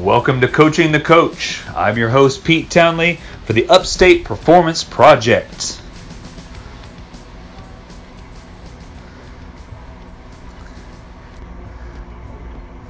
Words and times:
Welcome 0.00 0.40
to 0.40 0.48
Coaching 0.48 0.92
the 0.92 1.00
Coach. 1.00 1.62
I'm 1.76 1.98
your 1.98 2.08
host, 2.08 2.42
Pete 2.42 2.70
Townley, 2.70 3.20
for 3.44 3.52
the 3.52 3.68
Upstate 3.68 4.24
Performance 4.24 4.82
Project. 4.82 5.78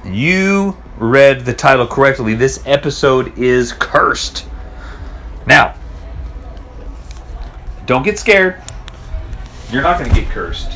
You 0.05 0.77
read 0.95 1.43
the 1.43 1.53
title 1.53 1.85
correctly. 1.85 2.35
This 2.35 2.63
episode 2.65 3.37
is 3.37 3.73
cursed. 3.73 4.45
Now, 5.45 5.75
don't 7.85 8.03
get 8.03 8.19
scared. 8.19 8.63
You're 9.69 9.83
not 9.83 9.99
going 9.99 10.09
to 10.09 10.15
get 10.17 10.29
cursed. 10.29 10.71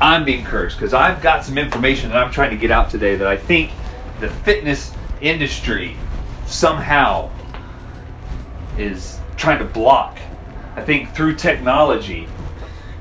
I'm 0.00 0.24
being 0.24 0.44
cursed 0.44 0.76
because 0.76 0.92
I've 0.92 1.22
got 1.22 1.44
some 1.44 1.56
information 1.56 2.10
that 2.10 2.18
I'm 2.18 2.32
trying 2.32 2.50
to 2.50 2.56
get 2.56 2.72
out 2.72 2.90
today 2.90 3.14
that 3.14 3.28
I 3.28 3.36
think 3.36 3.70
the 4.18 4.28
fitness 4.28 4.93
industry 5.28 5.96
somehow 6.46 7.30
is 8.78 9.18
trying 9.36 9.58
to 9.58 9.64
block. 9.64 10.18
I 10.76 10.82
think 10.82 11.14
through 11.14 11.36
technology, 11.36 12.28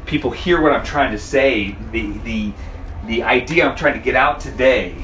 people 0.05 0.31
hear 0.31 0.61
what 0.61 0.71
I'm 0.73 0.85
trying 0.85 1.11
to 1.11 1.19
say, 1.19 1.75
the 1.91 2.11
the 2.19 2.53
the 3.05 3.23
idea 3.23 3.67
I'm 3.67 3.75
trying 3.75 3.95
to 3.95 3.99
get 3.99 4.15
out 4.15 4.39
today, 4.39 4.95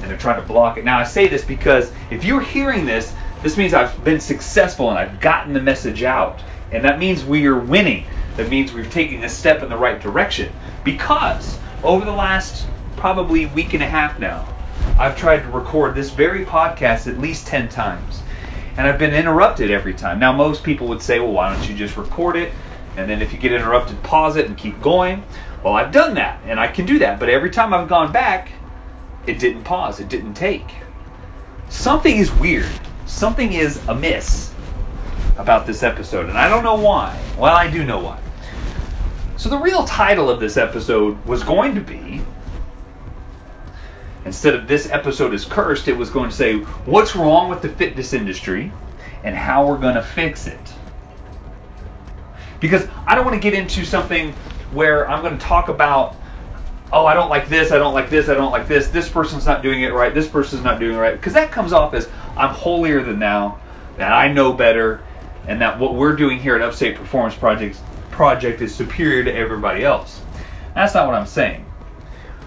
and 0.00 0.10
they're 0.10 0.18
trying 0.18 0.40
to 0.40 0.46
block 0.46 0.78
it. 0.78 0.84
Now 0.84 0.98
I 0.98 1.04
say 1.04 1.28
this 1.28 1.44
because 1.44 1.90
if 2.10 2.24
you're 2.24 2.40
hearing 2.40 2.86
this, 2.86 3.12
this 3.42 3.56
means 3.56 3.74
I've 3.74 4.04
been 4.04 4.20
successful 4.20 4.90
and 4.90 4.98
I've 4.98 5.20
gotten 5.20 5.52
the 5.52 5.62
message 5.62 6.02
out, 6.02 6.40
and 6.70 6.84
that 6.84 6.98
means 6.98 7.24
we 7.24 7.46
are 7.46 7.58
winning. 7.58 8.06
That 8.36 8.48
means 8.48 8.72
we're 8.72 8.84
taking 8.84 9.24
a 9.24 9.28
step 9.28 9.62
in 9.62 9.68
the 9.68 9.76
right 9.76 10.00
direction. 10.00 10.52
Because 10.84 11.58
over 11.82 12.04
the 12.04 12.12
last 12.12 12.66
probably 12.96 13.46
week 13.46 13.74
and 13.74 13.82
a 13.82 13.88
half 13.88 14.18
now, 14.18 14.51
I've 15.02 15.18
tried 15.18 15.40
to 15.40 15.48
record 15.48 15.96
this 15.96 16.10
very 16.10 16.44
podcast 16.44 17.08
at 17.08 17.18
least 17.18 17.48
10 17.48 17.68
times. 17.68 18.22
And 18.76 18.86
I've 18.86 19.00
been 19.00 19.12
interrupted 19.12 19.68
every 19.68 19.94
time. 19.94 20.20
Now, 20.20 20.32
most 20.32 20.62
people 20.62 20.86
would 20.86 21.02
say, 21.02 21.18
well, 21.18 21.32
why 21.32 21.52
don't 21.52 21.68
you 21.68 21.74
just 21.74 21.96
record 21.96 22.36
it? 22.36 22.52
And 22.96 23.10
then 23.10 23.20
if 23.20 23.32
you 23.32 23.38
get 23.40 23.50
interrupted, 23.50 24.00
pause 24.04 24.36
it 24.36 24.46
and 24.46 24.56
keep 24.56 24.80
going. 24.80 25.24
Well, 25.64 25.74
I've 25.74 25.90
done 25.90 26.14
that, 26.14 26.40
and 26.46 26.60
I 26.60 26.68
can 26.68 26.86
do 26.86 27.00
that. 27.00 27.18
But 27.18 27.30
every 27.30 27.50
time 27.50 27.74
I've 27.74 27.88
gone 27.88 28.12
back, 28.12 28.52
it 29.26 29.40
didn't 29.40 29.64
pause, 29.64 29.98
it 29.98 30.08
didn't 30.08 30.34
take. 30.34 30.70
Something 31.68 32.18
is 32.18 32.32
weird. 32.34 32.70
Something 33.04 33.54
is 33.54 33.84
amiss 33.88 34.54
about 35.36 35.66
this 35.66 35.82
episode, 35.82 36.28
and 36.28 36.38
I 36.38 36.48
don't 36.48 36.62
know 36.62 36.76
why. 36.76 37.20
Well, 37.36 37.56
I 37.56 37.68
do 37.68 37.84
know 37.84 37.98
why. 37.98 38.20
So, 39.36 39.48
the 39.48 39.58
real 39.58 39.84
title 39.84 40.30
of 40.30 40.38
this 40.38 40.56
episode 40.56 41.26
was 41.26 41.42
going 41.42 41.74
to 41.74 41.80
be 41.80 42.22
instead 44.24 44.54
of 44.54 44.68
this 44.68 44.88
episode 44.90 45.34
is 45.34 45.44
cursed, 45.44 45.88
it 45.88 45.96
was 45.96 46.10
going 46.10 46.30
to 46.30 46.36
say 46.36 46.58
what's 46.84 47.16
wrong 47.16 47.48
with 47.48 47.62
the 47.62 47.68
fitness 47.68 48.12
industry 48.12 48.72
and 49.24 49.36
how 49.36 49.66
we're 49.66 49.78
going 49.78 49.94
to 49.94 50.02
fix 50.02 50.46
it. 50.46 50.58
Because 52.60 52.86
I 53.06 53.14
don't 53.14 53.24
want 53.24 53.34
to 53.34 53.40
get 53.40 53.54
into 53.54 53.84
something 53.84 54.32
where 54.72 55.08
I'm 55.08 55.22
going 55.22 55.36
to 55.36 55.44
talk 55.44 55.68
about, 55.68 56.16
oh, 56.92 57.04
I 57.04 57.14
don't 57.14 57.28
like 57.28 57.48
this, 57.48 57.72
I 57.72 57.78
don't 57.78 57.94
like 57.94 58.08
this, 58.08 58.28
I 58.28 58.34
don't 58.34 58.52
like 58.52 58.68
this, 58.68 58.88
this 58.88 59.08
person's 59.08 59.46
not 59.46 59.62
doing 59.62 59.82
it 59.82 59.92
right, 59.92 60.14
this 60.14 60.28
person's 60.28 60.62
not 60.62 60.78
doing 60.78 60.96
it 60.96 61.00
right. 61.00 61.16
Because 61.16 61.34
that 61.34 61.50
comes 61.50 61.72
off 61.72 61.94
as 61.94 62.08
I'm 62.36 62.54
holier 62.54 63.02
than 63.02 63.18
thou, 63.18 63.58
that 63.96 64.12
I 64.12 64.32
know 64.32 64.52
better, 64.52 65.02
and 65.46 65.60
that 65.60 65.78
what 65.78 65.94
we're 65.94 66.14
doing 66.14 66.38
here 66.38 66.54
at 66.54 66.62
Upstate 66.62 66.96
Performance 66.96 67.34
Projects 67.34 67.80
Project 68.12 68.60
is 68.60 68.72
superior 68.74 69.24
to 69.24 69.34
everybody 69.34 69.84
else. 69.84 70.20
That's 70.74 70.94
not 70.94 71.06
what 71.06 71.16
I'm 71.16 71.26
saying 71.26 71.66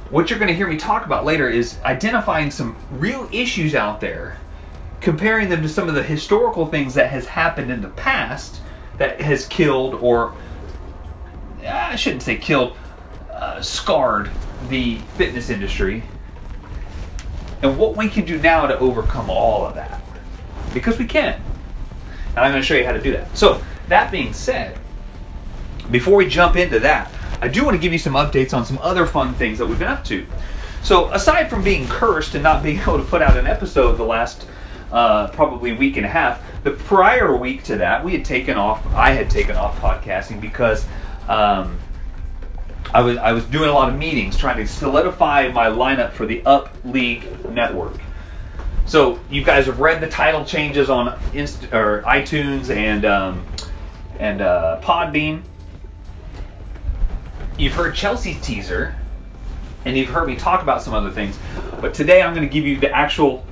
what 0.10 0.30
you're 0.30 0.40
going 0.40 0.50
to 0.50 0.56
hear 0.56 0.68
me 0.68 0.78
talk 0.78 1.06
about 1.06 1.26
later 1.26 1.50
is 1.50 1.78
identifying 1.84 2.52
some 2.52 2.76
real 2.92 3.28
issues 3.32 3.76
out 3.76 4.00
there, 4.00 4.38
comparing 5.02 5.50
them 5.50 5.62
to 5.62 5.70
some 5.70 5.90
of 5.90 5.96
the 5.96 6.04
historical 6.04 6.68
things 6.68 6.94
that 6.94 7.10
has 7.10 7.26
happened 7.26 7.72
in 7.72 7.82
the 7.82 7.90
past 7.90 8.62
that 8.98 9.20
has 9.20 9.46
killed 9.48 9.96
or 9.96 10.34
I 11.68 11.96
shouldn't 11.96 12.24
say 12.24 12.38
killed, 12.38 12.78
uh, 13.32 13.62
scarred 13.62 14.30
the 14.70 15.00
fitness 15.18 15.50
industry, 15.50 16.04
and 17.62 17.78
what 17.78 17.98
we 17.98 18.10
can 18.10 18.26
do 18.26 18.40
now 18.40 18.68
to 18.68 18.78
overcome 18.78 19.30
all 19.30 19.66
of 19.66 19.76
that. 19.76 20.02
Because 20.74 21.00
we 21.00 21.06
can. 21.06 21.42
And 22.36 22.40
I'm 22.40 22.52
going 22.52 22.62
to 22.62 22.68
show 22.68 22.76
you 22.76 22.86
how 22.86 22.92
to 22.92 23.02
do 23.02 23.14
that. 23.14 23.36
So, 23.38 23.62
that 23.88 24.12
being 24.12 24.34
said, 24.34 24.78
before 25.90 26.16
we 26.16 26.28
jump 26.28 26.56
into 26.56 26.80
that, 26.80 27.12
I 27.46 27.48
do 27.48 27.64
want 27.64 27.76
to 27.76 27.80
give 27.80 27.94
you 27.94 28.00
some 28.00 28.14
updates 28.14 28.56
on 28.56 28.66
some 28.66 28.80
other 28.80 29.06
fun 29.06 29.36
things 29.36 29.60
that 29.60 29.68
we've 29.68 29.78
been 29.78 29.88
up 29.88 30.04
to. 30.06 30.26
So, 30.82 31.12
aside 31.14 31.48
from 31.48 31.64
being 31.64 31.88
cursed 31.88 32.34
and 32.34 32.42
not 32.42 32.64
being 32.64 32.80
able 32.82 32.98
to 32.98 33.04
put 33.04 33.22
out 33.22 33.38
an 33.38 33.46
episode 33.46 33.98
the 33.98 34.04
last 34.04 34.48
uh, 34.92 35.28
probably 35.28 35.74
week 35.74 35.98
and 35.98 36.08
a 36.08 36.10
half, 36.10 36.42
the 36.64 36.72
prior 36.72 37.38
week 37.38 37.64
to 37.66 37.78
that, 37.78 38.04
we 38.04 38.14
had 38.14 38.26
taken 38.26 38.58
off. 38.58 38.84
I 38.96 39.12
had 39.12 39.30
taken 39.30 39.56
off 39.56 39.80
podcasting 39.80 40.42
because 40.42 40.88
um, 41.28 41.78
I 42.92 43.02
was 43.02 43.18
I 43.18 43.34
was 43.34 43.46
doing 43.46 43.70
a 43.70 43.74
lot 43.74 43.90
of 43.90 44.00
meetings 44.00 44.38
trying 44.38 44.58
to 44.58 44.66
solidify 44.66 45.50
my 45.50 45.68
lineup 45.68 46.14
for 46.14 46.26
the 46.26 46.44
Up 46.48 46.76
League 46.84 47.48
network. 47.48 48.00
So 48.88 49.20
you 49.30 49.44
guys 49.44 49.68
have 49.68 49.80
read 49.80 50.02
the 50.02 50.10
title 50.10 50.46
changes 50.46 50.90
on 50.90 51.20
Inst- 51.32 51.72
or 51.72 52.02
iTunes 52.08 52.76
and 52.76 53.06
um, 53.06 53.46
and 54.18 54.42
uh, 54.42 54.82
Podbean 54.82 55.44
you've 57.58 57.74
heard 57.74 57.96
Chelsea's 57.96 58.40
teaser, 58.42 58.96
and 59.86 59.98
you've 59.98 60.10
heard 60.10 60.28
me 60.28 60.36
talk 60.36 60.62
about 60.62 60.82
some 60.82 60.94
other 60.94 61.12
things, 61.12 61.38
but 61.80 61.94
today 61.94 62.22
I'm 62.22 62.34
going 62.34 62.48
to 62.48 62.54
give 62.54 62.66
you 62.66 62.80
the 62.80 62.92
actual 62.92 63.46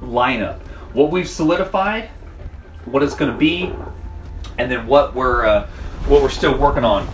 lineup, 0.00 0.58
what 0.92 1.10
we've 1.10 1.28
solidified, 1.28 2.08
what 2.86 3.02
it's 3.02 3.14
going 3.14 3.30
to 3.30 3.36
be, 3.38 3.72
and 4.58 4.70
then 4.70 4.86
what 4.86 5.14
we're 5.14 5.44
uh, 5.44 5.66
what 6.06 6.22
we're 6.22 6.30
still 6.30 6.56
working 6.56 6.84
on 6.84 7.08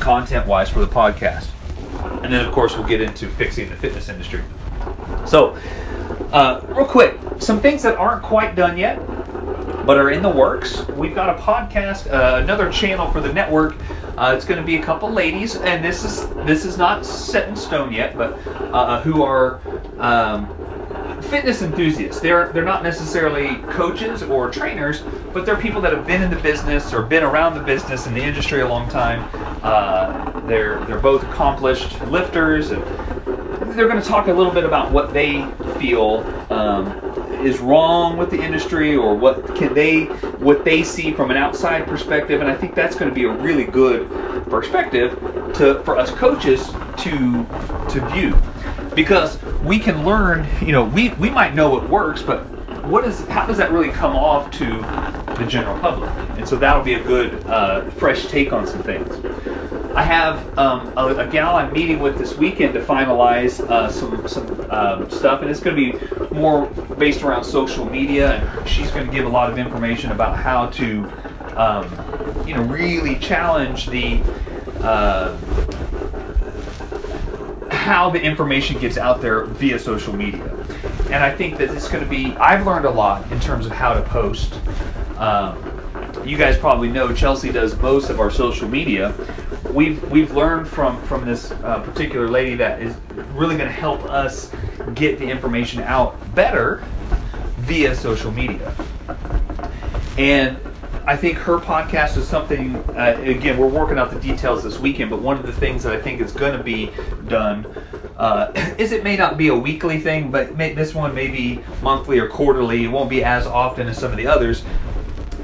content-wise 0.00 0.70
for 0.70 0.80
the 0.80 0.86
podcast. 0.86 1.48
And 2.22 2.32
then 2.32 2.44
of 2.44 2.52
course 2.52 2.76
we'll 2.76 2.86
get 2.86 3.00
into 3.00 3.28
fixing 3.28 3.68
the 3.68 3.76
fitness 3.76 4.08
industry. 4.08 4.42
So, 5.26 5.58
uh, 6.32 6.62
real 6.68 6.86
quick, 6.86 7.18
some 7.38 7.60
things 7.60 7.82
that 7.82 7.96
aren't 7.96 8.22
quite 8.22 8.54
done 8.54 8.78
yet 8.78 9.00
but 9.84 9.98
are 9.98 10.10
in 10.10 10.22
the 10.22 10.28
works. 10.30 10.86
We've 10.94 11.14
got 11.14 11.38
a 11.38 11.42
podcast, 11.42 12.12
uh, 12.12 12.42
another 12.42 12.70
channel 12.70 13.10
for 13.10 13.20
the 13.20 13.32
network. 13.32 13.76
Uh, 14.16 14.34
it's 14.36 14.44
going 14.44 14.60
to 14.60 14.66
be 14.66 14.76
a 14.76 14.82
couple 14.82 15.12
ladies, 15.12 15.56
and 15.56 15.84
this 15.84 16.04
is 16.04 16.26
this 16.44 16.64
is 16.64 16.76
not 16.76 17.06
set 17.06 17.48
in 17.48 17.56
stone 17.56 17.92
yet, 17.92 18.16
but 18.16 18.38
uh, 18.72 19.00
who 19.00 19.22
are 19.22 19.60
um, 19.98 20.50
fitness 21.22 21.62
enthusiasts. 21.62 22.20
They're 22.20 22.50
they're 22.52 22.64
not 22.64 22.82
necessarily 22.82 23.56
coaches 23.70 24.22
or 24.22 24.50
trainers, 24.50 25.02
but 25.32 25.46
they're 25.46 25.56
people 25.56 25.80
that 25.82 25.92
have 25.92 26.06
been 26.06 26.22
in 26.22 26.30
the 26.30 26.36
business 26.36 26.92
or 26.92 27.02
been 27.02 27.22
around 27.22 27.54
the 27.54 27.62
business 27.62 28.06
in 28.06 28.14
the 28.14 28.22
industry 28.22 28.60
a 28.60 28.68
long 28.68 28.88
time. 28.88 29.24
Uh, 29.62 30.14
they're 30.46 30.82
they're 30.82 30.98
both 30.98 31.22
accomplished 31.24 32.00
lifters, 32.02 32.70
and 32.70 32.84
they're 33.60 33.88
going 33.88 34.00
to 34.00 34.06
talk 34.06 34.28
a 34.28 34.32
little 34.32 34.52
bit 34.52 34.64
about 34.64 34.92
what 34.92 35.12
they 35.12 35.54
feel 35.78 36.26
um, 36.50 36.94
is 37.42 37.58
wrong 37.60 38.16
with 38.16 38.30
the 38.30 38.40
industry 38.40 38.96
or 38.96 39.14
what 39.16 39.54
can 39.56 39.74
they 39.74 40.04
what 40.40 40.64
they 40.64 40.82
see 40.82 41.12
from 41.12 41.30
an 41.30 41.36
outside 41.36 41.86
perspective 41.86 42.40
and 42.40 42.50
I 42.50 42.54
think 42.54 42.74
that's 42.74 42.96
going 42.96 43.10
to 43.10 43.14
be 43.14 43.24
a 43.24 43.30
really 43.30 43.64
good 43.64 44.08
perspective 44.50 45.12
to 45.56 45.80
for 45.80 45.96
us 45.98 46.10
coaches 46.12 46.72
to 46.98 47.46
to 47.88 48.00
view. 48.00 48.36
Because 48.94 49.38
we 49.62 49.78
can 49.78 50.04
learn 50.04 50.46
you 50.60 50.72
know 50.72 50.84
we 50.84 51.10
we 51.10 51.30
might 51.30 51.54
know 51.54 51.70
what 51.70 51.88
works 51.88 52.22
but 52.22 52.46
what 52.84 53.04
is 53.04 53.20
how 53.26 53.46
does 53.46 53.58
that 53.58 53.70
really 53.72 53.90
come 53.90 54.16
off 54.16 54.50
to 54.50 54.66
the 55.38 55.46
general 55.46 55.78
public 55.78 56.10
and 56.36 56.48
so 56.48 56.56
that'll 56.56 56.82
be 56.82 56.94
a 56.94 57.02
good 57.04 57.44
uh, 57.46 57.88
fresh 57.90 58.26
take 58.26 58.52
on 58.52 58.66
some 58.66 58.82
things 58.82 59.14
I 59.94 60.02
have 60.04 60.58
um, 60.58 60.90
a, 60.96 61.16
a, 61.16 61.26
gal 61.26 61.54
I'm 61.54 61.70
meeting 61.70 62.00
with 62.00 62.16
this 62.16 62.34
weekend 62.34 62.72
to 62.74 62.80
finalize 62.80 63.60
uh, 63.60 63.90
some 63.90 64.26
some 64.26 64.70
um, 64.70 65.10
stuff, 65.10 65.42
and 65.42 65.50
it's 65.50 65.60
going 65.60 65.76
to 65.76 65.98
be 65.98 66.34
more 66.34 66.66
based 66.98 67.22
around 67.22 67.44
social 67.44 67.84
media, 67.84 68.36
and 68.36 68.68
she's 68.68 68.90
going 68.90 69.06
to 69.06 69.12
give 69.12 69.26
a 69.26 69.28
lot 69.28 69.50
of 69.50 69.58
information 69.58 70.10
about 70.10 70.38
how 70.38 70.68
to, 70.70 71.04
um, 71.56 72.46
you 72.46 72.54
know, 72.54 72.62
really 72.62 73.16
challenge 73.16 73.86
the. 73.88 74.22
Uh, 74.80 75.36
how 77.70 78.10
the 78.10 78.22
information 78.22 78.78
gets 78.80 78.96
out 78.96 79.20
there 79.20 79.44
via 79.44 79.78
social 79.78 80.14
media. 80.14 80.61
And 81.12 81.22
I 81.22 81.30
think 81.30 81.58
that 81.58 81.70
it's 81.70 81.88
going 81.88 82.02
to 82.02 82.08
be, 82.08 82.34
I've 82.36 82.66
learned 82.66 82.86
a 82.86 82.90
lot 82.90 83.30
in 83.30 83.38
terms 83.38 83.66
of 83.66 83.72
how 83.72 83.92
to 83.92 84.00
post. 84.00 84.58
Um, 85.18 85.72
you 86.24 86.38
guys 86.38 86.56
probably 86.56 86.88
know 86.88 87.12
Chelsea 87.12 87.52
does 87.52 87.76
most 87.76 88.08
of 88.08 88.18
our 88.18 88.30
social 88.30 88.66
media. 88.66 89.14
We've 89.70 90.02
we've 90.10 90.32
learned 90.32 90.66
from 90.66 91.02
from 91.04 91.26
this 91.26 91.50
uh, 91.50 91.80
particular 91.80 92.28
lady 92.28 92.54
that 92.56 92.80
is 92.80 92.94
really 93.34 93.56
going 93.56 93.68
to 93.68 93.74
help 93.74 94.02
us 94.04 94.50
get 94.94 95.18
the 95.18 95.26
information 95.26 95.82
out 95.82 96.34
better 96.34 96.82
via 97.58 97.94
social 97.94 98.30
media. 98.30 98.74
And 100.16 100.58
I 101.06 101.16
think 101.16 101.36
her 101.38 101.58
podcast 101.58 102.16
is 102.16 102.26
something. 102.26 102.76
Uh, 102.76 103.20
again, 103.22 103.58
we're 103.58 103.66
working 103.66 103.98
out 103.98 104.10
the 104.10 104.20
details 104.20 104.62
this 104.62 104.78
weekend, 104.78 105.10
but 105.10 105.20
one 105.20 105.36
of 105.36 105.44
the 105.44 105.52
things 105.52 105.82
that 105.82 105.92
I 105.92 106.00
think 106.00 106.20
is 106.20 106.32
going 106.32 106.56
to 106.56 106.62
be 106.62 106.90
done 107.28 107.66
uh, 108.22 108.52
is 108.78 108.92
it 108.92 109.02
may 109.02 109.16
not 109.16 109.36
be 109.36 109.48
a 109.48 109.54
weekly 109.54 109.98
thing, 109.98 110.30
but 110.30 110.56
may, 110.56 110.72
this 110.72 110.94
one 110.94 111.12
may 111.12 111.26
be 111.26 111.60
monthly 111.82 112.20
or 112.20 112.28
quarterly. 112.28 112.84
It 112.84 112.88
won't 112.88 113.10
be 113.10 113.24
as 113.24 113.48
often 113.48 113.88
as 113.88 113.98
some 113.98 114.12
of 114.12 114.16
the 114.16 114.28
others, 114.28 114.62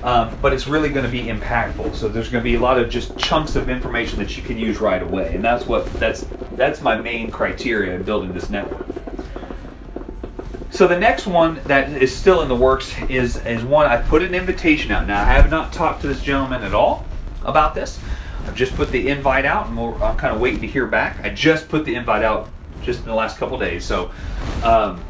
um, 0.04 0.38
but 0.40 0.52
it's 0.52 0.68
really 0.68 0.88
going 0.88 1.04
to 1.04 1.10
be 1.10 1.24
impactful. 1.24 1.96
So 1.96 2.08
there's 2.08 2.28
going 2.28 2.42
to 2.42 2.48
be 2.48 2.54
a 2.54 2.60
lot 2.60 2.78
of 2.78 2.88
just 2.88 3.18
chunks 3.18 3.56
of 3.56 3.68
information 3.68 4.20
that 4.20 4.36
you 4.36 4.44
can 4.44 4.58
use 4.58 4.80
right 4.80 5.02
away, 5.02 5.34
and 5.34 5.44
that's 5.44 5.66
what 5.66 5.92
that's 5.94 6.24
that's 6.56 6.80
my 6.80 6.96
main 6.96 7.32
criteria 7.32 7.96
in 7.96 8.04
building 8.04 8.32
this 8.32 8.48
network. 8.48 8.86
So 10.70 10.86
the 10.86 10.98
next 10.98 11.26
one 11.26 11.60
that 11.64 11.90
is 11.90 12.16
still 12.16 12.42
in 12.42 12.48
the 12.48 12.54
works 12.54 12.94
is 13.08 13.44
is 13.44 13.64
one 13.64 13.86
I 13.86 13.96
put 13.96 14.22
an 14.22 14.36
invitation 14.36 14.92
out. 14.92 15.08
Now 15.08 15.20
I 15.20 15.24
have 15.24 15.50
not 15.50 15.72
talked 15.72 16.02
to 16.02 16.06
this 16.06 16.22
gentleman 16.22 16.62
at 16.62 16.74
all 16.74 17.04
about 17.42 17.74
this. 17.74 17.98
I've 18.46 18.54
just 18.54 18.76
put 18.76 18.92
the 18.92 19.08
invite 19.08 19.44
out, 19.44 19.66
and 19.66 19.76
I'm 19.76 20.16
kind 20.16 20.32
of 20.32 20.40
waiting 20.40 20.60
to 20.60 20.68
hear 20.68 20.86
back. 20.86 21.24
I 21.24 21.30
just 21.30 21.68
put 21.68 21.84
the 21.84 21.96
invite 21.96 22.22
out 22.22 22.48
just 22.82 23.00
in 23.00 23.06
the 23.06 23.14
last 23.14 23.38
couple 23.38 23.58
days. 23.58 23.84
So, 23.84 24.10
um, 24.62 25.02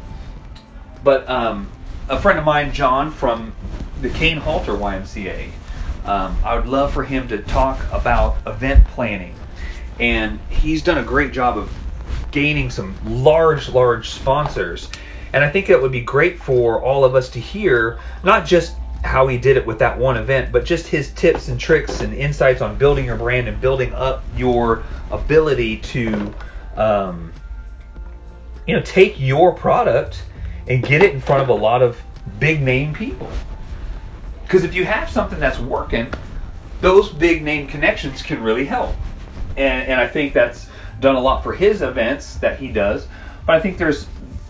but 1.03 1.29
um, 1.29 1.69
a 2.07 2.19
friend 2.19 2.39
of 2.39 2.45
mine, 2.45 2.73
John 2.73 3.11
from 3.11 3.53
the 4.01 4.09
Caine 4.09 4.37
Halter 4.37 4.73
YMCA, 4.73 5.49
um, 6.05 6.37
I 6.43 6.55
would 6.55 6.67
love 6.67 6.93
for 6.93 7.03
him 7.03 7.27
to 7.27 7.39
talk 7.43 7.79
about 7.91 8.37
event 8.47 8.85
planning, 8.87 9.35
and 9.99 10.39
he's 10.49 10.81
done 10.81 10.97
a 10.97 11.03
great 11.03 11.33
job 11.33 11.57
of 11.57 11.71
gaining 12.31 12.69
some 12.69 12.95
large, 13.05 13.69
large 13.69 14.09
sponsors. 14.09 14.89
And 15.33 15.43
I 15.43 15.49
think 15.49 15.69
it 15.69 15.79
would 15.79 15.91
be 15.91 16.01
great 16.01 16.39
for 16.39 16.81
all 16.81 17.05
of 17.05 17.15
us 17.15 17.29
to 17.31 17.39
hear, 17.39 17.99
not 18.23 18.45
just 18.45 18.75
how 19.03 19.27
he 19.27 19.37
did 19.37 19.57
it 19.57 19.65
with 19.65 19.79
that 19.79 19.97
one 19.97 20.17
event, 20.17 20.51
but 20.51 20.65
just 20.65 20.87
his 20.87 21.11
tips 21.11 21.47
and 21.47 21.59
tricks 21.59 22.01
and 22.01 22.13
insights 22.13 22.61
on 22.61 22.77
building 22.77 23.05
your 23.05 23.15
brand 23.15 23.47
and 23.47 23.59
building 23.61 23.93
up 23.93 24.23
your 24.35 24.83
ability 25.11 25.77
to, 25.77 26.33
um, 26.75 27.31
you 28.67 28.75
know, 28.75 28.81
take 28.81 29.19
your 29.19 29.53
product 29.53 30.23
and 30.67 30.83
get 30.83 31.01
it 31.01 31.13
in 31.13 31.21
front 31.21 31.41
of 31.41 31.49
a 31.49 31.53
lot 31.53 31.81
of 31.81 31.99
big 32.39 32.61
name 32.61 32.93
people. 32.93 33.29
Because 34.43 34.63
if 34.63 34.73
you 34.73 34.85
have 34.85 35.09
something 35.09 35.39
that's 35.39 35.59
working, 35.59 36.11
those 36.81 37.09
big 37.09 37.43
name 37.43 37.67
connections 37.67 38.21
can 38.21 38.41
really 38.41 38.65
help. 38.65 38.95
And, 39.57 39.87
and 39.87 39.99
I 39.99 40.07
think 40.07 40.33
that's 40.33 40.69
done 40.99 41.15
a 41.15 41.19
lot 41.19 41.43
for 41.43 41.53
his 41.53 41.81
events 41.81 42.35
that 42.37 42.59
he 42.59 42.69
does. 42.69 43.07
But 43.45 43.55
I 43.55 43.59
think 43.59 43.77
there's 43.77 44.07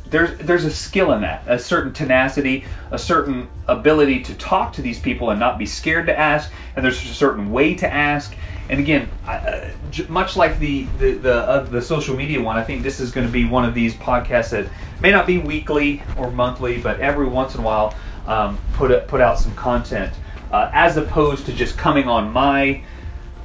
there's 0.10 0.38
there's 0.40 0.66
a 0.66 0.72
skill 0.72 1.14
in 1.14 1.22
that, 1.22 1.44
a 1.48 1.60
certain 1.60 1.94
tenacity, 1.94 2.66
a 2.92 2.98
certain 2.98 3.48
ability 3.68 4.24
to 4.24 4.34
talk 4.36 4.74
to 4.74 4.82
these 4.82 5.00
people 5.00 5.30
and 5.30 5.40
not 5.40 5.58
be 5.58 5.66
scared 5.66 6.08
to 6.08 6.18
ask, 6.18 6.52
and 6.76 6.84
there's 6.84 7.02
a 7.04 7.14
certain 7.14 7.52
way 7.52 7.76
to 7.76 7.92
ask. 7.92 8.36
And 8.70 8.80
again, 8.80 9.10
uh, 9.26 9.70
much 10.08 10.36
like 10.38 10.60
the 10.60 10.84
the 11.00 11.12
the, 11.14 11.34
uh, 11.34 11.64
the, 11.64 11.82
social 11.82 12.16
media 12.16 12.40
one, 12.40 12.56
I 12.56 12.64
think 12.64 12.84
this 12.84 13.00
is 13.00 13.12
going 13.12 13.26
to 13.26 13.34
be 13.34 13.46
one 13.46 13.66
of 13.66 13.74
these 13.74 13.96
podcasts 13.96 14.52
that 14.52 14.68
may 15.02 15.12
not 15.12 15.26
be 15.26 15.40
weekly 15.40 16.04
or 16.16 16.30
monthly, 16.30 16.80
but 16.80 17.00
every 17.00 17.28
once 17.28 17.56
in 17.56 17.62
a 17.62 17.64
while 17.64 17.96
um, 18.28 18.60
put 18.74 18.92
a, 18.92 19.00
put 19.02 19.22
out 19.22 19.40
some 19.40 19.56
content, 19.56 20.14
uh, 20.52 20.70
as 20.72 20.98
opposed 20.98 21.48
to 21.48 21.54
just 21.54 21.78
coming 21.78 22.08
on 22.08 22.32
my 22.32 22.84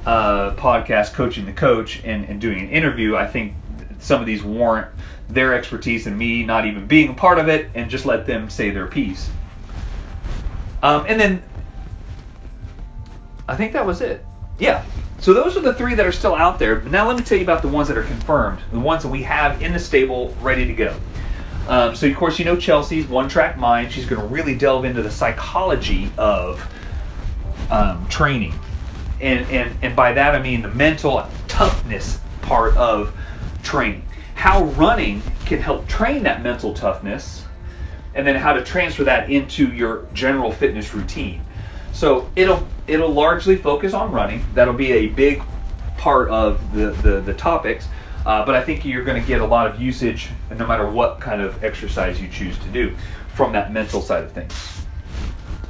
uh, 0.05 0.53
podcast, 0.55 1.13
coaching 1.13 1.45
the 1.45 1.53
coach, 1.53 2.03
and, 2.03 2.25
and 2.25 2.39
doing 2.39 2.59
an 2.59 2.69
interview. 2.69 3.15
I 3.15 3.25
think 3.25 3.55
some 3.99 4.21
of 4.21 4.27
these 4.27 4.43
warrant 4.43 4.87
their 5.29 5.55
expertise 5.55 6.05
and 6.05 6.15
me 6.15 6.43
not 6.43 6.67
even 6.67 6.85
being 6.85 7.09
a 7.09 7.13
part 7.13 7.39
of 7.39 7.49
it 7.49 7.71
and 7.73 7.89
just 7.89 8.05
let 8.05 8.27
them 8.27 8.47
say 8.49 8.69
their 8.69 8.85
piece. 8.85 9.27
Um, 10.83 11.05
and 11.07 11.19
then 11.19 11.43
I 13.47 13.55
think 13.55 13.73
that 13.73 13.85
was 13.87 14.01
it. 14.01 14.23
Yeah. 14.59 14.85
So 15.25 15.33
those 15.33 15.57
are 15.57 15.61
the 15.61 15.73
three 15.73 15.95
that 15.95 16.05
are 16.05 16.11
still 16.11 16.35
out 16.35 16.59
there. 16.59 16.75
But 16.75 16.91
now 16.91 17.07
let 17.07 17.17
me 17.17 17.23
tell 17.23 17.39
you 17.39 17.43
about 17.43 17.63
the 17.63 17.67
ones 17.67 17.87
that 17.87 17.97
are 17.97 18.03
confirmed, 18.03 18.59
the 18.71 18.77
ones 18.77 19.01
that 19.01 19.09
we 19.09 19.23
have 19.23 19.59
in 19.59 19.73
the 19.73 19.79
stable 19.79 20.35
ready 20.39 20.67
to 20.67 20.73
go. 20.73 20.95
Um, 21.67 21.95
so 21.95 22.05
of 22.05 22.15
course 22.15 22.37
you 22.37 22.45
know 22.45 22.55
Chelsea's 22.55 23.07
One 23.07 23.27
Track 23.27 23.57
Mind. 23.57 23.91
She's 23.91 24.05
going 24.05 24.21
to 24.21 24.27
really 24.27 24.53
delve 24.53 24.85
into 24.85 25.01
the 25.01 25.09
psychology 25.09 26.11
of 26.15 26.63
um, 27.71 28.07
training, 28.07 28.53
and, 29.19 29.49
and 29.49 29.75
and 29.81 29.95
by 29.95 30.13
that 30.13 30.35
I 30.35 30.43
mean 30.43 30.61
the 30.61 30.69
mental 30.69 31.27
toughness 31.47 32.19
part 32.43 32.77
of 32.77 33.11
training 33.63 34.05
how 34.35 34.65
running 34.65 35.23
can 35.47 35.59
help 35.59 35.87
train 35.87 36.21
that 36.21 36.43
mental 36.43 36.75
toughness, 36.75 37.43
and 38.13 38.27
then 38.27 38.35
how 38.35 38.53
to 38.53 38.63
transfer 38.63 39.05
that 39.05 39.31
into 39.31 39.73
your 39.73 40.05
general 40.13 40.51
fitness 40.51 40.93
routine. 40.93 41.43
So 41.95 42.29
it'll 42.35 42.67
it'll 42.87 43.11
largely 43.11 43.55
focus 43.55 43.93
on 43.93 44.11
running. 44.11 44.45
That'll 44.53 44.73
be 44.73 44.91
a 44.91 45.07
big 45.07 45.41
part 45.97 46.29
of 46.29 46.73
the 46.73 46.91
the, 46.91 47.21
the 47.21 47.33
topics. 47.33 47.87
Uh, 48.25 48.45
but 48.45 48.55
I 48.55 48.63
think 48.63 48.83
you're 48.83 49.03
going 49.03 49.21
to 49.21 49.27
get 49.27 49.41
a 49.41 49.45
lot 49.45 49.67
of 49.67 49.79
usage, 49.79 50.29
no 50.49 50.65
matter 50.65 50.89
what 50.89 51.19
kind 51.19 51.41
of 51.41 51.63
exercise 51.63 52.19
you 52.19 52.27
choose 52.27 52.57
to 52.57 52.67
do, 52.69 52.95
from 53.35 53.53
that 53.53 53.71
mental 53.71 54.01
side 54.01 54.23
of 54.23 54.31
things. 54.31 54.53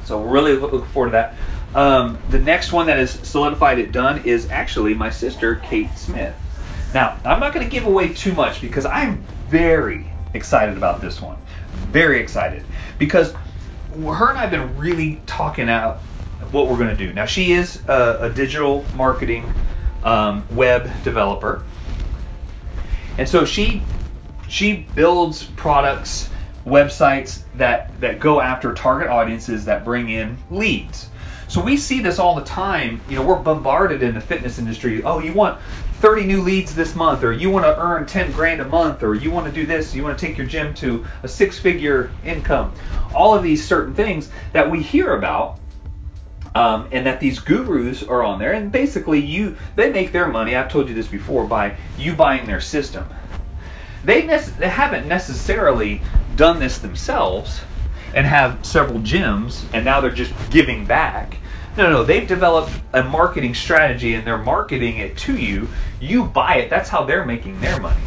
So 0.05 0.21
we're 0.21 0.31
really 0.31 0.53
looking 0.55 0.81
forward 0.85 1.09
to 1.09 1.11
that. 1.11 1.35
Um, 1.75 2.17
the 2.29 2.39
next 2.39 2.71
one 2.71 2.87
that 2.87 2.97
is 2.97 3.11
solidified 3.11 3.77
it 3.79 3.91
done 3.91 4.23
is 4.23 4.49
actually 4.49 4.93
my 4.93 5.09
sister 5.09 5.55
Kate 5.55 5.95
Smith. 5.97 6.33
Now, 6.93 7.19
I'm 7.25 7.41
not 7.41 7.53
going 7.53 7.65
to 7.65 7.69
give 7.71 7.85
away 7.85 8.13
too 8.13 8.31
much 8.31 8.61
because 8.61 8.85
I'm 8.85 9.21
very 9.49 10.09
excited 10.33 10.77
about 10.77 11.01
this 11.01 11.21
one. 11.21 11.37
Very 11.91 12.21
excited. 12.21 12.63
Because 12.97 13.33
her 13.33 14.29
and 14.29 14.37
I 14.37 14.41
have 14.45 14.51
been 14.51 14.77
really 14.77 15.21
talking 15.25 15.69
out 15.69 15.99
what 16.51 16.67
we're 16.67 16.77
going 16.77 16.95
to 16.95 17.07
do. 17.07 17.13
Now, 17.13 17.25
she 17.25 17.53
is 17.53 17.81
a, 17.87 18.17
a 18.21 18.29
digital 18.29 18.85
marketing 18.95 19.51
um, 20.03 20.45
web 20.51 20.89
developer. 21.03 21.63
And 23.17 23.27
so 23.27 23.45
she 23.45 23.81
she 24.47 24.87
builds 24.95 25.43
products, 25.43 26.29
websites 26.65 27.43
that 27.55 27.99
that 28.01 28.19
go 28.19 28.41
after 28.41 28.73
target 28.73 29.09
audiences 29.09 29.65
that 29.65 29.85
bring 29.85 30.09
in 30.09 30.37
leads. 30.51 31.09
So 31.47 31.63
we 31.63 31.77
see 31.77 32.01
this 32.01 32.19
all 32.19 32.35
the 32.35 32.43
time. 32.43 33.01
You 33.07 33.15
know, 33.15 33.25
we're 33.25 33.39
bombarded 33.39 34.01
in 34.03 34.15
the 34.15 34.21
fitness 34.21 34.57
industry. 34.57 35.03
Oh, 35.03 35.19
you 35.19 35.31
want 35.31 35.59
30 36.01 36.25
new 36.25 36.41
leads 36.41 36.75
this 36.75 36.95
month, 36.95 37.23
or 37.23 37.31
you 37.31 37.49
want 37.49 37.65
to 37.65 37.79
earn 37.79 38.05
10 38.05 38.31
grand 38.31 38.61
a 38.61 38.65
month, 38.65 39.03
or 39.03 39.15
you 39.15 39.31
want 39.31 39.45
to 39.45 39.51
do 39.51 39.65
this, 39.65 39.95
you 39.95 40.03
want 40.03 40.17
to 40.17 40.25
take 40.25 40.37
your 40.37 40.47
gym 40.47 40.73
to 40.75 41.05
a 41.23 41.27
six 41.27 41.57
figure 41.57 42.11
income. 42.23 42.73
All 43.13 43.33
of 43.33 43.43
these 43.43 43.65
certain 43.65 43.95
things 43.95 44.29
that 44.53 44.69
we 44.69 44.81
hear 44.81 45.15
about. 45.15 45.59
Um, 46.55 46.87
and 46.91 47.05
that 47.05 47.19
these 47.19 47.39
gurus 47.39 48.01
are 48.01 48.23
on 48.23 48.39
there, 48.39 48.53
and 48.53 48.71
basically 48.71 49.19
you 49.19 49.57
they 49.75 49.91
make 49.91 50.13
their 50.13 50.27
money. 50.27 50.55
I've 50.55 50.71
told 50.71 50.87
you 50.87 50.95
this 50.95 51.07
before 51.07 51.45
by 51.45 51.75
you 51.97 52.15
buying 52.15 52.47
their 52.47 52.61
system. 52.61 53.05
They, 54.05 54.21
they 54.21 54.69
haven't 54.69 55.07
necessarily 55.07 56.01
done 56.37 56.59
this 56.59 56.77
themselves 56.77 57.59
and 58.13 58.25
have 58.25 58.65
several 58.65 58.99
gyms, 58.99 59.65
and 59.73 59.83
now 59.83 59.99
they're 59.99 60.11
just 60.11 60.33
giving 60.49 60.85
back. 60.85 61.37
No, 61.77 61.89
no, 61.89 62.03
they've 62.05 62.27
developed 62.27 62.71
a 62.93 63.03
marketing 63.03 63.53
strategy 63.53 64.13
and 64.13 64.25
they're 64.25 64.37
marketing 64.37 64.97
it 64.97 65.17
to 65.17 65.35
you. 65.35 65.67
You 65.99 66.23
buy 66.23 66.55
it. 66.57 66.69
That's 66.69 66.87
how 66.87 67.03
they're 67.03 67.25
making 67.25 67.59
their 67.59 67.81
money. 67.81 68.01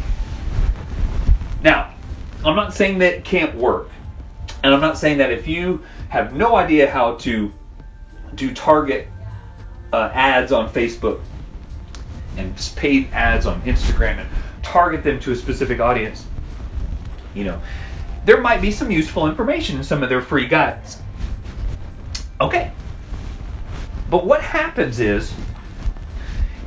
Now, 1.61 1.93
I'm 2.43 2.55
not 2.55 2.73
saying 2.73 2.97
that 2.99 3.13
it 3.13 3.25
can't 3.25 3.55
work. 3.55 3.89
And 4.63 4.73
I'm 4.73 4.81
not 4.81 4.97
saying 4.97 5.19
that 5.19 5.31
if 5.31 5.47
you 5.47 5.83
have 6.09 6.33
no 6.33 6.55
idea 6.55 6.89
how 6.89 7.15
to 7.17 7.53
do 8.35 8.53
target 8.53 9.07
uh, 9.93 10.09
ads 10.13 10.51
on 10.51 10.69
Facebook 10.69 11.21
and 12.37 12.55
paid 12.75 13.11
ads 13.11 13.45
on 13.45 13.61
Instagram 13.63 14.19
and 14.19 14.29
target 14.63 15.03
them 15.03 15.19
to 15.21 15.31
a 15.31 15.35
specific 15.35 15.79
audience, 15.79 16.25
you 17.33 17.43
know, 17.43 17.61
there 18.25 18.41
might 18.41 18.61
be 18.61 18.71
some 18.71 18.91
useful 18.91 19.27
information 19.27 19.77
in 19.77 19.83
some 19.83 20.03
of 20.03 20.09
their 20.09 20.21
free 20.21 20.47
guides. 20.47 21.01
Okay, 22.41 22.71
but 24.09 24.25
what 24.25 24.41
happens 24.41 24.99
is 24.99 25.33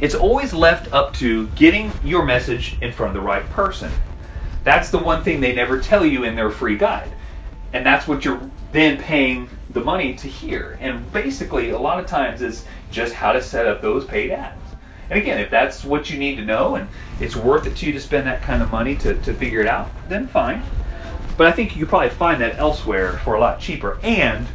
it's 0.01 0.15
always 0.15 0.53
left 0.53 0.93
up 0.93 1.15
to 1.15 1.47
getting 1.49 1.93
your 2.05 2.25
message 2.25 2.77
in 2.81 2.93
front 2.93 3.17
of 3.17 3.23
the 3.23 3.27
right 3.27 3.49
person. 3.51 3.91
That's 4.65 4.91
the 4.91 4.99
one 4.99 5.23
thing 5.23 5.41
they 5.41 5.55
never 5.55 5.81
tell 5.81 6.05
you 6.05 6.25
in 6.25 6.35
their 6.35 6.51
free 6.51 6.77
guide. 6.77 7.11
And 7.73 7.87
that's 7.87 8.07
what 8.07 8.25
you're 8.25 8.41
then 8.73 8.99
paying 8.99 9.49
the 9.73 9.81
money 9.81 10.15
to 10.15 10.29
hear. 10.29 10.77
And 10.81 11.11
basically, 11.13 11.71
a 11.71 11.79
lot 11.79 11.99
of 11.99 12.07
times 12.07 12.43
is 12.43 12.65
just 12.91 13.15
how 13.15 13.33
to 13.33 13.43
set 13.43 13.67
up 13.67 13.83
those 13.83 14.05
paid 14.05 14.31
ads. 14.31 14.61
And 15.11 15.19
again, 15.19 15.41
if 15.41 15.51
that's 15.51 15.85
what 15.85 16.11
you 16.11 16.19
need 16.19 16.37
to 16.37 16.45
know 16.45 16.77
and 16.77 16.89
it's 17.21 17.37
worth 17.37 17.67
it 17.67 17.77
to 17.77 17.87
you 17.87 17.93
to 17.93 18.01
spend 18.01 18.27
that 18.27 18.43
kind 18.43 18.63
of 18.63 18.73
money 18.73 18.97
to, 18.97 19.15
to 19.15 19.35
figure 19.35 19.61
it 19.61 19.67
out, 19.67 19.91
then 20.09 20.27
fine. 20.27 20.63
But 21.37 21.47
I 21.47 21.53
think 21.53 21.75
you 21.75 21.81
could 21.81 21.91
probably 21.91 22.11
find 22.11 22.41
that 22.41 22.59
elsewhere 22.59 23.19
for 23.19 23.35
a 23.35 23.41
lot 23.41 23.61
cheaper. 23.61 23.99
And 24.03 24.47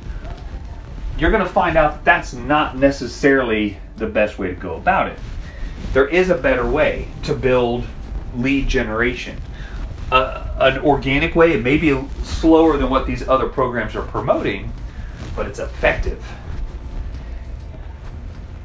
you're 1.17 1.31
going 1.31 1.43
to 1.43 1.49
find 1.49 1.77
out 1.77 1.93
that 1.93 2.05
that's 2.05 2.33
not 2.33 2.77
necessarily 2.77 3.77
the 3.97 4.07
best 4.07 4.37
way 4.39 4.47
to 4.47 4.55
go 4.55 4.75
about 4.75 5.07
it. 5.07 5.19
There 5.93 6.07
is 6.07 6.29
a 6.29 6.35
better 6.35 6.67
way 6.67 7.07
to 7.23 7.35
build 7.35 7.85
lead 8.35 8.67
generation. 8.67 9.39
Uh, 10.11 10.47
an 10.59 10.79
organic 10.79 11.35
way, 11.35 11.53
it 11.53 11.63
may 11.63 11.77
be 11.77 11.99
slower 12.23 12.77
than 12.77 12.89
what 12.89 13.05
these 13.05 13.27
other 13.27 13.47
programs 13.47 13.95
are 13.95 14.03
promoting, 14.03 14.71
but 15.37 15.47
it's 15.47 15.59
effective. 15.59 16.21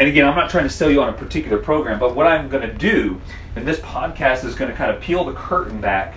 and 0.00 0.08
again, 0.08 0.26
I'm 0.26 0.34
not 0.34 0.50
trying 0.50 0.64
to 0.64 0.70
sell 0.70 0.90
you 0.90 1.00
on 1.02 1.10
a 1.10 1.12
particular 1.12 1.58
program, 1.58 2.00
but 2.00 2.16
what 2.16 2.26
I'm 2.26 2.48
going 2.48 2.68
to 2.68 2.74
do, 2.74 3.20
and 3.54 3.64
this 3.64 3.78
podcast 3.78 4.44
is 4.44 4.56
going 4.56 4.70
to 4.70 4.76
kind 4.76 4.90
of 4.90 5.00
peel 5.00 5.22
the 5.22 5.34
curtain 5.34 5.80
back 5.80 6.16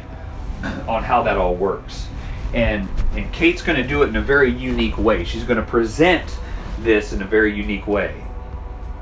on 0.87 1.03
how 1.03 1.21
that 1.23 1.37
all 1.37 1.53
works. 1.53 2.07
And 2.53 2.89
and 3.13 3.31
Kate's 3.33 3.61
going 3.61 3.79
to 3.79 3.87
do 3.87 4.01
it 4.03 4.07
in 4.07 4.15
a 4.15 4.21
very 4.21 4.49
unique 4.49 4.97
way. 4.97 5.25
She's 5.25 5.43
going 5.43 5.59
to 5.59 5.65
present 5.65 6.39
this 6.79 7.13
in 7.13 7.21
a 7.21 7.25
very 7.25 7.53
unique 7.53 7.85
way. 7.85 8.23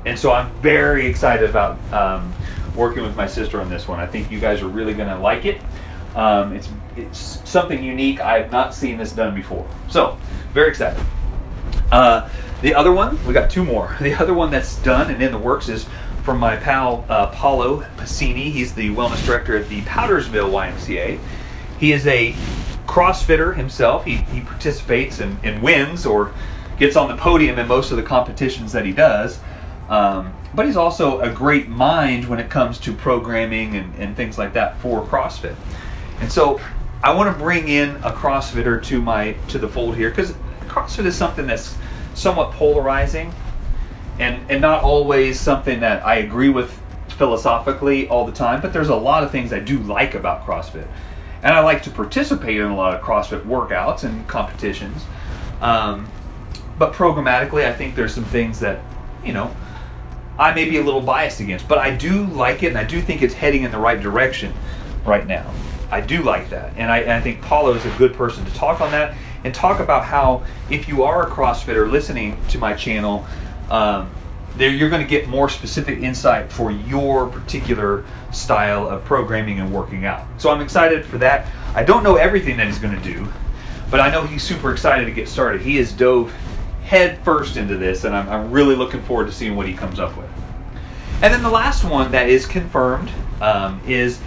And 0.04 0.18
so 0.18 0.32
I'm 0.32 0.52
very 0.60 1.06
excited 1.06 1.48
about 1.48 1.78
um, 1.92 2.34
working 2.74 3.04
with 3.04 3.16
my 3.16 3.26
sister 3.26 3.60
on 3.60 3.70
this 3.70 3.88
one. 3.88 4.00
I 4.00 4.06
think 4.06 4.30
you 4.30 4.40
guys 4.40 4.60
are 4.60 4.68
really 4.68 4.92
going 4.92 5.08
to 5.08 5.18
like 5.18 5.46
it. 5.46 5.60
Um, 6.14 6.52
it's 6.54 6.68
it's 6.96 7.40
something 7.48 7.82
unique. 7.82 8.20
I 8.20 8.40
have 8.40 8.52
not 8.52 8.74
seen 8.74 8.98
this 8.98 9.12
done 9.12 9.34
before. 9.34 9.66
So 9.88 10.18
very 10.52 10.68
excited. 10.68 11.02
Uh, 11.90 12.28
the 12.62 12.74
other 12.74 12.92
one, 12.92 13.24
we 13.26 13.32
got 13.32 13.50
two 13.50 13.64
more. 13.64 13.96
The 14.00 14.14
other 14.14 14.34
one 14.34 14.50
that's 14.50 14.76
done 14.76 15.10
and 15.10 15.22
in 15.22 15.32
the 15.32 15.38
works 15.38 15.68
is 15.68 15.86
from 16.22 16.38
my 16.38 16.56
pal 16.56 17.04
uh, 17.08 17.26
Paulo 17.28 17.82
Pacini. 17.96 18.50
He's 18.50 18.74
the 18.74 18.90
wellness 18.90 19.24
director 19.26 19.56
at 19.56 19.68
the 19.68 19.82
Powdersville 19.82 20.50
YMCA. 20.50 21.18
He 21.78 21.92
is 21.92 22.06
a 22.06 22.34
CrossFitter 22.86 23.54
himself. 23.54 24.04
He, 24.04 24.16
he 24.16 24.40
participates 24.40 25.20
and, 25.20 25.38
and 25.42 25.62
wins 25.62 26.06
or 26.06 26.32
gets 26.78 26.96
on 26.96 27.08
the 27.08 27.16
podium 27.16 27.58
in 27.58 27.68
most 27.68 27.90
of 27.90 27.96
the 27.96 28.02
competitions 28.02 28.72
that 28.72 28.86
he 28.86 28.92
does. 28.92 29.38
Um, 29.88 30.32
but 30.54 30.66
he's 30.66 30.76
also 30.76 31.20
a 31.20 31.30
great 31.30 31.68
mind 31.68 32.26
when 32.26 32.38
it 32.38 32.48
comes 32.48 32.78
to 32.80 32.92
programming 32.92 33.76
and, 33.76 33.94
and 33.96 34.16
things 34.16 34.38
like 34.38 34.54
that 34.54 34.78
for 34.78 35.04
CrossFit. 35.04 35.56
And 36.20 36.30
so 36.30 36.60
I 37.02 37.12
want 37.14 37.36
to 37.36 37.42
bring 37.42 37.68
in 37.68 37.90
a 37.96 38.12
CrossFitter 38.12 38.82
to 38.84 39.02
my 39.02 39.32
to 39.48 39.58
the 39.58 39.68
fold 39.68 39.96
here 39.96 40.08
because 40.08 40.34
CrossFit 40.74 41.06
is 41.06 41.14
something 41.14 41.46
that's 41.46 41.76
somewhat 42.14 42.52
polarizing 42.52 43.32
and 44.18 44.50
and 44.50 44.60
not 44.60 44.82
always 44.82 45.38
something 45.38 45.80
that 45.80 46.04
I 46.04 46.16
agree 46.16 46.48
with 46.48 46.76
philosophically 47.08 48.08
all 48.08 48.26
the 48.26 48.32
time. 48.32 48.60
But 48.60 48.72
there's 48.72 48.88
a 48.88 48.96
lot 48.96 49.22
of 49.22 49.30
things 49.30 49.52
I 49.52 49.60
do 49.60 49.78
like 49.78 50.14
about 50.14 50.44
CrossFit, 50.44 50.86
and 51.42 51.54
I 51.54 51.60
like 51.60 51.84
to 51.84 51.90
participate 51.90 52.58
in 52.58 52.66
a 52.66 52.76
lot 52.76 52.94
of 52.94 53.02
CrossFit 53.02 53.44
workouts 53.44 54.02
and 54.04 54.26
competitions. 54.26 55.04
Um, 55.60 56.08
but 56.76 56.92
programmatically, 56.92 57.64
I 57.64 57.72
think 57.72 57.94
there's 57.94 58.14
some 58.14 58.24
things 58.24 58.58
that 58.60 58.80
you 59.24 59.32
know 59.32 59.54
I 60.38 60.54
may 60.54 60.68
be 60.68 60.78
a 60.78 60.82
little 60.82 61.00
biased 61.00 61.38
against, 61.38 61.68
but 61.68 61.78
I 61.78 61.94
do 61.94 62.26
like 62.26 62.64
it, 62.64 62.68
and 62.68 62.78
I 62.78 62.84
do 62.84 63.00
think 63.00 63.22
it's 63.22 63.34
heading 63.34 63.62
in 63.62 63.70
the 63.70 63.78
right 63.78 64.00
direction 64.00 64.52
right 65.04 65.26
now. 65.26 65.52
I 65.90 66.00
do 66.00 66.22
like 66.22 66.50
that, 66.50 66.72
and 66.76 66.90
I, 66.90 67.00
and 67.00 67.12
I 67.12 67.20
think 67.20 67.40
Paulo 67.42 67.74
is 67.74 67.84
a 67.84 67.94
good 67.98 68.14
person 68.14 68.44
to 68.44 68.54
talk 68.54 68.80
on 68.80 68.90
that 68.90 69.14
and 69.44 69.54
talk 69.54 69.80
about 69.80 70.04
how 70.04 70.44
if 70.70 70.88
you 70.88 71.04
are 71.04 71.28
a 71.28 71.30
CrossFitter 71.30 71.90
listening 71.90 72.38
to 72.48 72.58
my 72.58 72.74
channel, 72.74 73.26
um, 73.70 74.10
there 74.56 74.70
you're 74.70 74.90
going 74.90 75.02
to 75.02 75.08
get 75.08 75.28
more 75.28 75.48
specific 75.48 76.00
insight 76.00 76.50
for 76.50 76.70
your 76.70 77.28
particular 77.28 78.04
style 78.32 78.88
of 78.88 79.04
programming 79.04 79.60
and 79.60 79.72
working 79.72 80.04
out. 80.06 80.26
So 80.38 80.50
I'm 80.50 80.60
excited 80.60 81.04
for 81.04 81.18
that. 81.18 81.46
I 81.74 81.82
don't 81.82 82.02
know 82.02 82.16
everything 82.16 82.56
that 82.56 82.66
he's 82.66 82.78
going 82.78 82.96
to 82.96 83.02
do, 83.02 83.28
but 83.90 84.00
I 84.00 84.10
know 84.10 84.24
he's 84.24 84.42
super 84.42 84.72
excited 84.72 85.06
to 85.06 85.12
get 85.12 85.28
started. 85.28 85.60
He 85.60 85.76
has 85.76 85.92
dove 85.92 86.32
head 86.84 87.18
first 87.24 87.56
into 87.56 87.76
this, 87.76 88.04
and 88.04 88.14
I'm, 88.14 88.28
I'm 88.28 88.50
really 88.50 88.76
looking 88.76 89.02
forward 89.02 89.26
to 89.26 89.32
seeing 89.32 89.56
what 89.56 89.66
he 89.66 89.74
comes 89.74 89.98
up 89.98 90.16
with. 90.16 90.30
And 91.22 91.32
then 91.32 91.42
the 91.42 91.50
last 91.50 91.84
one 91.84 92.12
that 92.12 92.28
is 92.28 92.46
confirmed 92.46 93.10
um, 93.40 93.80
is 93.86 94.20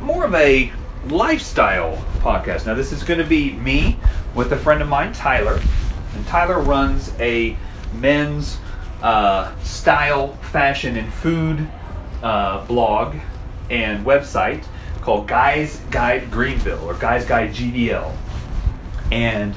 more 0.00 0.24
of 0.24 0.34
a 0.34 0.72
lifestyle 1.08 1.96
podcast. 2.18 2.66
Now, 2.66 2.74
this 2.74 2.92
is 2.92 3.02
going 3.02 3.20
to 3.20 3.26
be 3.26 3.52
me 3.52 3.98
with 4.34 4.52
a 4.52 4.56
friend 4.56 4.82
of 4.82 4.88
mine, 4.88 5.12
Tyler. 5.12 5.60
And 6.14 6.26
Tyler 6.26 6.60
runs 6.60 7.12
a 7.18 7.56
men's 7.94 8.58
uh, 9.02 9.56
style, 9.62 10.34
fashion, 10.52 10.96
and 10.96 11.12
food 11.12 11.66
uh, 12.22 12.64
blog 12.66 13.16
and 13.70 14.04
website 14.04 14.64
called 15.00 15.26
Guys 15.26 15.80
Guide 15.90 16.30
Greenville 16.30 16.84
or 16.84 16.94
Guys 16.94 17.24
Guide 17.24 17.50
GVL. 17.50 18.14
And 19.10 19.56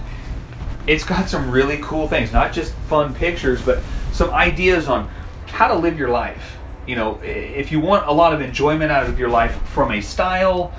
it's 0.88 1.04
got 1.04 1.30
some 1.30 1.52
really 1.52 1.80
cool 1.82 2.08
things, 2.08 2.32
not 2.32 2.54
just 2.54 2.74
fun 2.88 3.14
pictures, 3.14 3.62
but 3.62 3.82
some 4.12 4.30
ideas 4.32 4.88
on 4.88 5.10
how 5.48 5.68
to 5.68 5.76
live 5.76 5.98
your 5.98 6.10
life. 6.10 6.58
You 6.86 6.96
know, 6.96 7.22
if 7.22 7.72
you 7.72 7.80
want 7.80 8.08
a 8.08 8.12
lot 8.12 8.34
of 8.34 8.42
enjoyment 8.42 8.92
out 8.92 9.08
of 9.08 9.18
your 9.18 9.30
life 9.30 9.56
from 9.70 9.92
a 9.92 10.02
style, 10.02 10.74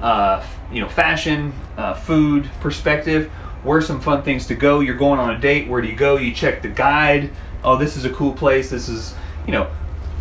uh, 0.00 0.44
you 0.72 0.80
know, 0.80 0.88
fashion, 0.88 1.52
uh, 1.76 1.94
food 1.94 2.48
perspective, 2.60 3.30
where's 3.62 3.86
some 3.86 4.00
fun 4.00 4.22
things 4.22 4.46
to 4.46 4.54
go? 4.54 4.80
You're 4.80 4.96
going 4.96 5.20
on 5.20 5.34
a 5.34 5.38
date. 5.38 5.68
Where 5.68 5.82
do 5.82 5.88
you 5.88 5.96
go? 5.96 6.16
You 6.16 6.32
check 6.32 6.62
the 6.62 6.68
guide. 6.68 7.30
Oh, 7.62 7.76
this 7.76 7.96
is 7.96 8.04
a 8.04 8.10
cool 8.10 8.32
place. 8.32 8.70
This 8.70 8.88
is, 8.88 9.14
you 9.46 9.52
know, 9.52 9.70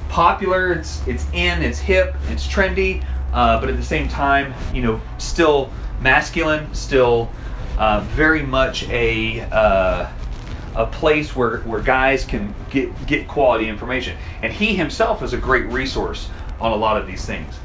popular. 0.10 0.74
It's 0.74 1.06
it's 1.08 1.26
in. 1.34 1.64
It's 1.64 1.80
hip. 1.80 2.16
It's 2.30 2.46
trendy. 2.46 3.04
Uh, 3.32 3.60
but 3.60 3.70
at 3.70 3.78
the 3.78 3.84
same 3.84 4.08
time, 4.08 4.54
you 4.74 4.82
know, 4.82 5.00
still 5.18 5.72
masculine. 6.02 6.74
Still 6.74 7.32
uh, 7.78 8.02
very 8.02 8.44
much 8.44 8.88
a 8.90 9.42
uh, 9.42 10.10
a 10.76 10.86
place 10.86 11.36
where, 11.36 11.60
where 11.60 11.82
guys 11.82 12.26
can 12.26 12.54
get 12.70 13.06
get 13.06 13.28
quality 13.28 13.70
information. 13.70 14.18
And 14.42 14.52
he 14.52 14.76
himself 14.76 15.24
is 15.24 15.34
a 15.34 15.38
great 15.38 15.66
resource 15.68 16.30
on 16.60 16.72
a 16.72 16.76
lot 16.76 16.98
of 16.98 17.08
these 17.08 17.26
things. 17.26 17.58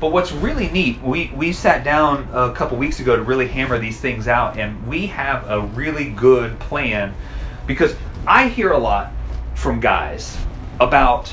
But 0.00 0.12
what's 0.12 0.32
really 0.32 0.68
neat, 0.70 1.02
we, 1.02 1.30
we 1.34 1.52
sat 1.52 1.84
down 1.84 2.28
a 2.32 2.54
couple 2.54 2.78
weeks 2.78 3.00
ago 3.00 3.16
to 3.16 3.22
really 3.22 3.46
hammer 3.46 3.78
these 3.78 4.00
things 4.00 4.28
out, 4.28 4.58
and 4.58 4.86
we 4.86 5.08
have 5.08 5.48
a 5.50 5.60
really 5.60 6.08
good 6.08 6.58
plan 6.58 7.14
because 7.66 7.94
I 8.26 8.48
hear 8.48 8.72
a 8.72 8.78
lot 8.78 9.12
from 9.54 9.80
guys 9.80 10.38
about 10.80 11.32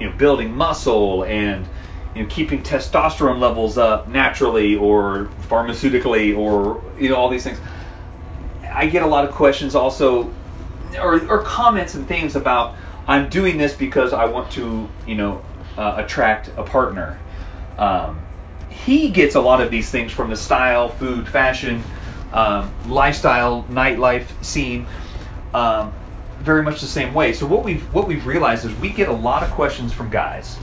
you 0.00 0.10
know 0.10 0.16
building 0.16 0.52
muscle 0.52 1.24
and 1.24 1.66
you 2.14 2.22
know, 2.22 2.28
keeping 2.28 2.62
testosterone 2.62 3.38
levels 3.38 3.78
up 3.78 4.08
naturally 4.08 4.74
or 4.74 5.30
pharmaceutically 5.48 6.36
or 6.36 6.82
you 6.98 7.08
know 7.08 7.14
all 7.14 7.28
these 7.28 7.44
things. 7.44 7.60
I 8.68 8.86
get 8.86 9.02
a 9.02 9.06
lot 9.06 9.24
of 9.24 9.32
questions 9.32 9.76
also 9.76 10.32
or, 11.00 11.24
or 11.28 11.42
comments 11.42 11.94
and 11.94 12.08
things 12.08 12.34
about 12.34 12.74
I'm 13.06 13.28
doing 13.28 13.58
this 13.58 13.74
because 13.74 14.12
I 14.12 14.24
want 14.24 14.50
to 14.52 14.88
you 15.06 15.14
know 15.14 15.44
uh, 15.78 15.94
attract 15.98 16.48
a 16.56 16.64
partner. 16.64 17.18
Um, 17.78 18.20
he 18.68 19.10
gets 19.10 19.34
a 19.34 19.40
lot 19.40 19.60
of 19.60 19.70
these 19.70 19.90
things 19.90 20.12
from 20.12 20.30
the 20.30 20.36
style, 20.36 20.88
food, 20.88 21.28
fashion, 21.28 21.82
um, 22.32 22.72
lifestyle, 22.86 23.64
nightlife 23.64 24.26
scene. 24.44 24.86
Um, 25.52 25.92
very 26.40 26.62
much 26.62 26.80
the 26.80 26.86
same 26.86 27.12
way. 27.12 27.32
So 27.32 27.46
what 27.46 27.64
we've 27.64 27.82
what 27.92 28.06
we've 28.06 28.26
realized 28.26 28.64
is 28.64 28.74
we 28.76 28.90
get 28.90 29.08
a 29.08 29.12
lot 29.12 29.42
of 29.42 29.50
questions 29.50 29.92
from 29.92 30.10
guys. 30.10 30.56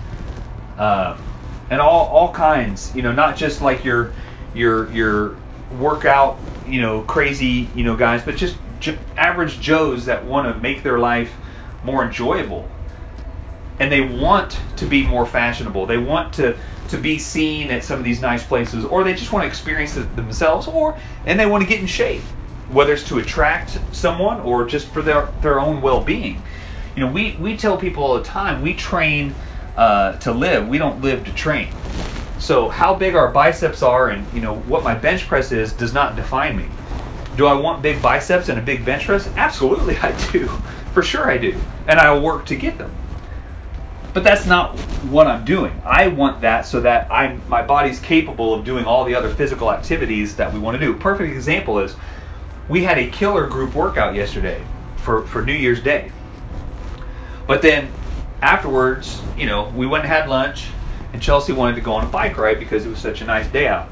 Um, 0.78 1.24
and 1.70 1.82
all 1.82 2.08
all 2.08 2.34
kinds. 2.34 2.96
You 2.96 3.02
know, 3.02 3.12
not 3.12 3.38
just 3.38 3.62
like 3.62 3.84
your 3.84 4.14
your 4.54 4.92
your 4.92 5.36
workout, 5.80 6.40
you 6.68 6.82
know, 6.82 7.02
crazy, 7.04 7.70
you 7.76 7.84
know, 7.84 7.96
guys, 7.96 8.24
but 8.24 8.38
just 8.38 8.58
j- 8.80 8.98
average 9.16 9.60
Joes 9.60 10.06
that 10.06 10.26
want 10.26 10.54
to 10.54 10.60
make 10.62 10.84
their 10.84 11.00
life 11.00 11.32
more 11.84 12.06
enjoyable. 12.06 12.68
And 13.80 13.92
they 13.92 14.02
want 14.02 14.60
to 14.78 14.86
be 14.86 15.06
more 15.06 15.26
fashionable. 15.26 15.86
They 15.86 15.98
want 15.98 16.34
to 16.36 16.58
to 16.90 16.98
be 16.98 17.20
seen 17.20 17.70
at 17.72 17.84
some 17.84 18.00
of 18.00 18.06
these 18.06 18.22
nice 18.22 18.44
places, 18.44 18.86
or 18.86 19.04
they 19.04 19.14
just 19.14 19.32
want 19.32 19.44
to 19.44 19.48
experience 19.48 19.98
it 19.98 20.16
themselves, 20.16 20.68
or 20.68 20.98
and 21.26 21.40
they 21.40 21.46
want 21.46 21.64
to 21.64 21.70
get 21.70 21.80
in 21.80 21.88
shape, 21.88 22.22
whether 22.70 22.94
it's 22.94 23.08
to 23.10 23.20
attract 23.20 23.80
someone 23.92 24.40
or 24.42 24.66
just 24.66 24.88
for 24.88 25.02
their 25.02 25.30
their 25.42 25.60
own 25.60 25.82
well-being. 25.82 26.42
You 26.96 27.06
know, 27.06 27.12
we 27.12 27.38
we 27.40 27.58
tell 27.58 27.78
people 27.78 28.04
all 28.04 28.16
the 28.16 28.24
time 28.24 28.62
we 28.62 28.74
train 28.74 29.36
uh, 29.76 30.14
to 30.20 30.32
live. 30.32 30.68
We 30.68 30.78
don't 30.78 31.02
live 31.02 31.26
to 31.26 31.34
train. 31.34 31.70
So 32.40 32.70
how 32.70 32.96
big 32.96 33.16
our 33.16 33.32
biceps 33.32 33.82
are 33.82 34.10
and 34.10 34.26
you 34.34 34.42
know 34.42 34.56
what 34.56 34.84
my 34.84 34.96
bench 34.96 35.28
press 35.28 35.52
is 35.52 35.74
does 35.74 35.94
not 35.94 36.16
define 36.16 36.58
me. 36.58 36.66
Do 37.36 37.46
I 37.46 37.54
want 37.54 37.84
big 37.84 38.02
biceps 38.02 38.50
and 38.50 38.58
a 38.58 38.62
big 38.62 38.84
bench 38.84 39.06
press? 39.06 39.30
Absolutely, 39.36 39.98
I 40.02 40.12
do. 40.32 40.48
For 40.94 41.04
sure, 41.04 41.30
I 41.30 41.38
do, 41.38 41.62
and 41.88 42.00
I'll 42.00 42.22
work 42.22 42.48
to 42.48 42.56
get 42.56 42.78
them. 42.78 42.92
But 44.18 44.24
that's 44.24 44.48
not 44.48 44.76
what 45.12 45.28
I'm 45.28 45.46
doing. 45.46 45.80
I 45.86 46.08
want 46.08 46.42
that 46.42 46.66
so 46.66 46.82
that 46.82 47.12
I'm 47.12 47.40
my 47.48 47.62
body's 47.62 48.00
capable 48.00 48.52
of 48.52 48.66
doing 48.66 48.84
all 48.84 49.04
the 49.04 49.14
other 49.14 49.30
physical 49.30 49.72
activities 49.72 50.38
that 50.38 50.52
we 50.52 50.60
want 50.60 50.74
to 50.74 50.84
do. 50.84 50.96
Perfect 50.96 51.32
example 51.32 51.78
is 51.78 51.96
we 52.68 52.84
had 52.84 52.98
a 52.98 53.12
killer 53.12 53.46
group 53.46 53.76
workout 53.76 54.16
yesterday 54.16 54.60
for 54.96 55.22
for 55.28 55.44
New 55.44 55.54
Year's 55.54 55.84
Day. 55.84 56.12
But 57.46 57.62
then 57.62 57.92
afterwards, 58.42 59.22
you 59.38 59.46
know, 59.46 59.70
we 59.76 59.86
went 59.86 60.04
and 60.04 60.12
had 60.12 60.28
lunch, 60.28 60.66
and 61.14 61.22
Chelsea 61.22 61.54
wanted 61.54 61.76
to 61.76 61.82
go 61.82 61.94
on 61.94 62.04
a 62.04 62.10
bike 62.10 62.40
ride 62.40 62.58
because 62.58 62.88
it 62.88 62.90
was 62.90 62.98
such 62.98 63.22
a 63.22 63.26
nice 63.26 63.46
day 63.46 63.68
out. 63.68 63.88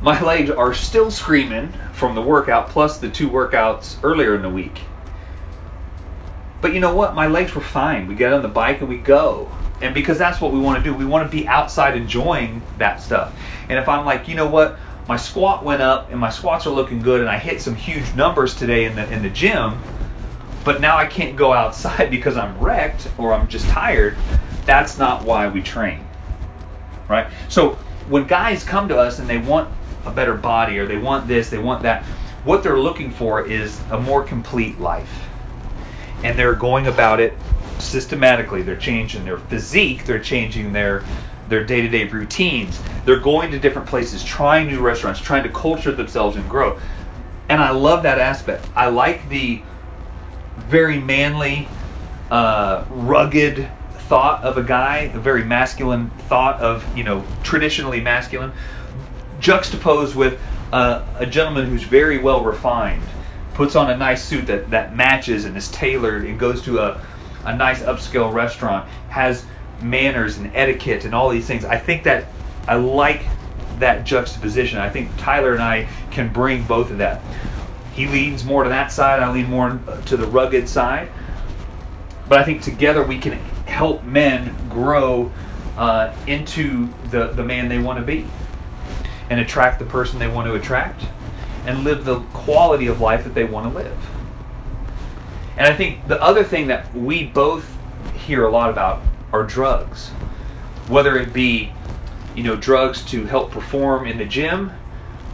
My 0.00 0.20
legs 0.22 0.48
are 0.48 0.74
still 0.74 1.10
screaming 1.10 1.72
from 1.92 2.14
the 2.14 2.22
workout 2.22 2.68
plus 2.68 2.98
the 2.98 3.10
two 3.10 3.28
workouts 3.28 3.96
earlier 4.04 4.36
in 4.36 4.42
the 4.42 4.48
week. 4.48 4.80
But 6.60 6.72
you 6.72 6.80
know 6.80 6.94
what? 6.94 7.14
My 7.14 7.26
legs 7.26 7.54
were 7.54 7.60
fine. 7.60 8.06
We 8.06 8.14
get 8.14 8.32
on 8.32 8.42
the 8.42 8.48
bike 8.48 8.80
and 8.80 8.88
we 8.88 8.98
go. 8.98 9.50
And 9.80 9.94
because 9.94 10.18
that's 10.18 10.40
what 10.40 10.52
we 10.52 10.58
want 10.58 10.82
to 10.82 10.90
do, 10.90 10.96
we 10.96 11.04
want 11.04 11.30
to 11.30 11.36
be 11.36 11.46
outside 11.46 11.96
enjoying 11.96 12.62
that 12.78 13.00
stuff. 13.00 13.34
And 13.68 13.78
if 13.78 13.88
I'm 13.88 14.06
like, 14.06 14.26
you 14.28 14.34
know 14.34 14.48
what? 14.48 14.78
My 15.06 15.16
squat 15.16 15.64
went 15.64 15.82
up 15.82 16.10
and 16.10 16.18
my 16.18 16.30
squats 16.30 16.66
are 16.66 16.70
looking 16.70 17.00
good 17.00 17.20
and 17.20 17.28
I 17.28 17.38
hit 17.38 17.60
some 17.60 17.74
huge 17.74 18.14
numbers 18.14 18.54
today 18.54 18.86
in 18.86 18.96
the 18.96 19.08
in 19.12 19.22
the 19.22 19.30
gym, 19.30 19.80
but 20.64 20.80
now 20.80 20.96
I 20.96 21.06
can't 21.06 21.36
go 21.36 21.52
outside 21.52 22.10
because 22.10 22.36
I'm 22.36 22.58
wrecked 22.58 23.08
or 23.18 23.32
I'm 23.32 23.48
just 23.48 23.66
tired. 23.68 24.16
That's 24.64 24.98
not 24.98 25.24
why 25.24 25.48
we 25.48 25.62
train. 25.62 26.04
Right? 27.08 27.28
So 27.48 27.78
when 28.08 28.26
guys 28.26 28.64
come 28.64 28.88
to 28.88 28.98
us 28.98 29.18
and 29.18 29.28
they 29.28 29.38
want 29.38 29.72
a 30.06 30.10
better 30.10 30.34
body 30.34 30.78
or 30.78 30.86
they 30.86 30.98
want 30.98 31.28
this, 31.28 31.50
they 31.50 31.58
want 31.58 31.82
that, 31.82 32.04
what 32.44 32.62
they're 32.62 32.78
looking 32.78 33.10
for 33.10 33.46
is 33.46 33.80
a 33.90 34.00
more 34.00 34.22
complete 34.22 34.80
life. 34.80 35.25
And 36.22 36.38
they're 36.38 36.54
going 36.54 36.86
about 36.86 37.20
it 37.20 37.34
systematically. 37.78 38.62
They're 38.62 38.76
changing 38.76 39.24
their 39.24 39.38
physique, 39.38 40.04
they're 40.04 40.20
changing 40.20 40.72
their 40.72 41.04
their 41.48 41.64
day-to-day 41.64 42.08
routines. 42.08 42.80
They're 43.04 43.20
going 43.20 43.52
to 43.52 43.58
different 43.60 43.86
places, 43.86 44.24
trying 44.24 44.66
new 44.66 44.80
restaurants, 44.80 45.20
trying 45.20 45.44
to 45.44 45.48
culture 45.48 45.92
themselves 45.92 46.36
and 46.36 46.48
grow. 46.50 46.80
And 47.48 47.62
I 47.62 47.70
love 47.70 48.02
that 48.02 48.18
aspect. 48.18 48.66
I 48.74 48.88
like 48.88 49.28
the 49.28 49.62
very 50.56 50.98
manly, 50.98 51.68
uh, 52.32 52.84
rugged 52.90 53.68
thought 54.08 54.42
of 54.42 54.58
a 54.58 54.62
guy, 54.62 55.12
a 55.14 55.18
very 55.18 55.44
masculine 55.44 56.10
thought 56.28 56.60
of, 56.60 56.84
you 56.96 57.04
know, 57.04 57.24
traditionally 57.44 58.00
masculine, 58.00 58.52
juxtaposed 59.38 60.16
with 60.16 60.40
uh, 60.72 61.04
a 61.16 61.26
gentleman 61.26 61.66
who's 61.66 61.82
very 61.82 62.18
well 62.18 62.42
refined, 62.42 63.02
puts 63.56 63.74
on 63.74 63.90
a 63.90 63.96
nice 63.96 64.22
suit 64.22 64.46
that, 64.46 64.70
that 64.70 64.94
matches 64.94 65.46
and 65.46 65.56
is 65.56 65.70
tailored 65.70 66.24
and 66.24 66.38
goes 66.38 66.60
to 66.60 66.78
a, 66.78 67.00
a 67.46 67.56
nice 67.56 67.80
upscale 67.80 68.30
restaurant, 68.30 68.86
has 69.08 69.46
manners 69.80 70.36
and 70.36 70.54
etiquette 70.54 71.06
and 71.06 71.14
all 71.14 71.30
these 71.30 71.46
things. 71.46 71.64
I 71.64 71.78
think 71.78 72.04
that 72.04 72.26
I 72.68 72.74
like 72.74 73.22
that 73.78 74.04
juxtaposition. 74.04 74.78
I 74.78 74.90
think 74.90 75.10
Tyler 75.16 75.54
and 75.54 75.62
I 75.62 75.88
can 76.10 76.30
bring 76.30 76.64
both 76.64 76.90
of 76.90 76.98
that. 76.98 77.22
He 77.94 78.06
leans 78.06 78.44
more 78.44 78.62
to 78.62 78.68
that 78.68 78.92
side, 78.92 79.22
I 79.22 79.32
lean 79.32 79.48
more 79.48 79.80
to 80.04 80.16
the 80.18 80.26
rugged 80.26 80.68
side. 80.68 81.08
But 82.28 82.38
I 82.38 82.44
think 82.44 82.60
together 82.60 83.02
we 83.02 83.18
can 83.18 83.32
help 83.64 84.04
men 84.04 84.54
grow 84.68 85.32
uh, 85.78 86.14
into 86.26 86.92
the, 87.10 87.28
the 87.28 87.42
man 87.42 87.70
they 87.70 87.78
want 87.78 88.00
to 88.00 88.04
be 88.04 88.26
and 89.30 89.40
attract 89.40 89.78
the 89.78 89.86
person 89.86 90.18
they 90.18 90.28
want 90.28 90.46
to 90.46 90.54
attract 90.54 91.02
and 91.66 91.84
live 91.84 92.04
the 92.04 92.20
quality 92.32 92.86
of 92.86 93.00
life 93.00 93.24
that 93.24 93.34
they 93.34 93.44
want 93.44 93.70
to 93.70 93.78
live. 93.78 93.98
And 95.56 95.66
I 95.66 95.74
think 95.74 96.06
the 96.06 96.20
other 96.22 96.44
thing 96.44 96.66
that 96.68 96.94
we 96.94 97.24
both 97.24 97.66
hear 98.14 98.46
a 98.46 98.50
lot 98.50 98.70
about 98.70 99.02
are 99.32 99.42
drugs. 99.42 100.08
Whether 100.88 101.18
it 101.18 101.32
be, 101.32 101.72
you 102.34 102.42
know, 102.42 102.56
drugs 102.56 103.04
to 103.06 103.24
help 103.26 103.50
perform 103.50 104.06
in 104.06 104.18
the 104.18 104.24
gym, 104.24 104.70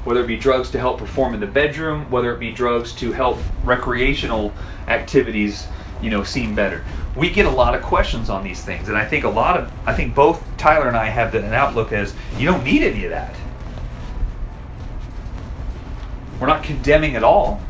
whether 0.05 0.23
it 0.23 0.27
be 0.27 0.37
drugs 0.37 0.71
to 0.71 0.79
help 0.79 0.99
perform 0.99 1.35
in 1.35 1.41
the 1.41 1.47
bedroom, 1.47 2.11
whether 2.11 2.33
it 2.35 2.39
be 2.39 2.51
drugs 2.51 2.93
to 2.95 3.13
help 3.13 3.39
recreational 3.65 4.53
activities, 4.89 5.67
you 6.01 6.11
know, 6.11 6.25
seem 6.25 6.55
better. 6.55 6.85
We 7.15 7.31
get 7.31 7.47
a 7.47 7.51
lot 7.51 7.75
of 7.75 7.83
questions 7.83 8.31
on 8.31 8.43
these 8.43 8.63
things, 8.65 8.89
and 8.89 8.97
I 8.97 9.05
think 9.05 9.25
a 9.25 9.29
lot 9.29 9.59
of, 9.59 9.71
I 9.87 9.95
think 9.95 10.15
both 10.15 10.43
Tyler 10.57 10.89
and 10.89 10.97
I 10.97 11.07
have 11.07 11.35
an 11.35 11.45
outlook 11.53 11.93
as 11.93 12.15
you 12.37 12.47
don't 12.47 12.65
need 12.65 12.83
any 12.83 13.05
of 13.05 13.11
that. 13.11 13.37
We're 16.43 16.49
not 16.49 16.65
condemning 16.65 17.15
at 17.15 17.23
all, 17.23 17.61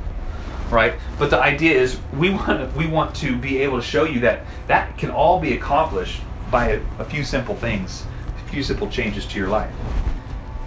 right? 0.71 0.95
But 1.19 1.29
the 1.29 1.39
idea 1.39 1.79
is 1.79 2.01
we 2.17 2.31
want 2.31 2.75
we 2.75 2.87
want 2.87 3.15
to 3.17 3.37
be 3.37 3.59
able 3.59 3.77
to 3.77 3.85
show 3.85 4.05
you 4.05 4.21
that 4.21 4.47
that 4.67 4.97
can 4.97 5.11
all 5.11 5.39
be 5.39 5.53
accomplished 5.53 6.23
by 6.51 6.69
a, 6.69 6.81
a 6.99 7.05
few 7.05 7.23
simple 7.23 7.55
things, 7.55 8.03
a 8.35 8.49
few 8.49 8.63
simple 8.63 8.89
changes 8.89 9.27
to 9.27 9.39
your 9.39 9.49
life. 9.49 9.71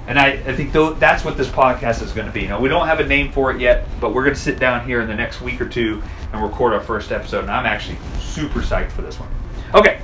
And 0.05 0.19
I, 0.19 0.33
I 0.33 0.55
think 0.55 0.71
th- 0.71 1.00
that's 1.00 1.25
what 1.25 1.35
this 1.35 1.47
podcast 1.47 2.03
is 2.03 2.12
going 2.12 2.27
to 2.27 2.31
be. 2.31 2.45
Now, 2.45 2.59
we 2.59 2.69
don't 2.69 2.85
have 2.85 3.00
a 3.00 3.07
name 3.07 3.31
for 3.31 3.50
it 3.50 3.59
yet, 3.59 3.88
but 4.00 4.13
we're 4.13 4.24
going 4.24 4.35
to 4.35 4.39
sit 4.39 4.59
down 4.59 4.85
here 4.85 5.01
in 5.01 5.07
the 5.07 5.15
next 5.15 5.41
week 5.41 5.59
or 5.59 5.67
two 5.67 6.03
and 6.31 6.43
record 6.43 6.74
our 6.74 6.81
first 6.81 7.12
episode. 7.12 7.39
And 7.39 7.50
I'm 7.50 7.65
actually 7.65 7.97
super 8.19 8.59
psyched 8.59 8.91
for 8.91 9.01
this 9.01 9.19
one. 9.19 9.29
Okay, 9.74 10.00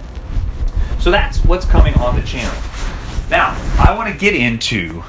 so 0.99 1.11
that's 1.11 1.45
what's 1.45 1.67
coming 1.67 1.93
on 1.99 2.19
the 2.19 2.25
channel. 2.25 2.59
Now, 3.29 3.55
I 3.77 3.93
want 3.95 4.11
to 4.11 4.17
get 4.17 4.33
into 4.33 5.03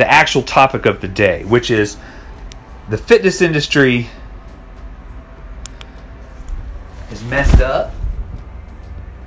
the 0.00 0.10
actual 0.10 0.40
topic 0.40 0.86
of 0.86 1.02
the 1.02 1.08
day, 1.08 1.44
which 1.44 1.70
is 1.70 1.98
the 2.88 2.96
fitness 2.96 3.42
industry 3.42 4.08
is 7.10 7.22
messed 7.24 7.60
up, 7.60 7.92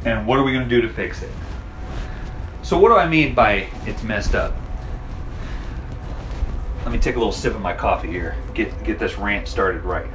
and 0.04 0.26
what 0.26 0.40
are 0.40 0.44
we 0.44 0.52
going 0.52 0.68
to 0.68 0.76
do 0.76 0.82
to 0.82 0.90
fix 0.90 1.22
it? 1.22 1.30
So, 2.64 2.80
what 2.80 2.90
do 2.90 2.96
I 2.96 3.08
mean 3.08 3.36
by 3.36 3.68
it's 3.86 4.02
messed 4.02 4.34
up? 4.34 4.56
Let 6.86 6.92
me 6.92 6.98
take 6.98 7.18
a 7.18 7.20
little 7.20 7.32
sip 7.32 7.54
of 7.54 7.62
my 7.62 7.76
coffee 7.76 8.10
here. 8.10 8.36
Get 8.56 8.84
get 8.84 8.98
this 8.98 9.16
rant 9.16 9.48
started 9.48 9.84
right. 9.84 10.10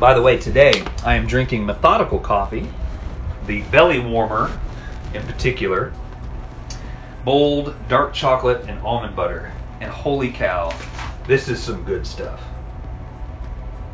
By 0.00 0.14
the 0.14 0.20
way, 0.20 0.36
today 0.36 0.84
I 1.04 1.14
am 1.14 1.28
drinking 1.28 1.64
methodical 1.64 2.18
coffee, 2.18 2.68
the 3.46 3.62
belly 3.62 4.00
warmer 4.00 4.50
in 5.14 5.22
particular, 5.22 5.92
bold 7.26 7.74
dark 7.88 8.14
chocolate 8.14 8.64
and 8.68 8.78
almond 8.86 9.16
butter. 9.16 9.52
And 9.80 9.90
holy 9.90 10.30
cow, 10.30 10.72
this 11.26 11.48
is 11.48 11.60
some 11.60 11.82
good 11.82 12.06
stuff. 12.06 12.40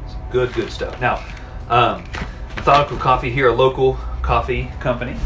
Some 0.07 0.23
good, 0.31 0.53
good 0.53 0.71
stuff. 0.71 1.01
Now, 1.01 1.25
um, 1.69 2.05
Methodical 2.57 2.99
Coffee 2.99 3.31
here, 3.31 3.49
a 3.49 3.55
local 3.55 3.95
coffee 4.21 4.71
company. 4.81 5.17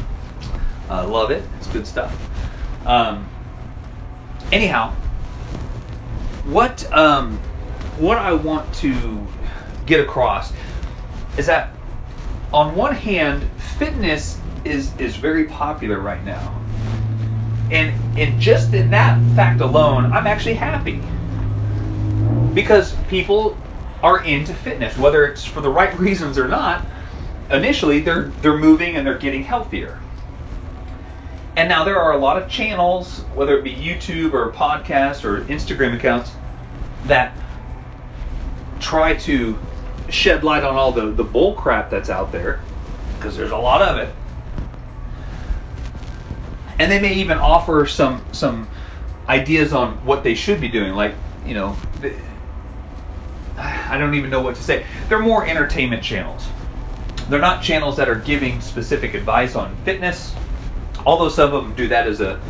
Uh, 0.88 1.06
love 1.08 1.32
it. 1.32 1.42
It's 1.58 1.66
good 1.66 1.84
stuff. 1.84 2.16
Um, 2.86 3.28
anyhow, 4.52 4.92
what 6.44 6.90
um, 6.92 7.38
what 7.98 8.18
I 8.18 8.34
want 8.34 8.72
to 8.76 9.26
get 9.84 9.98
across 9.98 10.52
is 11.36 11.46
that 11.46 11.70
on 12.52 12.76
one 12.76 12.94
hand, 12.94 13.42
fitness 13.78 14.38
is 14.64 14.94
is 14.96 15.16
very 15.16 15.46
popular 15.46 15.98
right 15.98 16.24
now. 16.24 16.65
And 17.70 18.18
and 18.18 18.40
just 18.40 18.72
in 18.74 18.90
that 18.90 19.18
fact 19.34 19.60
alone, 19.60 20.12
I'm 20.12 20.26
actually 20.26 20.54
happy. 20.54 21.00
Because 22.54 22.94
people 23.08 23.56
are 24.02 24.22
into 24.24 24.54
fitness, 24.54 24.96
whether 24.96 25.26
it's 25.26 25.44
for 25.44 25.60
the 25.60 25.70
right 25.70 25.98
reasons 25.98 26.38
or 26.38 26.48
not. 26.48 26.84
Initially, 27.50 28.00
they're 28.00 28.28
they're 28.42 28.58
moving 28.58 28.96
and 28.96 29.06
they're 29.06 29.18
getting 29.18 29.42
healthier. 29.42 29.98
And 31.56 31.68
now 31.68 31.84
there 31.84 31.98
are 31.98 32.12
a 32.12 32.18
lot 32.18 32.40
of 32.40 32.50
channels, 32.50 33.20
whether 33.34 33.56
it 33.56 33.64
be 33.64 33.72
YouTube 33.72 34.34
or 34.34 34.52
podcasts 34.52 35.24
or 35.24 35.40
Instagram 35.44 35.94
accounts, 35.94 36.30
that 37.06 37.32
try 38.78 39.14
to 39.14 39.58
shed 40.10 40.44
light 40.44 40.62
on 40.64 40.76
all 40.76 40.92
the, 40.92 41.12
the 41.12 41.24
bull 41.24 41.54
crap 41.54 41.88
that's 41.88 42.10
out 42.10 42.30
there, 42.30 42.60
because 43.16 43.36
there's 43.38 43.52
a 43.52 43.56
lot 43.56 43.80
of 43.80 43.96
it 43.96 44.14
and 46.78 46.90
they 46.90 47.00
may 47.00 47.14
even 47.14 47.38
offer 47.38 47.86
some 47.86 48.24
some 48.32 48.68
ideas 49.28 49.72
on 49.72 50.04
what 50.04 50.22
they 50.22 50.34
should 50.34 50.60
be 50.60 50.68
doing. 50.68 50.94
Like 50.94 51.14
you 51.44 51.54
know, 51.54 51.76
I 53.56 53.96
don't 53.98 54.14
even 54.14 54.30
know 54.30 54.42
what 54.42 54.56
to 54.56 54.62
say. 54.62 54.84
They're 55.08 55.18
more 55.18 55.46
entertainment 55.46 56.02
channels. 56.02 56.46
They're 57.28 57.40
not 57.40 57.62
channels 57.62 57.96
that 57.96 58.08
are 58.08 58.14
giving 58.14 58.60
specific 58.60 59.14
advice 59.14 59.56
on 59.56 59.76
fitness. 59.84 60.34
Although 61.04 61.28
some 61.28 61.52
of 61.52 61.64
them 61.64 61.74
do 61.74 61.88
that 61.88 62.06
as 62.06 62.20
a 62.20 62.40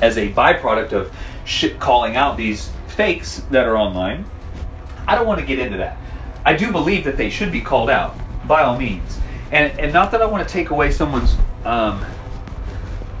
as 0.00 0.18
a 0.18 0.32
byproduct 0.32 0.92
of 0.92 1.12
shit 1.44 1.78
calling 1.78 2.16
out 2.16 2.36
these 2.36 2.70
fakes 2.88 3.40
that 3.50 3.66
are 3.66 3.76
online. 3.76 4.24
I 5.06 5.14
don't 5.14 5.26
want 5.26 5.40
to 5.40 5.46
get 5.46 5.58
into 5.58 5.78
that. 5.78 5.98
I 6.44 6.54
do 6.54 6.72
believe 6.72 7.04
that 7.04 7.16
they 7.16 7.30
should 7.30 7.52
be 7.52 7.60
called 7.60 7.90
out 7.90 8.16
by 8.46 8.62
all 8.62 8.78
means, 8.78 9.18
and 9.50 9.78
and 9.78 9.92
not 9.92 10.10
that 10.12 10.22
I 10.22 10.26
want 10.26 10.46
to 10.46 10.52
take 10.52 10.70
away 10.70 10.90
someone's 10.90 11.36
um, 11.64 12.04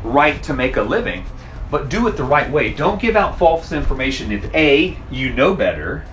right 0.04 0.40
to 0.44 0.54
make 0.54 0.76
a 0.76 0.82
living, 0.82 1.24
but 1.70 1.88
do 1.88 2.06
it 2.06 2.16
the 2.16 2.24
right 2.24 2.50
way. 2.50 2.72
Don't 2.72 3.00
give 3.00 3.16
out 3.16 3.38
false 3.38 3.72
information 3.72 4.30
if 4.30 4.54
A, 4.54 4.96
you 5.10 5.32
know 5.32 5.54
better. 5.54 6.04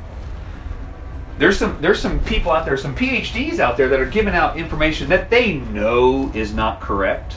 There's 1.38 1.58
some 1.58 1.82
there's 1.82 2.00
some 2.00 2.20
people 2.22 2.52
out 2.52 2.66
there, 2.66 2.78
some 2.78 2.96
PhDs 2.96 3.60
out 3.60 3.78
there 3.78 3.90
that 3.90 4.00
are 4.00 4.06
giving 4.06 4.34
out 4.34 4.58
information 4.58 5.10
that 5.10 5.30
they 5.30 5.54
know 5.54 6.32
is 6.34 6.54
not 6.54 6.82
correct. 6.82 7.36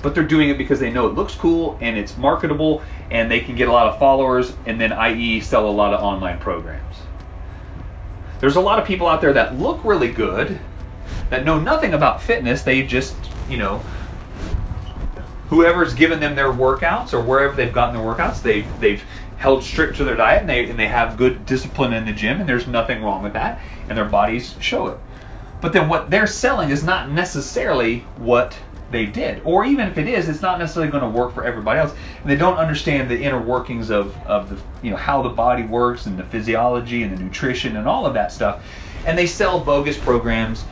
But 0.00 0.14
they're 0.14 0.24
doing 0.24 0.48
it 0.48 0.58
because 0.58 0.78
they 0.78 0.90
know 0.90 1.08
it 1.08 1.14
looks 1.14 1.34
cool 1.34 1.76
and 1.80 1.98
it's 1.98 2.16
marketable 2.16 2.82
and 3.10 3.30
they 3.30 3.40
can 3.40 3.56
get 3.56 3.68
a 3.68 3.72
lot 3.72 3.88
of 3.88 3.98
followers 3.98 4.52
and 4.64 4.80
then 4.80 4.92
i.e. 4.92 5.40
sell 5.40 5.68
a 5.68 5.70
lot 5.70 5.92
of 5.92 6.00
online 6.00 6.38
programs. 6.38 6.96
There's 8.40 8.56
a 8.56 8.60
lot 8.60 8.78
of 8.78 8.86
people 8.86 9.08
out 9.08 9.20
there 9.20 9.32
that 9.32 9.58
look 9.58 9.84
really 9.84 10.12
good, 10.12 10.58
that 11.30 11.44
know 11.44 11.58
nothing 11.58 11.94
about 11.94 12.22
fitness, 12.22 12.62
they 12.62 12.84
just, 12.84 13.16
you 13.48 13.56
know, 13.56 13.82
whoever's 15.48 15.94
given 15.94 16.20
them 16.20 16.34
their 16.34 16.52
workouts 16.52 17.12
or 17.12 17.20
wherever 17.20 17.54
they've 17.54 17.72
gotten 17.72 17.94
their 17.94 18.04
workouts, 18.04 18.42
they've 18.42 18.68
they've 18.80 19.02
held 19.36 19.62
strict 19.62 19.96
to 19.96 20.04
their 20.04 20.16
diet 20.16 20.40
and 20.40 20.48
they 20.48 20.68
and 20.68 20.78
they 20.78 20.88
have 20.88 21.16
good 21.16 21.46
discipline 21.46 21.92
in 21.92 22.04
the 22.04 22.12
gym 22.12 22.40
and 22.40 22.48
there's 22.48 22.66
nothing 22.66 23.02
wrong 23.02 23.22
with 23.22 23.34
that 23.34 23.60
and 23.88 23.96
their 23.96 24.04
bodies 24.04 24.54
show 24.60 24.88
it. 24.88 24.98
But 25.60 25.72
then 25.72 25.88
what 25.88 26.10
they're 26.10 26.26
selling 26.26 26.70
is 26.70 26.84
not 26.84 27.10
necessarily 27.10 28.00
what 28.16 28.56
they 28.90 29.06
did. 29.06 29.42
Or 29.44 29.64
even 29.64 29.88
if 29.88 29.98
it 29.98 30.08
is, 30.08 30.28
it's 30.28 30.40
not 30.40 30.58
necessarily 30.58 30.90
going 30.90 31.02
to 31.02 31.10
work 31.10 31.34
for 31.34 31.44
everybody 31.44 31.80
else. 31.80 31.92
And 32.22 32.30
they 32.30 32.36
don't 32.36 32.56
understand 32.56 33.10
the 33.10 33.20
inner 33.20 33.40
workings 33.40 33.90
of, 33.90 34.16
of 34.24 34.48
the, 34.48 34.58
you 34.82 34.90
know, 34.90 34.96
how 34.96 35.22
the 35.22 35.28
body 35.28 35.64
works 35.64 36.06
and 36.06 36.18
the 36.18 36.24
physiology 36.24 37.02
and 37.02 37.16
the 37.16 37.22
nutrition 37.22 37.76
and 37.76 37.86
all 37.86 38.06
of 38.06 38.14
that 38.14 38.32
stuff. 38.32 38.64
And 39.04 39.18
they 39.18 39.26
sell 39.26 39.60
bogus 39.60 39.98
programs 39.98 40.64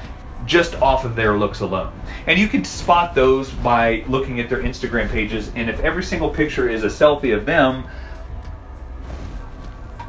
just 0.46 0.74
off 0.76 1.04
of 1.04 1.16
their 1.16 1.36
looks 1.36 1.60
alone. 1.60 1.92
And 2.26 2.38
you 2.38 2.48
can 2.48 2.64
spot 2.64 3.14
those 3.14 3.50
by 3.50 4.04
looking 4.08 4.40
at 4.40 4.48
their 4.48 4.62
Instagram 4.62 5.10
pages. 5.10 5.50
And 5.54 5.68
if 5.68 5.80
every 5.80 6.04
single 6.04 6.30
picture 6.30 6.68
is 6.68 6.84
a 6.84 6.88
selfie 6.88 7.36
of 7.36 7.44
them, 7.46 7.84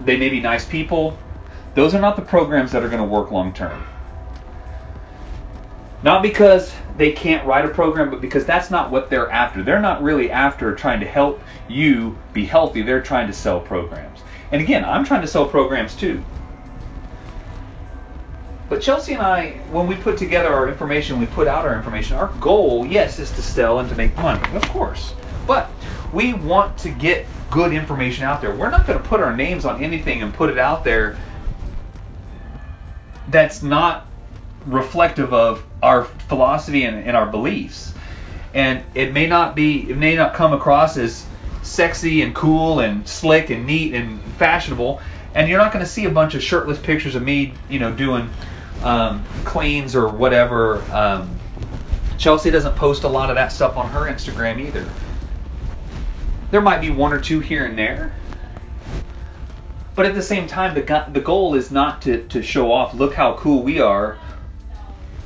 they 0.06 0.18
may 0.18 0.30
be 0.30 0.40
nice 0.40 0.66
people. 0.66 1.18
Those 1.76 1.94
are 1.94 2.02
not 2.02 2.16
the 2.16 2.22
programs 2.22 2.72
that 2.72 2.84
are 2.84 2.90
going 2.90 3.02
to 3.02 3.08
work 3.08 3.32
long 3.32 3.54
term. 3.54 3.86
Not 6.04 6.22
because 6.22 6.72
they 6.98 7.12
can't 7.12 7.46
write 7.46 7.66
a 7.66 7.70
program, 7.70 8.10
but 8.10 8.22
because 8.22 8.46
that's 8.46 8.70
not 8.70 8.92
what 8.92 9.10
they're 9.10 9.30
after. 9.30 9.64
They're 9.64 9.82
not 9.82 10.02
really 10.02 10.32
after 10.32 10.76
trying 10.76 11.00
to 11.00 11.08
help 11.08 11.42
you 11.68 12.18
be 12.34 12.46
healthy. 12.46 12.82
They're 12.82 13.02
trying 13.02 13.28
to 13.28 13.34
sell 13.34 13.60
programs. 13.60 14.20
And 14.52 14.62
again, 14.62 14.86
I'm 14.86 15.04
trying 15.04 15.22
to 15.22 15.28
sell 15.28 15.48
programs 15.48 15.96
too. 15.96 16.24
But 18.70 18.82
Chelsea 18.82 19.14
and 19.14 19.22
I, 19.22 19.52
when 19.72 19.88
we 19.88 19.96
put 19.96 20.18
together 20.18 20.54
our 20.54 20.68
information, 20.68 21.20
we 21.20 21.26
put 21.28 21.48
out 21.48 21.66
our 21.66 21.76
information, 21.76 22.18
our 22.18 22.28
goal, 22.42 22.86
yes, 22.86 23.18
is 23.18 23.32
to 23.32 23.42
sell 23.42 23.80
and 23.80 23.88
to 23.90 23.96
make 23.96 24.16
money, 24.18 24.42
of 24.56 24.62
course. 24.70 25.14
But 25.46 25.70
we 26.12 26.34
want 26.34 26.78
to 26.80 26.90
get 26.90 27.26
good 27.50 27.72
information 27.72 28.26
out 28.26 28.42
there. 28.42 28.54
We're 28.54 28.70
not 28.70 28.86
going 28.86 29.02
to 29.02 29.08
put 29.08 29.22
our 29.22 29.36
names 29.36 29.64
on 29.64 29.82
anything 29.82 30.22
and 30.22 30.34
put 30.34 30.50
it 30.50 30.58
out 30.58 30.84
there 30.84 31.18
that's 33.30 33.64
not 33.64 34.06
reflective 34.66 35.34
of 35.34 35.64
our 35.82 36.04
philosophy 36.04 36.84
and, 36.84 36.98
and, 37.08 37.16
our 37.16 37.26
beliefs. 37.26 37.94
And 38.54 38.84
it 38.94 39.14
may 39.14 39.28
not 39.28 39.56
be, 39.56 39.90
it 39.90 39.98
may 39.98 40.16
not 40.16 40.34
come 40.34 40.52
across 40.52 40.98
as 40.98 41.26
sexy 41.62 42.22
and 42.22 42.36
cool 42.36 42.82
and 42.82 43.08
slick 43.08 43.50
and 43.50 43.66
neat 43.66 43.94
and 43.94 44.22
fashionable. 44.38 45.02
And 45.34 45.50
you're 45.50 45.60
not 45.60 45.72
going 45.72 45.86
to 45.86 45.90
see 45.90 46.06
a 46.06 46.10
bunch 46.10 46.36
of 46.36 46.44
shirtless 46.44 46.80
pictures 46.80 47.16
of 47.16 47.24
me, 47.24 47.54
you 47.70 47.80
know, 47.80 47.94
doing 47.94 48.30
um, 48.84 49.26
or 49.96 50.10
whatever. 50.10 50.82
Um, 50.92 51.40
Chelsea 52.18 52.50
doesn't 52.50 52.76
post 52.76 53.04
a 53.04 53.08
lot 53.08 53.30
of 53.30 53.36
that 53.36 53.52
stuff 53.52 53.78
on 53.78 53.90
her 53.90 54.02
Instagram 54.02 54.60
either. 54.60 54.88
There 56.52 56.62
might 56.62 56.82
be 56.82 56.90
one 56.90 57.14
or 57.14 57.20
two 57.20 57.40
here 57.40 57.66
and 57.66 57.78
there. 57.78 58.14
But 59.96 60.06
at 60.06 60.16
the 60.16 60.22
same 60.22 60.48
time, 60.48 60.76
the, 60.76 61.06
the 61.12 61.22
goal 61.22 61.56
is 61.56 61.72
not 61.72 62.04
to, 62.04 62.24
to 62.28 62.44
show 62.44 62.72
off, 62.72 62.94
look 62.94 63.14
how 63.14 63.36
cool 63.38 63.64
we 63.64 63.80
are. 63.80 64.18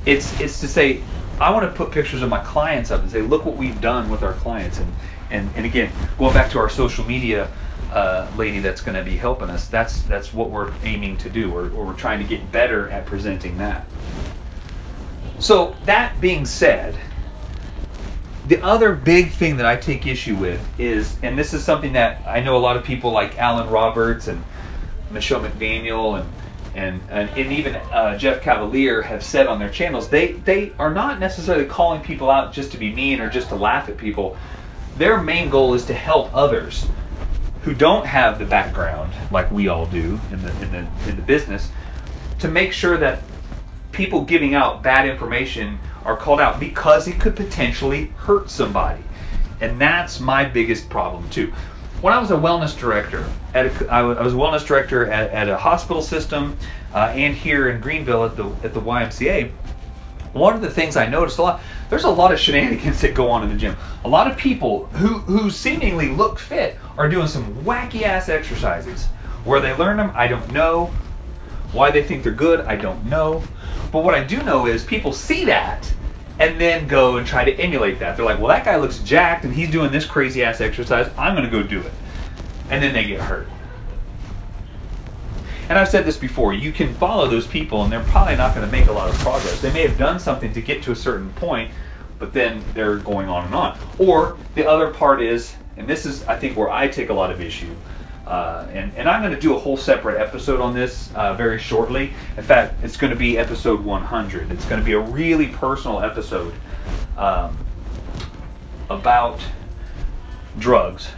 It's, 0.06 0.40
it's 0.40 0.60
to 0.60 0.68
say, 0.68 1.02
I 1.38 1.50
want 1.50 1.70
to 1.70 1.76
put 1.76 1.92
pictures 1.92 2.22
of 2.22 2.28
my 2.28 2.42
clients 2.42 2.90
up 2.90 3.02
and 3.02 3.10
say, 3.10 3.20
look 3.20 3.44
what 3.44 3.56
we've 3.56 3.80
done 3.80 4.08
with 4.08 4.22
our 4.22 4.32
clients. 4.32 4.78
And, 4.78 4.92
and, 5.30 5.50
and 5.56 5.66
again, 5.66 5.92
going 6.18 6.32
back 6.32 6.50
to 6.52 6.58
our 6.58 6.70
social 6.70 7.04
media 7.04 7.50
uh, 7.92 8.30
lady 8.36 8.60
that's 8.60 8.80
going 8.80 8.96
to 8.96 9.04
be 9.04 9.16
helping 9.16 9.50
us, 9.50 9.68
that's, 9.68 10.02
that's 10.02 10.32
what 10.32 10.50
we're 10.50 10.72
aiming 10.82 11.18
to 11.18 11.30
do, 11.30 11.52
or, 11.52 11.64
or 11.70 11.86
we're 11.86 11.94
trying 11.94 12.20
to 12.20 12.26
get 12.26 12.50
better 12.50 12.88
at 12.88 13.06
presenting 13.06 13.58
that. 13.58 13.86
So, 15.38 15.74
that 15.86 16.20
being 16.20 16.46
said, 16.46 16.96
the 18.46 18.62
other 18.62 18.94
big 18.94 19.32
thing 19.32 19.58
that 19.58 19.66
I 19.66 19.76
take 19.76 20.06
issue 20.06 20.36
with 20.36 20.60
is, 20.78 21.14
and 21.22 21.38
this 21.38 21.52
is 21.54 21.64
something 21.64 21.92
that 21.92 22.22
I 22.26 22.40
know 22.40 22.56
a 22.56 22.58
lot 22.58 22.76
of 22.76 22.84
people 22.84 23.12
like 23.12 23.38
Alan 23.38 23.68
Roberts 23.68 24.28
and 24.28 24.42
Michelle 25.10 25.40
McDaniel 25.40 26.20
and 26.20 26.28
and, 26.74 27.02
and, 27.10 27.28
and 27.30 27.52
even 27.52 27.74
uh, 27.76 28.16
Jeff 28.16 28.42
Cavaliere 28.42 29.02
have 29.04 29.22
said 29.22 29.46
on 29.46 29.58
their 29.58 29.68
channels, 29.68 30.08
they, 30.08 30.32
they 30.32 30.72
are 30.78 30.92
not 30.92 31.20
necessarily 31.20 31.66
calling 31.66 32.00
people 32.00 32.30
out 32.30 32.54
just 32.54 32.72
to 32.72 32.78
be 32.78 32.92
mean 32.92 33.20
or 33.20 33.28
just 33.28 33.50
to 33.50 33.56
laugh 33.56 33.90
at 33.90 33.98
people. 33.98 34.38
Their 34.96 35.20
main 35.20 35.50
goal 35.50 35.74
is 35.74 35.84
to 35.86 35.94
help 35.94 36.34
others 36.34 36.86
who 37.62 37.74
don't 37.74 38.06
have 38.06 38.38
the 38.38 38.44
background 38.44 39.12
like 39.30 39.50
we 39.50 39.68
all 39.68 39.86
do 39.86 40.18
in 40.30 40.42
the, 40.42 40.50
in 40.62 40.72
the, 40.72 41.08
in 41.08 41.16
the 41.16 41.22
business 41.22 41.70
to 42.40 42.48
make 42.48 42.72
sure 42.72 42.96
that 42.96 43.22
people 43.92 44.24
giving 44.24 44.54
out 44.54 44.82
bad 44.82 45.08
information 45.08 45.78
are 46.04 46.16
called 46.16 46.40
out 46.40 46.58
because 46.58 47.06
it 47.06 47.20
could 47.20 47.36
potentially 47.36 48.06
hurt 48.16 48.50
somebody. 48.50 49.02
And 49.60 49.80
that's 49.80 50.18
my 50.18 50.44
biggest 50.44 50.88
problem 50.88 51.28
too. 51.30 51.52
When 52.00 52.12
I 52.12 52.18
was 52.18 52.32
a 52.32 52.36
wellness 52.36 52.76
director, 52.76 53.24
at 53.54 53.66
a, 53.66 53.92
I 53.92 54.02
was 54.02 54.32
a 54.32 54.36
wellness 54.36 54.66
director 54.66 55.08
at, 55.08 55.30
at 55.30 55.48
a 55.48 55.56
hospital 55.56 56.02
system 56.02 56.56
uh, 56.92 57.12
and 57.14 57.34
here 57.34 57.70
in 57.70 57.80
Greenville 57.80 58.24
at 58.24 58.36
the 58.36 58.46
at 58.64 58.74
the 58.74 58.80
YMCA. 58.80 59.52
One 60.32 60.54
of 60.54 60.62
the 60.62 60.70
things 60.70 60.96
I 60.96 61.06
noticed 61.06 61.38
a 61.38 61.42
lot, 61.42 61.60
there's 61.90 62.04
a 62.04 62.10
lot 62.10 62.32
of 62.32 62.38
shenanigans 62.38 63.02
that 63.02 63.14
go 63.14 63.30
on 63.30 63.42
in 63.42 63.50
the 63.50 63.56
gym. 63.56 63.76
A 64.04 64.08
lot 64.08 64.30
of 64.30 64.36
people 64.36 64.86
who 64.86 65.18
who 65.18 65.50
seemingly 65.50 66.08
look 66.08 66.38
fit 66.38 66.78
are 66.96 67.08
doing 67.08 67.26
some 67.26 67.54
wacky 67.64 68.02
ass 68.02 68.28
exercises. 68.28 69.06
Where 69.44 69.60
they 69.60 69.74
learn 69.74 69.96
them, 69.96 70.12
I 70.14 70.28
don't 70.28 70.52
know. 70.52 70.86
Why 71.72 71.90
they 71.90 72.02
think 72.02 72.22
they're 72.22 72.32
good, 72.32 72.60
I 72.60 72.76
don't 72.76 73.06
know. 73.06 73.42
But 73.90 74.04
what 74.04 74.14
I 74.14 74.24
do 74.24 74.42
know 74.42 74.66
is 74.66 74.84
people 74.84 75.12
see 75.12 75.44
that 75.46 75.92
and 76.38 76.60
then 76.60 76.86
go 76.86 77.18
and 77.18 77.26
try 77.26 77.44
to 77.44 77.54
emulate 77.54 77.98
that. 77.98 78.16
They're 78.16 78.24
like, 78.24 78.38
well, 78.38 78.48
that 78.48 78.64
guy 78.64 78.76
looks 78.76 78.98
jacked 79.00 79.44
and 79.44 79.52
he's 79.52 79.70
doing 79.70 79.92
this 79.92 80.06
crazy 80.06 80.42
ass 80.44 80.60
exercise. 80.60 81.10
I'm 81.18 81.34
going 81.34 81.48
to 81.48 81.50
go 81.50 81.62
do 81.62 81.80
it. 81.80 81.92
And 82.70 82.82
then 82.82 82.94
they 82.94 83.04
get 83.04 83.20
hurt. 83.20 83.48
And 85.68 85.78
I've 85.78 85.88
said 85.88 86.04
this 86.04 86.16
before 86.16 86.52
you 86.52 86.72
can 86.72 86.94
follow 86.94 87.28
those 87.28 87.46
people 87.46 87.84
and 87.84 87.92
they're 87.92 88.04
probably 88.04 88.36
not 88.36 88.54
going 88.54 88.66
to 88.66 88.72
make 88.72 88.86
a 88.86 88.92
lot 88.92 89.08
of 89.08 89.16
progress. 89.16 89.60
They 89.60 89.72
may 89.72 89.86
have 89.86 89.96
done 89.96 90.18
something 90.18 90.52
to 90.52 90.60
get 90.60 90.82
to 90.84 90.92
a 90.92 90.96
certain 90.96 91.30
point, 91.34 91.70
but 92.18 92.32
then 92.32 92.62
they're 92.74 92.98
going 92.98 93.28
on 93.28 93.46
and 93.46 93.54
on. 93.54 93.78
Or 93.98 94.36
the 94.54 94.68
other 94.68 94.90
part 94.90 95.22
is, 95.22 95.54
and 95.76 95.88
this 95.88 96.04
is, 96.04 96.24
I 96.24 96.38
think, 96.38 96.56
where 96.56 96.70
I 96.70 96.88
take 96.88 97.08
a 97.08 97.14
lot 97.14 97.30
of 97.30 97.40
issue 97.40 97.74
uh, 98.26 98.68
and, 98.72 98.92
and 98.96 99.08
I'm 99.08 99.20
going 99.20 99.34
to 99.34 99.40
do 99.40 99.56
a 99.56 99.58
whole 99.58 99.76
separate 99.76 100.20
episode 100.20 100.60
on 100.60 100.74
this 100.74 101.12
uh, 101.14 101.34
very 101.34 101.58
shortly. 101.58 102.12
In 102.36 102.44
fact, 102.44 102.82
it's 102.82 102.96
going 102.96 103.12
to 103.12 103.18
be 103.18 103.36
episode 103.36 103.84
100. 103.84 104.52
It's 104.52 104.64
going 104.66 104.80
to 104.80 104.84
be 104.84 104.92
a 104.92 105.00
really 105.00 105.48
personal 105.48 106.00
episode 106.00 106.54
um, 107.16 107.56
about 108.88 109.40
drugs. 110.58 111.08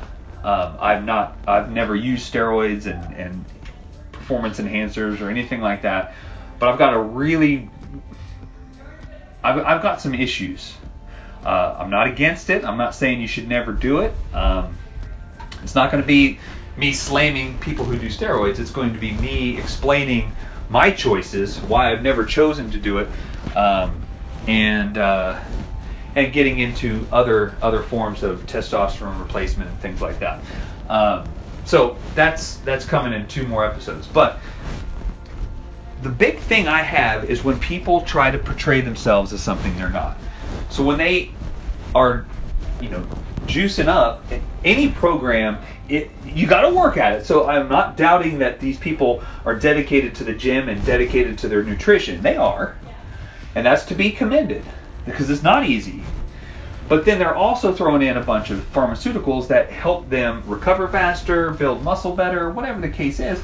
Um, 0.42 0.76
I've 0.80 1.04
not, 1.04 1.36
I've 1.46 1.70
never 1.70 1.94
used 1.94 2.32
steroids 2.32 2.86
and, 2.86 3.14
and 3.14 3.44
performance 4.24 4.58
enhancers 4.58 5.20
or 5.20 5.28
anything 5.28 5.60
like 5.60 5.82
that, 5.82 6.14
but 6.58 6.70
I've 6.70 6.78
got 6.78 6.94
a 6.94 6.98
really, 6.98 7.68
I've, 9.42 9.58
I've 9.58 9.82
got 9.82 10.00
some 10.00 10.14
issues. 10.14 10.74
Uh, 11.44 11.76
I'm 11.78 11.90
not 11.90 12.06
against 12.06 12.48
it. 12.48 12.64
I'm 12.64 12.78
not 12.78 12.94
saying 12.94 13.20
you 13.20 13.28
should 13.28 13.46
never 13.46 13.72
do 13.72 14.00
it. 14.00 14.14
Um, 14.32 14.78
it's 15.62 15.74
not 15.74 15.90
going 15.90 16.02
to 16.02 16.06
be 16.06 16.38
me 16.78 16.94
slamming 16.94 17.58
people 17.58 17.84
who 17.84 17.98
do 17.98 18.06
steroids. 18.06 18.58
It's 18.58 18.70
going 18.70 18.94
to 18.94 18.98
be 18.98 19.12
me 19.12 19.58
explaining 19.58 20.32
my 20.70 20.90
choices, 20.90 21.60
why 21.60 21.92
I've 21.92 22.02
never 22.02 22.24
chosen 22.24 22.70
to 22.70 22.78
do 22.78 22.98
it, 22.98 23.08
um, 23.54 24.00
and 24.48 24.96
uh, 24.96 25.38
and 26.16 26.32
getting 26.32 26.58
into 26.58 27.06
other 27.12 27.54
other 27.60 27.82
forms 27.82 28.22
of 28.22 28.46
testosterone 28.46 29.20
replacement 29.20 29.68
and 29.68 29.78
things 29.80 30.00
like 30.00 30.20
that. 30.20 30.40
Um, 30.88 31.28
so 31.64 31.96
that's 32.14 32.56
that's 32.56 32.84
coming 32.84 33.12
in 33.12 33.26
two 33.26 33.46
more 33.46 33.64
episodes. 33.64 34.06
But 34.06 34.40
the 36.02 36.10
big 36.10 36.38
thing 36.38 36.68
I 36.68 36.82
have 36.82 37.30
is 37.30 37.42
when 37.42 37.58
people 37.58 38.02
try 38.02 38.30
to 38.30 38.38
portray 38.38 38.80
themselves 38.80 39.32
as 39.32 39.42
something 39.42 39.74
they're 39.76 39.88
not. 39.88 40.18
So 40.68 40.82
when 40.82 40.98
they 40.98 41.30
are, 41.94 42.26
you 42.80 42.90
know, 42.90 43.06
juicing 43.46 43.88
up 43.88 44.24
any 44.64 44.90
program 44.90 45.58
it, 45.88 46.10
you 46.24 46.46
got 46.46 46.62
to 46.62 46.74
work 46.74 46.96
at 46.96 47.12
it 47.12 47.26
so 47.26 47.46
i'm 47.46 47.68
not 47.68 47.96
doubting 47.96 48.38
that 48.38 48.58
these 48.58 48.78
people 48.78 49.22
are 49.44 49.54
dedicated 49.54 50.14
to 50.14 50.24
the 50.24 50.32
gym 50.32 50.68
and 50.68 50.82
dedicated 50.86 51.36
to 51.36 51.48
their 51.48 51.62
nutrition 51.62 52.22
they 52.22 52.36
are 52.36 52.76
and 53.54 53.66
that's 53.66 53.84
to 53.84 53.94
be 53.94 54.10
commended 54.10 54.64
because 55.04 55.28
it's 55.28 55.42
not 55.42 55.66
easy 55.66 56.02
but 56.88 57.04
then 57.04 57.18
they're 57.18 57.34
also 57.34 57.72
throwing 57.72 58.02
in 58.02 58.16
a 58.16 58.22
bunch 58.22 58.50
of 58.50 58.58
pharmaceuticals 58.72 59.48
that 59.48 59.70
help 59.70 60.08
them 60.10 60.42
recover 60.46 60.88
faster 60.88 61.50
build 61.52 61.82
muscle 61.82 62.14
better 62.14 62.50
whatever 62.50 62.80
the 62.80 62.88
case 62.88 63.20
is 63.20 63.40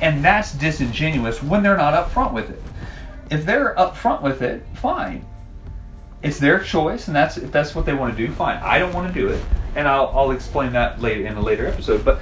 and 0.00 0.24
that's 0.24 0.52
disingenuous 0.52 1.42
when 1.42 1.62
they're 1.62 1.76
not 1.76 1.94
upfront 1.94 2.32
with 2.32 2.50
it 2.50 2.62
if 3.30 3.44
they're 3.44 3.74
upfront 3.76 4.22
with 4.22 4.42
it 4.42 4.64
fine 4.74 5.24
it's 6.22 6.38
their 6.38 6.58
choice, 6.60 7.06
and 7.06 7.16
that's 7.16 7.36
if 7.36 7.52
that's 7.52 7.74
what 7.74 7.86
they 7.86 7.94
want 7.94 8.16
to 8.16 8.26
do, 8.26 8.32
fine. 8.32 8.60
I 8.62 8.78
don't 8.78 8.92
want 8.92 9.12
to 9.12 9.20
do 9.20 9.28
it, 9.28 9.44
and 9.76 9.86
I'll, 9.86 10.10
I'll 10.14 10.30
explain 10.32 10.72
that 10.72 11.00
later 11.00 11.26
in 11.26 11.36
a 11.36 11.40
later 11.40 11.66
episode. 11.66 12.04
But 12.04 12.20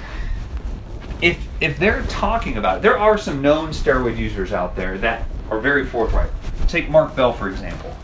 if 1.21 1.47
if 1.59 1.79
they're 1.79 2.03
talking 2.03 2.57
about 2.57 2.77
it, 2.77 2.81
there 2.83 2.97
are 2.97 3.17
some 3.17 3.41
known 3.41 3.69
steroid 3.69 4.17
users 4.17 4.53
out 4.53 4.75
there 4.75 4.97
that 4.99 5.25
are 5.49 5.59
very 5.59 5.85
forthright. 5.85 6.29
Take 6.67 6.89
Mark 6.89 7.15
Bell 7.15 7.33
for 7.33 7.49
example. 7.49 7.95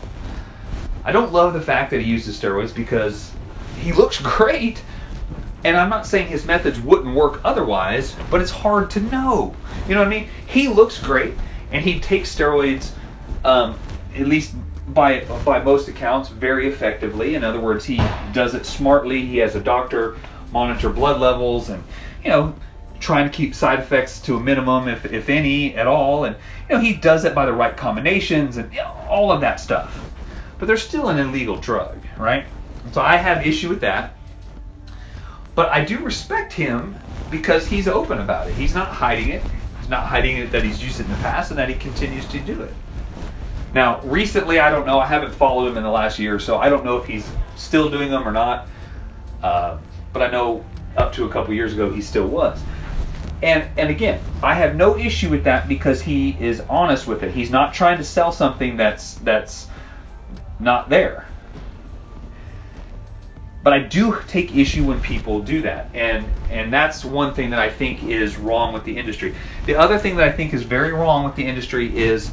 I 1.04 1.12
don't 1.12 1.32
love 1.32 1.52
the 1.52 1.60
fact 1.60 1.90
that 1.90 2.00
he 2.00 2.10
uses 2.10 2.40
steroids 2.40 2.74
because 2.74 3.30
he 3.80 3.92
looks 3.92 4.20
great, 4.20 4.82
and 5.62 5.76
I'm 5.76 5.90
not 5.90 6.06
saying 6.06 6.28
his 6.28 6.44
methods 6.44 6.80
wouldn't 6.80 7.14
work 7.14 7.40
otherwise, 7.44 8.14
but 8.30 8.40
it's 8.40 8.50
hard 8.50 8.90
to 8.92 9.00
know. 9.00 9.54
You 9.88 9.94
know 9.94 10.00
what 10.00 10.08
I 10.08 10.10
mean? 10.10 10.28
He 10.46 10.68
looks 10.68 10.98
great, 11.02 11.34
and 11.70 11.84
he 11.84 12.00
takes 12.00 12.34
steroids 12.34 12.90
um, 13.44 13.78
at 14.16 14.26
least 14.26 14.54
by 14.88 15.24
by 15.44 15.62
most 15.62 15.88
accounts 15.88 16.28
very 16.28 16.68
effectively. 16.68 17.34
In 17.34 17.44
other 17.44 17.60
words, 17.60 17.84
he 17.84 17.96
does 18.32 18.54
it 18.54 18.66
smartly. 18.66 19.24
He 19.24 19.38
has 19.38 19.54
a 19.54 19.60
doctor 19.60 20.16
monitor 20.52 20.90
blood 20.90 21.20
levels 21.20 21.68
and 21.68 21.82
you 22.22 22.30
know 22.30 22.54
trying 23.00 23.28
to 23.28 23.36
keep 23.36 23.54
side 23.54 23.80
effects 23.80 24.20
to 24.20 24.36
a 24.36 24.40
minimum 24.40 24.88
if 24.88 25.04
if 25.06 25.28
any 25.28 25.74
at 25.74 25.86
all. 25.86 26.24
And 26.24 26.36
you 26.68 26.76
know 26.76 26.80
he 26.80 26.94
does 26.94 27.24
it 27.24 27.34
by 27.34 27.46
the 27.46 27.52
right 27.52 27.76
combinations 27.76 28.56
and 28.56 28.72
you 28.72 28.80
know, 28.80 28.94
all 29.08 29.32
of 29.32 29.40
that 29.40 29.60
stuff. 29.60 30.10
But 30.58 30.66
they're 30.66 30.76
still 30.76 31.08
an 31.08 31.18
illegal 31.18 31.56
drug, 31.56 31.98
right? 32.18 32.46
So 32.92 33.00
I 33.00 33.16
have 33.16 33.46
issue 33.46 33.68
with 33.68 33.80
that. 33.80 34.14
But 35.54 35.70
I 35.70 35.84
do 35.84 36.00
respect 36.00 36.52
him 36.52 36.96
because 37.30 37.66
he's 37.66 37.88
open 37.88 38.20
about 38.20 38.48
it. 38.48 38.54
He's 38.54 38.74
not 38.74 38.88
hiding 38.88 39.28
it. 39.28 39.44
He's 39.78 39.88
not 39.88 40.06
hiding 40.06 40.38
it 40.38 40.52
that 40.52 40.64
he's 40.64 40.82
used 40.82 41.00
it 41.00 41.04
in 41.04 41.10
the 41.10 41.16
past 41.16 41.50
and 41.50 41.58
that 41.58 41.68
he 41.68 41.74
continues 41.74 42.26
to 42.28 42.40
do 42.40 42.62
it. 42.62 42.74
Now, 43.72 44.00
recently, 44.02 44.60
I 44.60 44.70
don't 44.70 44.86
know. 44.86 45.00
I 45.00 45.06
haven't 45.06 45.34
followed 45.34 45.68
him 45.68 45.76
in 45.76 45.82
the 45.82 45.90
last 45.90 46.18
year, 46.18 46.38
so 46.38 46.58
I 46.58 46.68
don't 46.68 46.84
know 46.84 46.98
if 46.98 47.06
he's 47.06 47.30
still 47.56 47.90
doing 47.90 48.10
them 48.10 48.26
or 48.26 48.32
not. 48.32 48.68
Uh, 49.42 49.78
but 50.12 50.22
I 50.22 50.30
know 50.30 50.64
up 50.96 51.12
to 51.14 51.24
a 51.24 51.28
couple 51.28 51.52
years 51.54 51.72
ago 51.72 51.92
he 51.92 52.00
still 52.00 52.26
was. 52.28 52.62
And 53.42 53.68
and 53.76 53.90
again, 53.90 54.20
I 54.42 54.54
have 54.54 54.76
no 54.76 54.96
issue 54.96 55.28
with 55.28 55.44
that 55.44 55.68
because 55.68 56.00
he 56.00 56.30
is 56.38 56.60
honest 56.68 57.06
with 57.06 57.22
it. 57.22 57.32
He's 57.32 57.50
not 57.50 57.74
trying 57.74 57.98
to 57.98 58.04
sell 58.04 58.32
something 58.32 58.76
that's 58.76 59.14
that's 59.16 59.66
not 60.64 60.88
there. 60.88 61.26
But 63.62 63.72
I 63.72 63.78
do 63.78 64.18
take 64.28 64.54
issue 64.54 64.84
when 64.84 65.00
people 65.00 65.40
do 65.40 65.62
that. 65.62 65.88
And 65.94 66.26
and 66.50 66.72
that's 66.72 67.04
one 67.04 67.32
thing 67.34 67.50
that 67.50 67.58
I 67.58 67.70
think 67.70 68.02
is 68.04 68.36
wrong 68.36 68.74
with 68.74 68.84
the 68.84 68.96
industry. 68.96 69.34
The 69.66 69.76
other 69.76 69.98
thing 69.98 70.16
that 70.16 70.28
I 70.28 70.32
think 70.32 70.52
is 70.52 70.62
very 70.62 70.92
wrong 70.92 71.24
with 71.24 71.34
the 71.34 71.46
industry 71.46 71.96
is 71.96 72.30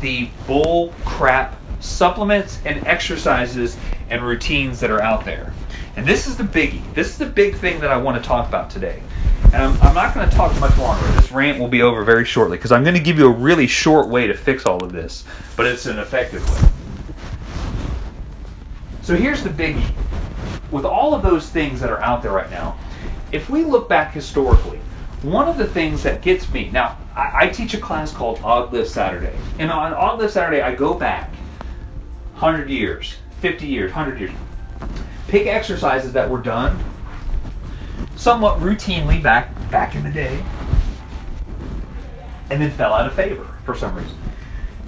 the 0.00 0.28
bull 0.46 0.92
crap 1.04 1.58
supplements 1.80 2.58
and 2.64 2.86
exercises 2.86 3.76
and 4.10 4.22
routines 4.22 4.80
that 4.80 4.90
are 4.90 5.00
out 5.00 5.24
there. 5.24 5.54
And 5.96 6.06
this 6.06 6.26
is 6.26 6.36
the 6.36 6.44
biggie. 6.44 6.82
This 6.94 7.08
is 7.08 7.18
the 7.18 7.26
big 7.26 7.56
thing 7.56 7.80
that 7.80 7.90
I 7.90 7.96
want 7.96 8.22
to 8.22 8.26
talk 8.26 8.48
about 8.48 8.70
today. 8.70 9.02
And 9.46 9.56
I'm, 9.56 9.82
I'm 9.82 9.94
not 9.94 10.14
going 10.14 10.28
to 10.28 10.34
talk 10.34 10.58
much 10.60 10.76
longer. 10.78 11.06
This 11.12 11.30
rant 11.32 11.58
will 11.58 11.68
be 11.68 11.82
over 11.82 12.04
very 12.04 12.24
shortly 12.24 12.56
because 12.56 12.72
I'm 12.72 12.84
going 12.84 12.96
to 12.96 13.02
give 13.02 13.18
you 13.18 13.26
a 13.26 13.32
really 13.32 13.66
short 13.66 14.08
way 14.08 14.26
to 14.26 14.34
fix 14.34 14.66
all 14.66 14.82
of 14.82 14.92
this, 14.92 15.24
but 15.56 15.66
it's 15.66 15.86
an 15.86 15.98
effective 15.98 16.48
way. 16.50 16.81
So 19.12 19.18
here's 19.18 19.42
the 19.42 19.50
biggie. 19.50 19.92
With 20.70 20.86
all 20.86 21.12
of 21.12 21.22
those 21.22 21.46
things 21.50 21.82
that 21.82 21.90
are 21.90 22.00
out 22.00 22.22
there 22.22 22.32
right 22.32 22.50
now, 22.50 22.78
if 23.30 23.50
we 23.50 23.62
look 23.62 23.86
back 23.86 24.14
historically, 24.14 24.78
one 25.20 25.46
of 25.48 25.58
the 25.58 25.66
things 25.66 26.02
that 26.04 26.22
gets 26.22 26.50
me 26.50 26.70
now, 26.70 26.96
I, 27.14 27.30
I 27.34 27.48
teach 27.48 27.74
a 27.74 27.78
class 27.78 28.10
called 28.10 28.40
Odd 28.42 28.72
Lift 28.72 28.90
Saturday, 28.90 29.36
and 29.58 29.70
on 29.70 29.92
Odd 29.92 30.18
Lift 30.18 30.32
Saturday, 30.32 30.62
I 30.62 30.74
go 30.74 30.94
back 30.94 31.28
100 32.38 32.70
years, 32.70 33.16
50 33.42 33.66
years, 33.66 33.92
100 33.92 34.18
years, 34.18 34.32
pick 35.28 35.46
exercises 35.46 36.14
that 36.14 36.30
were 36.30 36.40
done 36.40 36.82
somewhat 38.16 38.60
routinely 38.60 39.22
back 39.22 39.52
back 39.70 39.94
in 39.94 40.04
the 40.04 40.10
day, 40.10 40.42
and 42.48 42.62
then 42.62 42.70
fell 42.70 42.94
out 42.94 43.06
of 43.06 43.12
favor 43.12 43.46
for 43.66 43.74
some 43.74 43.94
reason. 43.94 44.16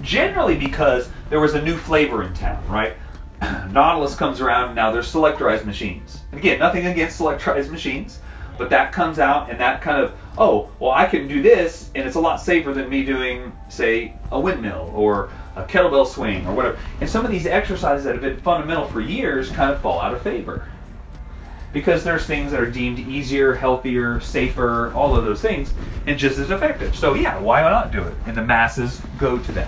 Generally 0.01 0.57
because 0.57 1.09
there 1.29 1.39
was 1.39 1.53
a 1.53 1.61
new 1.61 1.77
flavor 1.77 2.23
in 2.23 2.33
town, 2.33 2.67
right? 2.67 2.95
Nautilus 3.71 4.15
comes 4.15 4.41
around 4.41 4.75
now 4.75 4.91
there's 4.91 5.11
selectorized 5.11 5.65
machines. 5.65 6.19
And 6.31 6.39
again, 6.39 6.59
nothing 6.59 6.85
against 6.85 7.19
selectorized 7.19 7.69
machines, 7.69 8.19
but 8.57 8.69
that 8.69 8.91
comes 8.91 9.19
out 9.19 9.49
and 9.49 9.59
that 9.59 9.81
kind 9.81 10.01
of, 10.01 10.13
oh, 10.37 10.69
well, 10.79 10.91
I 10.91 11.05
can 11.05 11.27
do 11.27 11.41
this 11.41 11.89
and 11.95 12.07
it's 12.07 12.15
a 12.15 12.19
lot 12.19 12.37
safer 12.37 12.73
than 12.73 12.89
me 12.89 13.03
doing, 13.03 13.51
say, 13.69 14.13
a 14.31 14.39
windmill 14.39 14.91
or 14.95 15.29
a 15.55 15.63
kettlebell 15.63 16.07
swing 16.07 16.45
or 16.47 16.53
whatever. 16.53 16.79
And 17.01 17.09
some 17.09 17.25
of 17.25 17.31
these 17.31 17.45
exercises 17.45 18.05
that 18.05 18.13
have 18.13 18.21
been 18.21 18.39
fundamental 18.41 18.87
for 18.87 19.01
years 19.01 19.49
kind 19.49 19.71
of 19.71 19.81
fall 19.81 19.99
out 19.99 20.13
of 20.13 20.21
favor. 20.21 20.67
Because 21.73 22.05
there's 22.05 22.25
things 22.25 22.51
that 22.51 22.61
are 22.61 22.71
deemed 22.71 22.99
easier, 22.99 23.53
healthier, 23.53 24.21
safer, 24.21 24.93
all 24.93 25.13
of 25.13 25.25
those 25.25 25.41
things, 25.41 25.73
and 26.07 26.17
just 26.17 26.39
as 26.39 26.49
effective. 26.49 26.95
So 26.95 27.15
yeah, 27.15 27.37
why 27.37 27.61
not 27.61 27.91
do 27.91 28.01
it? 28.01 28.15
And 28.25 28.37
the 28.37 28.43
masses 28.43 29.01
go 29.17 29.37
to 29.37 29.51
that. 29.53 29.67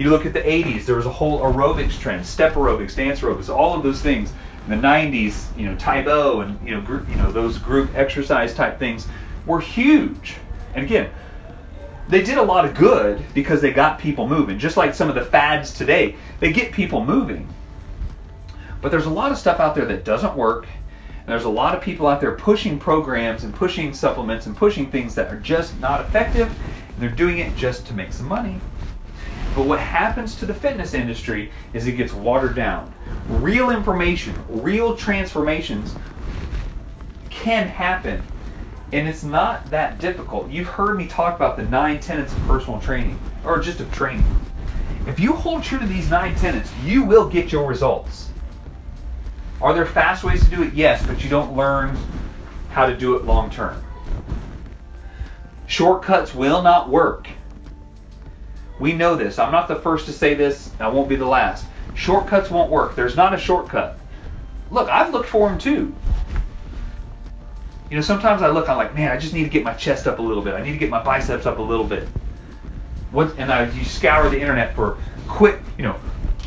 You 0.00 0.08
look 0.08 0.24
at 0.24 0.32
the 0.32 0.40
80s, 0.40 0.86
there 0.86 0.96
was 0.96 1.04
a 1.04 1.12
whole 1.12 1.40
aerobics 1.40 2.00
trend, 2.00 2.24
step 2.24 2.54
aerobics, 2.54 2.96
dance 2.96 3.20
aerobics, 3.20 3.54
all 3.54 3.76
of 3.76 3.82
those 3.82 4.00
things. 4.00 4.32
In 4.66 4.70
the 4.80 4.88
90s, 4.88 5.54
you 5.58 5.66
know, 5.66 5.76
Tae 5.76 6.00
Bo 6.00 6.40
and 6.40 6.58
you 6.66 6.74
know, 6.74 6.80
group, 6.80 7.06
you 7.06 7.16
know, 7.16 7.30
those 7.30 7.58
group 7.58 7.94
exercise 7.94 8.54
type 8.54 8.78
things 8.78 9.06
were 9.44 9.60
huge. 9.60 10.36
And 10.72 10.86
again, 10.86 11.10
they 12.08 12.22
did 12.22 12.38
a 12.38 12.42
lot 12.42 12.64
of 12.64 12.74
good 12.74 13.22
because 13.34 13.60
they 13.60 13.74
got 13.74 13.98
people 13.98 14.26
moving. 14.26 14.58
Just 14.58 14.78
like 14.78 14.94
some 14.94 15.10
of 15.10 15.16
the 15.16 15.24
fads 15.26 15.74
today, 15.74 16.16
they 16.38 16.50
get 16.50 16.72
people 16.72 17.04
moving. 17.04 17.46
But 18.80 18.90
there's 18.90 19.04
a 19.04 19.10
lot 19.10 19.32
of 19.32 19.36
stuff 19.36 19.60
out 19.60 19.74
there 19.74 19.84
that 19.84 20.06
doesn't 20.06 20.34
work. 20.34 20.66
And 21.18 21.28
there's 21.28 21.44
a 21.44 21.50
lot 21.50 21.74
of 21.74 21.82
people 21.82 22.06
out 22.06 22.22
there 22.22 22.36
pushing 22.36 22.78
programs 22.78 23.44
and 23.44 23.54
pushing 23.54 23.92
supplements 23.92 24.46
and 24.46 24.56
pushing 24.56 24.90
things 24.90 25.14
that 25.16 25.30
are 25.30 25.40
just 25.40 25.78
not 25.78 26.00
effective. 26.00 26.48
And 26.48 26.96
they're 26.96 27.10
doing 27.10 27.36
it 27.36 27.54
just 27.54 27.86
to 27.88 27.92
make 27.92 28.14
some 28.14 28.28
money. 28.28 28.62
But 29.54 29.66
what 29.66 29.80
happens 29.80 30.36
to 30.36 30.46
the 30.46 30.54
fitness 30.54 30.94
industry 30.94 31.50
is 31.72 31.86
it 31.86 31.92
gets 31.92 32.12
watered 32.12 32.54
down. 32.54 32.92
Real 33.28 33.70
information, 33.70 34.34
real 34.48 34.96
transformations 34.96 35.94
can 37.30 37.66
happen 37.66 38.22
and 38.92 39.08
it's 39.08 39.22
not 39.22 39.70
that 39.70 39.98
difficult. 39.98 40.50
You've 40.50 40.66
heard 40.66 40.96
me 40.96 41.06
talk 41.06 41.36
about 41.36 41.56
the 41.56 41.62
nine 41.64 42.00
tenets 42.00 42.32
of 42.32 42.42
personal 42.42 42.80
training, 42.80 43.18
or 43.44 43.60
just 43.60 43.80
of 43.80 43.92
training. 43.92 44.24
If 45.06 45.20
you 45.20 45.32
hold 45.32 45.62
true 45.62 45.78
to 45.78 45.86
these 45.86 46.10
nine 46.10 46.34
tenets, 46.34 46.70
you 46.84 47.04
will 47.04 47.28
get 47.28 47.52
your 47.52 47.66
results. 47.66 48.30
Are 49.60 49.72
there 49.74 49.86
fast 49.86 50.24
ways 50.24 50.42
to 50.42 50.50
do 50.50 50.62
it? 50.62 50.74
Yes, 50.74 51.06
but 51.06 51.22
you 51.22 51.30
don't 51.30 51.56
learn 51.56 51.96
how 52.70 52.86
to 52.86 52.96
do 52.96 53.16
it 53.16 53.24
long 53.24 53.50
term. 53.50 53.82
Shortcuts 55.66 56.34
will 56.34 56.62
not 56.62 56.88
work. 56.88 57.28
We 58.80 58.94
know 58.94 59.14
this. 59.14 59.38
I'm 59.38 59.52
not 59.52 59.68
the 59.68 59.76
first 59.76 60.06
to 60.06 60.12
say 60.12 60.34
this. 60.34 60.70
I 60.80 60.88
won't 60.88 61.08
be 61.08 61.16
the 61.16 61.26
last. 61.26 61.66
Shortcuts 61.94 62.50
won't 62.50 62.70
work. 62.70 62.96
There's 62.96 63.14
not 63.14 63.34
a 63.34 63.38
shortcut. 63.38 63.98
Look, 64.70 64.88
I've 64.88 65.12
looked 65.12 65.28
for 65.28 65.48
them 65.48 65.58
too. 65.58 65.94
You 67.90 67.96
know, 67.96 68.02
sometimes 68.02 68.40
I 68.40 68.48
look, 68.48 68.68
I'm 68.68 68.78
like, 68.78 68.94
man, 68.94 69.10
I 69.10 69.18
just 69.18 69.34
need 69.34 69.44
to 69.44 69.50
get 69.50 69.64
my 69.64 69.74
chest 69.74 70.06
up 70.06 70.18
a 70.18 70.22
little 70.22 70.42
bit. 70.42 70.54
I 70.54 70.62
need 70.62 70.72
to 70.72 70.78
get 70.78 70.88
my 70.88 71.02
biceps 71.02 71.44
up 71.44 71.58
a 71.58 71.62
little 71.62 71.84
bit. 71.84 72.08
What? 73.10 73.36
And 73.38 73.52
I 73.52 73.68
you 73.70 73.84
scour 73.84 74.30
the 74.30 74.40
internet 74.40 74.74
for 74.74 74.96
quick, 75.28 75.58
you 75.76 75.84
know, 75.84 75.96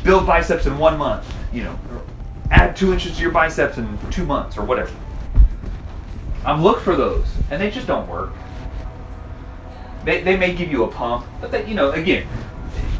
build 0.02 0.26
biceps 0.26 0.66
in 0.66 0.76
one 0.76 0.98
month. 0.98 1.32
You 1.52 1.64
know, 1.64 1.78
add 2.50 2.74
two 2.74 2.92
inches 2.92 3.16
to 3.16 3.22
your 3.22 3.30
biceps 3.30 3.78
in 3.78 3.98
two 4.10 4.24
months 4.24 4.56
or 4.56 4.64
whatever. 4.64 4.92
I'm 6.44 6.62
look 6.62 6.80
for 6.80 6.96
those, 6.96 7.26
and 7.50 7.60
they 7.60 7.70
just 7.70 7.86
don't 7.86 8.08
work. 8.08 8.32
They, 10.04 10.22
they 10.22 10.36
may 10.36 10.54
give 10.54 10.70
you 10.70 10.84
a 10.84 10.88
pump, 10.88 11.26
but 11.40 11.68
you 11.68 11.74
know, 11.74 11.92
again, 11.92 12.26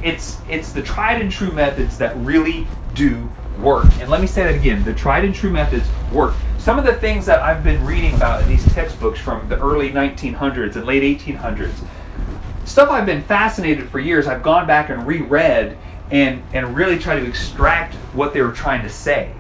it's 0.03 0.39
it's 0.49 0.73
the 0.73 0.83
tried 0.83 1.21
and 1.21 1.31
true 1.31 1.51
methods 1.51 1.99
that 1.99 2.17
really 2.19 2.67
do 2.95 3.31
work. 3.59 3.87
And 4.01 4.11
let 4.11 4.21
me 4.21 4.27
say 4.27 4.45
that 4.45 4.55
again: 4.55 4.85
the 4.85 4.95
tried 4.95 5.25
and 5.25 5.35
true 5.35 5.51
methods 5.51 5.87
work 6.13 6.35
some 6.65 6.79
of 6.79 6.87
the 6.87 6.95
things 6.95 7.27
that 7.27 7.41
I've 7.41 7.63
been 7.63 7.85
reading 7.85 8.15
about 8.15 8.43
in 8.43 8.49
these 8.49 8.65
textbooks 8.73 9.21
from 9.21 9.47
the 9.51 9.61
early 9.61 9.91
1900s 9.91 10.77
and 10.77 10.87
late 10.87 11.03
1800s, 11.03 11.75
stuff 12.65 12.89
I've 12.89 13.05
been 13.05 13.23
fascinated 13.23 13.91
for 13.91 13.99
years, 14.01 14.27
I've 14.27 14.43
gone 14.43 14.67
back 14.67 14.89
and 14.89 15.07
reread 15.07 15.77
and, 16.11 16.43
and 16.55 16.75
really 16.75 16.99
try 16.99 17.21
to 17.21 17.27
extract 17.27 17.93
what 18.15 18.33
they 18.33 18.41
were 18.41 18.53
trying 18.53 18.81
to 18.81 18.89
say. 18.89 19.35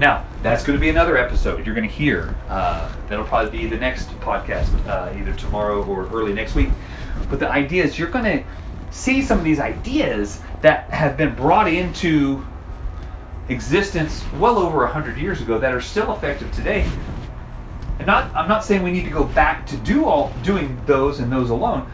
Now, 0.00 0.26
that's 0.42 0.64
going 0.64 0.76
to 0.76 0.80
be 0.80 0.90
another 0.90 1.16
episode 1.16 1.64
you're 1.64 1.74
going 1.76 1.88
to 1.88 1.94
hear. 1.94 2.34
Uh, 2.48 2.92
that'll 3.08 3.24
probably 3.24 3.56
be 3.56 3.68
the 3.68 3.78
next 3.78 4.08
podcast, 4.18 4.68
uh, 4.88 5.16
either 5.16 5.34
tomorrow 5.34 5.84
or 5.84 6.08
early 6.08 6.32
next 6.32 6.56
week. 6.56 6.70
But 7.28 7.40
the 7.40 7.50
idea 7.50 7.84
is 7.84 7.98
you're 7.98 8.08
going 8.08 8.24
to 8.24 8.44
see 8.90 9.22
some 9.22 9.38
of 9.38 9.44
these 9.44 9.60
ideas 9.60 10.40
that 10.62 10.90
have 10.90 11.16
been 11.16 11.34
brought 11.34 11.68
into 11.68 12.44
existence 13.48 14.24
well 14.38 14.58
over 14.58 14.78
100 14.78 15.18
years 15.18 15.40
ago 15.40 15.58
that 15.58 15.72
are 15.72 15.80
still 15.80 16.12
effective 16.14 16.50
today. 16.52 16.88
And 17.98 18.06
not, 18.06 18.34
I'm 18.34 18.48
not 18.48 18.64
saying 18.64 18.82
we 18.82 18.90
need 18.92 19.04
to 19.04 19.10
go 19.10 19.24
back 19.24 19.66
to 19.68 19.76
do 19.78 20.04
all 20.04 20.32
doing 20.42 20.80
those 20.86 21.20
and 21.20 21.30
those 21.30 21.50
alone, 21.50 21.90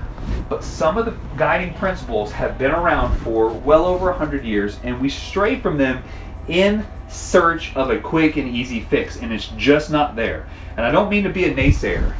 but 0.48 0.64
some 0.64 0.98
of 0.98 1.04
the 1.04 1.14
guiding 1.37 1.74
principles 1.74 2.32
have 2.32 2.58
been 2.58 2.70
around 2.70 3.18
for 3.18 3.48
well 3.48 3.85
over 3.85 4.06
100 4.06 4.44
years, 4.44 4.78
and 4.82 5.00
we 5.00 5.08
stray 5.08 5.61
from 5.61 5.76
them 5.78 6.02
in 6.48 6.85
search 7.08 7.74
of 7.76 7.90
a 7.90 7.98
quick 7.98 8.37
and 8.37 8.48
easy 8.48 8.80
fix, 8.80 9.16
and 9.16 9.32
it's 9.32 9.48
just 9.56 9.90
not 9.90 10.16
there. 10.16 10.48
And 10.76 10.85
I 10.85 10.90
don't 10.90 11.08
mean 11.08 11.24
to 11.24 11.30
be 11.30 11.44
a 11.44 11.54
naysayer, 11.54 12.14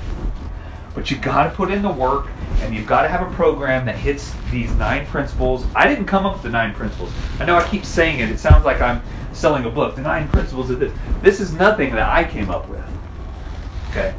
but 0.95 1.11
you 1.11 1.17
got 1.19 1.45
to 1.45 1.51
put 1.51 1.71
in 1.71 1.83
the 1.83 1.91
work, 1.91 2.27
and 2.61 2.75
you've 2.75 2.87
got 2.87 3.03
to 3.03 3.09
have 3.09 3.27
a 3.27 3.35
program 3.35 3.87
that 3.87 3.97
hits 3.97 4.33
these 4.51 4.71
nine 4.75 5.07
principles. 5.07 5.65
I 5.75 5.89
didn't 5.89 6.07
come 6.07 6.27
up 6.27 6.35
with 6.35 6.43
the 6.43 6.51
nine 6.51 6.75
principles. 6.75 7.13
I 7.41 7.45
know 7.45 7.57
I 7.57 7.67
keep 7.69 7.85
saying 7.85 8.21
it. 8.21 8.31
It 8.31 8.39
sounds 8.39 8.65
like 8.65 8.81
I'm 8.81 9.03
selling 9.33 9.65
a 9.65 9.71
book. 9.71 9.97
The 9.97 10.03
nine 10.03 10.29
principles 10.29 10.71
of 10.71 10.81
this. 10.81 10.93
This 11.23 11.41
is 11.41 11.53
nothing 11.53 11.95
that 11.95 12.09
I 12.09 12.25
came 12.25 12.51
up 12.51 12.69
with. 12.69 12.85
Okay. 13.91 14.15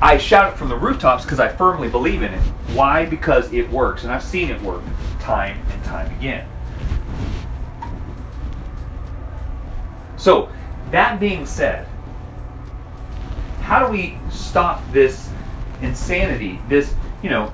I 0.00 0.18
shout 0.18 0.52
it 0.52 0.56
from 0.56 0.68
the 0.68 0.76
rooftops 0.76 1.24
because 1.24 1.40
I 1.40 1.48
firmly 1.48 1.88
believe 1.88 2.22
in 2.22 2.34
it. 2.34 2.40
Why? 2.74 3.06
Because 3.06 3.52
it 3.52 3.70
works, 3.70 4.04
and 4.04 4.12
I've 4.12 4.22
seen 4.22 4.50
it 4.50 4.60
work 4.60 4.82
time 5.20 5.58
and 5.70 5.84
time 5.84 6.14
again. 6.18 6.46
So, 10.16 10.50
that 10.90 11.20
being 11.20 11.46
said, 11.46 11.86
how 13.64 13.84
do 13.84 13.90
we 13.90 14.18
stop 14.30 14.82
this 14.92 15.30
insanity? 15.80 16.60
This, 16.68 16.94
you 17.22 17.30
know, 17.30 17.50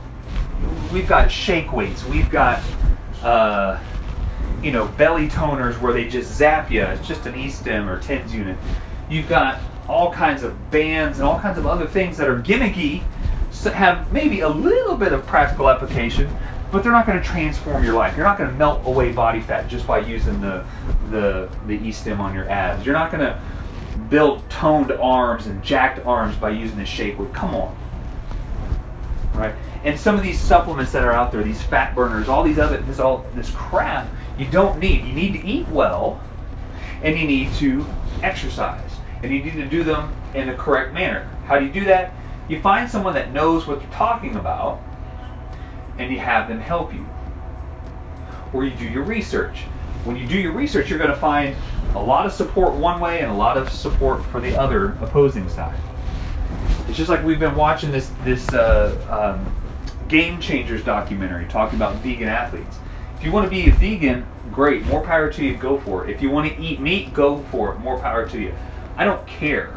we've 0.92 1.07
got 1.07 1.31
shake 1.31 1.73
weights, 1.73 2.05
we've 2.05 2.29
got, 2.29 2.61
uh, 3.23 3.79
you 4.61 4.73
know, 4.73 4.88
belly 4.88 5.29
toners 5.29 5.81
where 5.81 5.92
they 5.92 6.09
just 6.09 6.35
zap 6.35 6.68
you. 6.68 6.83
It's 6.83 7.07
just 7.07 7.27
an 7.27 7.37
E-stim 7.37 7.88
or 7.88 8.01
TENS 8.01 8.35
unit. 8.35 8.59
You've 9.09 9.29
got 9.29 9.61
all 9.88 10.12
kinds 10.12 10.42
of 10.42 10.70
bands 10.73 11.20
and 11.20 11.29
all 11.29 11.38
kinds 11.38 11.59
of 11.59 11.66
other 11.66 11.87
things 11.87 12.16
that 12.16 12.29
are 12.29 12.40
gimmicky, 12.40 13.05
have 13.73 14.12
maybe 14.12 14.40
a 14.40 14.49
little 14.49 14.96
bit 14.96 15.12
of 15.12 15.25
practical 15.29 15.70
application, 15.70 16.29
but 16.73 16.83
they're 16.83 16.90
not 16.90 17.07
going 17.07 17.23
to 17.23 17.25
transform 17.25 17.85
your 17.85 17.94
life. 17.94 18.16
You're 18.16 18.27
not 18.27 18.37
going 18.37 18.51
to 18.51 18.57
melt 18.57 18.85
away 18.85 19.12
body 19.12 19.40
fat 19.40 19.68
just 19.68 19.87
by 19.87 20.01
using 20.01 20.40
the 20.40 20.64
the 21.11 21.49
the 21.66 21.75
E-stim 21.75 22.20
on 22.20 22.35
your 22.35 22.49
abs. 22.49 22.85
You're 22.85 22.94
not 22.94 23.12
going 23.12 23.25
to 23.25 23.40
build 24.08 24.48
toned 24.48 24.92
arms 24.92 25.46
and 25.46 25.62
jacked 25.62 26.04
arms 26.06 26.36
by 26.36 26.50
using 26.50 26.78
the 26.78 26.86
shake 26.86 27.18
weight. 27.18 27.32
Come 27.32 27.54
on, 27.54 27.76
right? 29.34 29.54
And 29.84 29.98
some 29.98 30.16
of 30.16 30.22
these 30.22 30.38
supplements 30.38 30.92
that 30.92 31.04
are 31.04 31.12
out 31.12 31.32
there, 31.32 31.42
these 31.42 31.62
fat 31.62 31.94
burners, 31.94 32.28
all 32.28 32.42
these 32.42 32.58
other 32.58 32.78
this 32.78 32.98
all 32.98 33.26
this 33.34 33.50
crap, 33.50 34.08
you 34.38 34.46
don't 34.46 34.78
need. 34.78 35.04
You 35.04 35.12
need 35.12 35.32
to 35.32 35.46
eat 35.46 35.68
well, 35.68 36.20
and 37.02 37.18
you 37.18 37.26
need 37.26 37.52
to 37.54 37.86
exercise, 38.22 38.90
and 39.22 39.32
you 39.32 39.42
need 39.42 39.54
to 39.54 39.66
do 39.66 39.84
them 39.84 40.14
in 40.34 40.46
the 40.46 40.54
correct 40.54 40.92
manner. 40.92 41.28
How 41.46 41.58
do 41.58 41.66
you 41.66 41.72
do 41.72 41.84
that? 41.86 42.12
You 42.48 42.60
find 42.60 42.90
someone 42.90 43.14
that 43.14 43.32
knows 43.32 43.66
what 43.66 43.80
they're 43.80 43.90
talking 43.90 44.36
about 44.36 44.80
and 46.00 46.10
you 46.10 46.18
have 46.18 46.48
them 46.48 46.60
help 46.60 46.92
you. 46.94 47.06
Or 48.52 48.64
you 48.64 48.70
do 48.70 48.84
your 48.84 49.04
research. 49.04 49.64
When 50.05 50.16
you 50.16 50.26
do 50.26 50.38
your 50.38 50.53
research, 50.53 50.88
you're 50.88 50.98
going 50.98 51.11
to 51.11 51.16
find 51.16 51.55
a 51.94 52.03
lot 52.03 52.26
of 52.26 52.33
support 52.33 52.74
one 52.74 53.00
way 53.00 53.20
and 53.20 53.31
a 53.31 53.35
lot 53.35 53.57
of 53.57 53.70
support 53.70 54.24
for 54.26 54.40
the 54.40 54.57
other 54.57 54.92
opposing 55.00 55.48
side. 55.48 55.79
It's 56.88 56.96
just 56.96 57.11
like 57.11 57.22
we've 57.24 57.38
been 57.38 57.55
watching 57.55 57.90
this 57.90 58.11
this 58.24 58.53
uh, 58.53 58.96
um, 59.11 60.09
Game 60.09 60.40
Changers 60.40 60.83
documentary 60.83 61.46
talking 61.46 61.76
about 61.76 61.96
vegan 61.96 62.29
athletes. 62.29 62.79
If 63.16 63.24
you 63.24 63.33
want 63.33 63.44
to 63.44 63.50
be 63.50 63.68
a 63.68 63.72
vegan, 63.74 64.26
great, 64.50 64.85
more 64.87 65.03
power 65.03 65.31
to 65.31 65.44
you, 65.44 65.57
go 65.57 65.79
for 65.79 66.05
it. 66.05 66.11
If 66.11 66.22
you 66.22 66.31
want 66.31 66.50
to 66.53 66.61
eat 66.61 66.81
meat, 66.81 67.12
go 67.12 67.42
for 67.50 67.72
it, 67.72 67.79
more 67.79 67.98
power 68.00 68.29
to 68.29 68.40
you. 68.40 68.55
I 68.96 69.05
don't 69.05 69.24
care. 69.26 69.76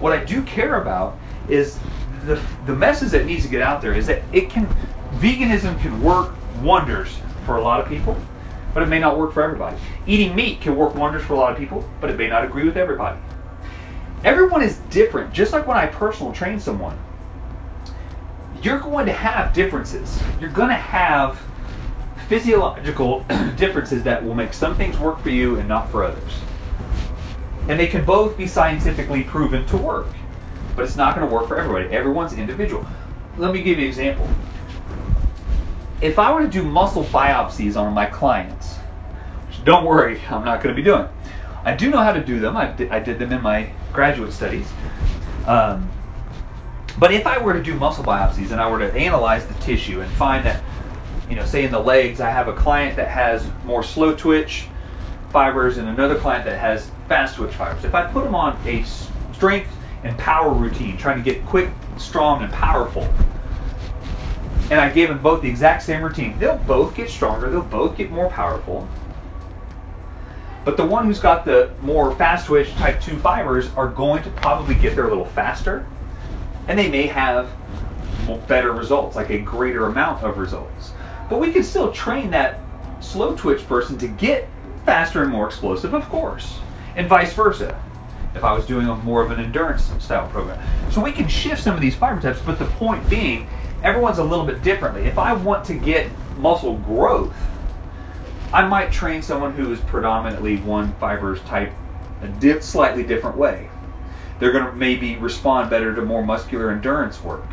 What 0.00 0.12
I 0.12 0.24
do 0.24 0.42
care 0.42 0.80
about 0.80 1.18
is 1.48 1.78
the 2.24 2.40
the 2.66 2.74
message 2.74 3.10
that 3.10 3.26
needs 3.26 3.44
to 3.44 3.50
get 3.50 3.62
out 3.62 3.82
there 3.82 3.92
is 3.92 4.06
that 4.06 4.22
it 4.32 4.50
can 4.50 4.66
veganism 5.16 5.78
can 5.80 6.02
work 6.02 6.32
wonders 6.62 7.16
for 7.44 7.56
a 7.56 7.62
lot 7.62 7.80
of 7.80 7.88
people, 7.88 8.16
but 8.74 8.82
it 8.82 8.86
may 8.86 8.98
not 8.98 9.16
work 9.16 9.32
for 9.32 9.42
everybody. 9.42 9.76
Eating 10.06 10.34
meat 10.34 10.60
can 10.60 10.76
work 10.76 10.94
wonders 10.96 11.24
for 11.24 11.34
a 11.34 11.36
lot 11.36 11.52
of 11.52 11.58
people, 11.58 11.88
but 12.00 12.10
it 12.10 12.18
may 12.18 12.28
not 12.28 12.44
agree 12.44 12.64
with 12.64 12.76
everybody. 12.76 13.18
Everyone 14.24 14.62
is 14.62 14.76
different. 14.90 15.32
Just 15.32 15.52
like 15.52 15.66
when 15.66 15.76
I 15.76 15.86
personal 15.86 16.32
train 16.32 16.58
someone, 16.58 16.98
you're 18.60 18.80
going 18.80 19.06
to 19.06 19.12
have 19.12 19.52
differences. 19.54 20.20
You're 20.40 20.50
going 20.50 20.70
to 20.70 20.74
have 20.74 21.40
physiological 22.28 23.24
differences 23.56 24.02
that 24.02 24.24
will 24.24 24.34
make 24.34 24.52
some 24.52 24.74
things 24.74 24.98
work 24.98 25.20
for 25.20 25.30
you 25.30 25.58
and 25.58 25.68
not 25.68 25.90
for 25.90 26.02
others. 26.02 26.32
And 27.68 27.78
they 27.78 27.86
can 27.86 28.04
both 28.04 28.36
be 28.36 28.46
scientifically 28.46 29.22
proven 29.22 29.64
to 29.66 29.76
work, 29.76 30.08
but 30.74 30.84
it's 30.84 30.96
not 30.96 31.14
going 31.14 31.26
to 31.26 31.32
work 31.32 31.46
for 31.46 31.58
everybody. 31.58 31.94
Everyone's 31.94 32.32
individual. 32.32 32.84
Let 33.36 33.52
me 33.52 33.62
give 33.62 33.78
you 33.78 33.84
an 33.84 33.88
example 33.88 34.28
if 36.04 36.18
I 36.18 36.30
were 36.34 36.42
to 36.42 36.48
do 36.48 36.62
muscle 36.62 37.02
biopsies 37.04 37.80
on 37.80 37.94
my 37.94 38.04
clients, 38.04 38.76
don't 39.64 39.86
worry, 39.86 40.20
I'm 40.28 40.44
not 40.44 40.62
going 40.62 40.76
to 40.76 40.80
be 40.80 40.84
doing. 40.84 41.08
I 41.64 41.74
do 41.74 41.90
know 41.90 42.00
how 42.00 42.12
to 42.12 42.22
do 42.22 42.40
them. 42.40 42.58
I 42.58 42.70
did, 42.72 42.92
I 42.92 43.00
did 43.00 43.18
them 43.18 43.32
in 43.32 43.40
my 43.40 43.70
graduate 43.90 44.34
studies. 44.34 44.70
Um, 45.46 45.90
but 46.98 47.14
if 47.14 47.26
I 47.26 47.38
were 47.38 47.54
to 47.54 47.62
do 47.62 47.74
muscle 47.74 48.04
biopsies 48.04 48.50
and 48.50 48.60
I 48.60 48.70
were 48.70 48.80
to 48.80 48.92
analyze 48.92 49.46
the 49.46 49.54
tissue 49.54 50.02
and 50.02 50.12
find 50.12 50.44
that, 50.44 50.62
you 51.30 51.36
know, 51.36 51.46
say 51.46 51.64
in 51.64 51.72
the 51.72 51.80
legs, 51.80 52.20
I 52.20 52.28
have 52.28 52.48
a 52.48 52.52
client 52.52 52.96
that 52.96 53.08
has 53.08 53.50
more 53.64 53.82
slow 53.82 54.14
twitch 54.14 54.66
fibers 55.30 55.78
and 55.78 55.88
another 55.88 56.18
client 56.18 56.44
that 56.44 56.58
has 56.58 56.90
fast 57.08 57.36
twitch 57.36 57.54
fibers. 57.54 57.82
If 57.82 57.94
I 57.94 58.06
put 58.12 58.24
them 58.24 58.34
on 58.34 58.58
a 58.66 58.84
strength 59.32 59.74
and 60.02 60.18
power 60.18 60.52
routine, 60.52 60.98
trying 60.98 61.16
to 61.16 61.24
get 61.24 61.46
quick, 61.46 61.70
strong, 61.96 62.42
and 62.42 62.52
powerful, 62.52 63.08
and 64.70 64.80
I 64.80 64.90
gave 64.90 65.08
them 65.08 65.22
both 65.22 65.42
the 65.42 65.48
exact 65.48 65.82
same 65.82 66.02
routine, 66.02 66.38
they'll 66.38 66.58
both 66.58 66.94
get 66.94 67.10
stronger, 67.10 67.50
they'll 67.50 67.62
both 67.62 67.96
get 67.96 68.10
more 68.10 68.28
powerful. 68.30 68.88
But 70.64 70.76
the 70.78 70.84
one 70.86 71.04
who's 71.04 71.20
got 71.20 71.44
the 71.44 71.70
more 71.82 72.14
fast 72.16 72.46
twitch 72.46 72.72
type 72.76 73.00
2 73.00 73.18
fibers 73.18 73.68
are 73.74 73.88
going 73.88 74.22
to 74.22 74.30
probably 74.30 74.74
get 74.74 74.94
there 74.96 75.04
a 75.04 75.08
little 75.08 75.26
faster, 75.26 75.86
and 76.68 76.78
they 76.78 76.88
may 76.88 77.06
have 77.06 77.50
better 78.48 78.72
results, 78.72 79.16
like 79.16 79.28
a 79.28 79.38
greater 79.38 79.86
amount 79.86 80.22
of 80.24 80.38
results. 80.38 80.92
But 81.28 81.40
we 81.40 81.52
can 81.52 81.62
still 81.62 81.92
train 81.92 82.30
that 82.30 82.60
slow 83.00 83.36
twitch 83.36 83.66
person 83.66 83.98
to 83.98 84.08
get 84.08 84.48
faster 84.86 85.22
and 85.22 85.30
more 85.30 85.46
explosive, 85.46 85.92
of 85.92 86.08
course, 86.08 86.58
and 86.96 87.06
vice 87.06 87.34
versa. 87.34 87.78
If 88.34 88.42
I 88.42 88.52
was 88.52 88.66
doing 88.66 88.88
a 88.88 88.96
more 88.96 89.22
of 89.22 89.30
an 89.30 89.38
endurance 89.38 89.92
style 90.00 90.28
program, 90.28 90.58
so 90.90 91.02
we 91.02 91.12
can 91.12 91.28
shift 91.28 91.62
some 91.62 91.74
of 91.74 91.80
these 91.80 91.94
fiber 91.94 92.20
types. 92.20 92.40
But 92.44 92.58
the 92.58 92.64
point 92.64 93.08
being 93.08 93.46
everyone's 93.84 94.18
a 94.18 94.24
little 94.24 94.46
bit 94.46 94.62
differently. 94.62 95.04
If 95.04 95.18
I 95.18 95.34
want 95.34 95.64
to 95.66 95.74
get 95.74 96.10
muscle 96.38 96.78
growth, 96.78 97.36
I 98.52 98.66
might 98.66 98.90
train 98.90 99.22
someone 99.22 99.52
who 99.52 99.72
is 99.72 99.80
predominantly 99.80 100.56
one 100.56 100.92
fibers 100.94 101.40
type 101.42 101.72
a 102.22 102.28
dip, 102.28 102.62
slightly 102.62 103.02
different 103.02 103.36
way. 103.36 103.68
They're 104.38 104.52
going 104.52 104.64
to 104.64 104.72
maybe 104.72 105.16
respond 105.16 105.70
better 105.70 105.94
to 105.94 106.02
more 106.02 106.24
muscular 106.24 106.70
endurance 106.70 107.22
work. 107.22 107.44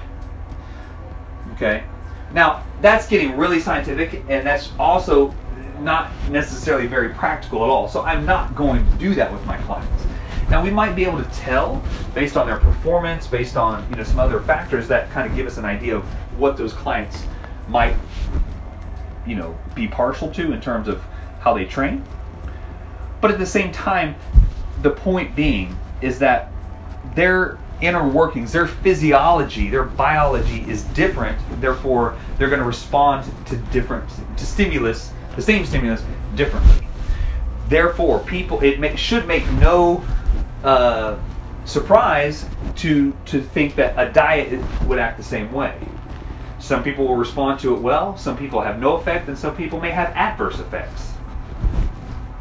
Okay? 1.54 1.84
Now, 2.34 2.63
that's 2.82 3.08
getting 3.08 3.36
really 3.38 3.60
scientific, 3.60 4.24
and 4.30 4.48
that's 4.48 4.72
also 4.80 5.36
not 5.80 6.12
necessarily 6.30 6.88
very 6.88 7.10
practical 7.10 7.63
at 7.63 7.70
all. 7.70 7.89
So 7.89 8.02
I'm 8.04 8.26
not 8.26 8.56
going 8.56 8.89
to 8.89 8.98
do 8.98 9.13
that 9.15 9.32
with 9.32 9.46
my 9.46 9.58
clients. 9.58 10.06
Now 10.52 10.62
we 10.62 10.70
might 10.70 10.98
be 10.98 11.06
able 11.06 11.24
to 11.24 11.30
tell 11.32 11.82
based 12.14 12.36
on 12.36 12.46
their 12.46 12.58
performance, 12.58 13.26
based 13.26 13.56
on 13.56 13.90
you 13.90 13.96
know 13.96 14.04
some 14.04 14.20
other 14.20 14.42
factors 14.42 14.86
that 14.90 15.10
kind 15.10 15.26
of 15.26 15.34
give 15.34 15.48
us 15.48 15.56
an 15.58 15.64
idea 15.64 15.96
of 15.96 16.04
what 16.38 16.58
those 16.58 16.74
clients 16.74 17.24
might 17.70 17.96
you 19.26 19.36
know 19.36 19.58
be 19.76 19.88
partial 19.88 20.30
to 20.34 20.52
in 20.52 20.60
terms 20.60 20.90
of 20.90 21.02
how 21.40 21.54
they 21.54 21.64
train. 21.64 22.04
But 23.22 23.32
at 23.32 23.40
the 23.40 23.46
same 23.46 23.72
time, 23.72 24.16
the 24.82 24.90
point 24.90 25.38
being 25.38 25.80
is 26.02 26.20
that 26.20 26.52
their 27.16 27.58
inner 27.80 28.06
workings, 28.06 28.52
their 28.52 28.68
physiology, 28.68 29.70
their 29.70 29.86
biology 29.86 30.70
is 30.70 30.84
different. 30.84 31.40
Therefore, 31.62 32.18
they're 32.38 32.50
going 32.50 32.60
to 32.60 32.68
respond 32.68 33.26
to 33.46 33.56
different 33.72 34.10
to 34.36 34.46
stimulus, 34.46 35.14
the 35.38 35.42
same 35.42 35.66
stimulus, 35.66 36.04
differently. 36.36 36.86
Therefore, 37.70 38.20
people 38.20 38.60
it 38.60 39.00
should 39.00 39.26
make 39.30 39.50
no 39.54 40.04
uh, 40.63 41.17
surprise 41.65 42.45
to 42.78 43.15
to 43.26 43.41
think 43.41 43.76
that 43.76 43.93
a 43.97 44.12
diet 44.12 44.60
would 44.86 45.00
act 45.00 45.17
the 45.17 45.24
same 45.24 45.52
way. 45.52 45.78
Some 46.60 46.84
people 46.84 47.08
will 47.08 47.15
respond 47.15 47.60
to 47.62 47.76
it 47.76 47.82
well, 47.82 48.17
some 48.17 48.38
people 48.38 48.62
have 48.62 48.80
no 48.80 48.95
effect, 48.95 49.28
and 49.28 49.38
some 49.38 49.56
people 49.56 49.80
may 49.80 49.91
have 49.91 50.10
adverse 50.10 50.60
effects. 50.60 51.12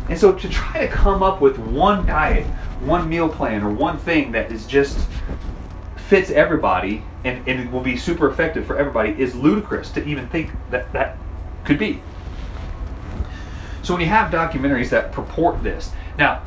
And 0.09 0.19
so 0.19 0.33
to 0.33 0.49
try 0.49 0.87
to 0.87 0.89
come 0.89 1.23
up 1.23 1.41
with 1.41 1.59
one 1.59 2.07
diet, 2.07 2.47
one 2.81 3.09
meal 3.09 3.29
plan, 3.29 3.63
or 3.63 3.71
one 3.71 3.99
thing 3.99 4.33
that 4.33 4.51
is 4.51 4.67
just 4.67 4.99
fits 6.11 6.31
everybody 6.31 7.05
and, 7.23 7.47
and 7.47 7.61
it 7.61 7.71
will 7.71 7.83
be 7.83 7.97
super 7.97 8.29
effective 8.29 8.67
for 8.67 8.77
everybody 8.77 9.11
is 9.23 9.35
ludicrous 9.37 9.91
to 9.93 10.05
even 10.05 10.29
think 10.29 10.51
that 10.71 10.93
that 10.93 11.17
could 11.65 11.79
be. 11.79 12.03
So 13.83 13.95
when 13.95 14.01
you 14.01 14.09
have 14.09 14.33
documentaries 14.33 14.89
that 14.91 15.13
purport 15.13 15.63
this, 15.63 15.93
now 16.19 16.43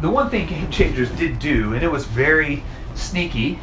the 0.00 0.10
one 0.10 0.30
thing 0.30 0.46
Game 0.48 0.70
Changers 0.70 1.10
did 1.12 1.38
do, 1.38 1.74
and 1.74 1.82
it 1.82 1.90
was 1.90 2.04
very 2.04 2.62
sneaky, 2.94 3.58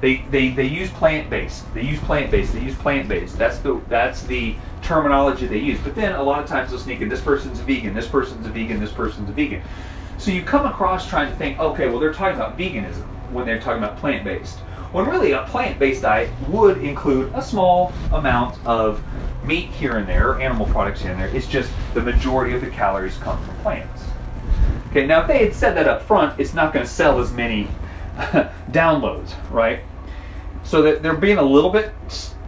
they 0.00 0.24
they, 0.30 0.50
they 0.50 0.66
use 0.66 0.90
plant 0.90 1.28
based. 1.28 1.72
They 1.74 1.82
use 1.82 1.98
plant 2.00 2.30
based. 2.30 2.52
They 2.52 2.60
use 2.60 2.76
plant 2.76 3.08
based. 3.08 3.36
That's 3.36 3.58
the 3.58 3.80
that's 3.88 4.22
the 4.22 4.54
terminology 4.82 5.46
they 5.46 5.58
use. 5.58 5.80
But 5.80 5.94
then 5.94 6.14
a 6.14 6.22
lot 6.22 6.40
of 6.40 6.46
times 6.46 6.70
they'll 6.70 6.78
sneak 6.78 7.00
in 7.00 7.08
this 7.08 7.20
person's 7.20 7.58
a 7.58 7.64
vegan, 7.64 7.94
this 7.94 8.06
person's 8.06 8.46
a 8.46 8.50
vegan, 8.50 8.80
this 8.80 8.92
person's 8.92 9.28
a 9.28 9.32
vegan. 9.32 9.62
So 10.18 10.30
you 10.30 10.42
come 10.42 10.66
across 10.66 11.08
trying 11.08 11.30
to 11.30 11.36
think, 11.36 11.58
okay, 11.58 11.88
well 11.88 11.98
they're 11.98 12.12
talking 12.12 12.36
about 12.36 12.56
veganism 12.56 13.06
when 13.32 13.44
they're 13.44 13.60
talking 13.60 13.82
about 13.82 13.98
plant 13.98 14.24
based. 14.24 14.58
When 14.92 15.06
really 15.06 15.32
a 15.32 15.42
plant 15.44 15.78
based 15.78 16.02
diet 16.02 16.30
would 16.48 16.78
include 16.78 17.32
a 17.34 17.42
small 17.42 17.92
amount 18.12 18.58
of 18.64 19.02
meat 19.44 19.70
here 19.70 19.96
and 19.96 20.08
there, 20.08 20.40
animal 20.40 20.66
products 20.66 21.02
here 21.02 21.10
and 21.10 21.20
there. 21.20 21.28
It's 21.28 21.46
just 21.46 21.70
the 21.94 22.00
majority 22.00 22.54
of 22.54 22.60
the 22.60 22.70
calories 22.70 23.16
come 23.18 23.42
from 23.44 23.56
plants. 23.56 24.07
Okay, 24.90 25.06
now 25.06 25.20
if 25.20 25.28
they 25.28 25.44
had 25.44 25.54
said 25.54 25.76
that 25.76 25.86
up 25.86 26.02
front, 26.02 26.40
it's 26.40 26.54
not 26.54 26.72
going 26.72 26.84
to 26.84 26.90
sell 26.90 27.20
as 27.20 27.30
many 27.32 27.68
downloads, 28.70 29.34
right? 29.50 29.80
So 30.64 30.82
that 30.82 31.02
they're 31.02 31.14
being 31.14 31.38
a 31.38 31.42
little 31.42 31.70
bit 31.70 31.92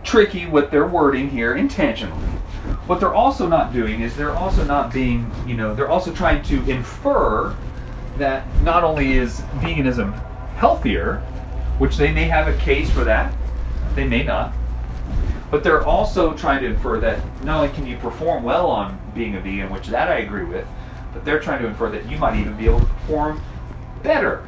tricky 0.05 0.47
with 0.47 0.71
their 0.71 0.87
wording 0.87 1.29
here 1.29 1.55
intentionally. 1.55 2.27
What 2.87 2.99
they're 3.01 3.15
also 3.15 3.47
not 3.47 3.73
doing 3.73 4.01
is 4.01 4.17
they're 4.17 4.37
also 4.37 4.65
not 4.65 4.93
being, 4.93 5.31
you 5.47 5.55
know, 5.55 5.75
they're 5.75 5.89
also 5.89 6.13
trying 6.13 6.43
to 6.45 6.69
infer 6.71 7.55
that 8.17 8.47
not 8.63 8.85
only 8.85 9.13
is 9.13 9.41
veganism 9.61 10.13
healthier, 10.57 11.19
which 11.79 11.97
they 11.97 12.13
may 12.13 12.25
have 12.25 12.49
a 12.49 12.57
case 12.59 12.91
for 12.91 13.05
that, 13.05 13.33
they 13.95 14.05
may 14.05 14.23
not, 14.23 14.53
but 15.51 15.63
they're 15.65 15.85
also 15.85 16.35
trying 16.35 16.61
to 16.63 16.67
infer 16.67 17.01
that 17.01 17.21
not 17.45 17.63
only 17.63 17.75
can 17.75 17.87
you 17.87 17.97
perform 17.99 18.43
well 18.43 18.69
on 18.69 18.99
being 19.15 19.37
a 19.37 19.41
vegan, 19.41 19.71
which 19.71 19.89
that 19.89 20.09
I 20.09 20.19
agree 20.19 20.45
with, 20.45 20.67
but 21.13 21.25
they're 21.25 21.41
trying 21.41 21.63
to 21.63 21.69
infer 21.69 21.91
that 21.91 22.09
you 22.11 22.19
might 22.19 22.39
even 22.39 22.57
be 22.57 22.67
able 22.67 22.81
to 22.81 22.87
perform 22.87 23.43
better. 24.03 24.47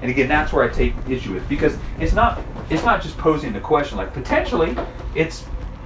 And 0.00 0.10
again, 0.10 0.28
that's 0.28 0.52
where 0.52 0.64
I 0.64 0.68
take 0.68 0.94
issue 1.08 1.34
with 1.34 1.48
because 1.48 1.76
it's 2.00 2.12
not 2.12 2.40
it's 2.70 2.84
not 2.84 3.02
just 3.02 3.16
posing 3.18 3.52
the 3.52 3.60
question 3.60 3.98
like 3.98 4.12
potentially 4.12 4.76
it's 5.14 5.44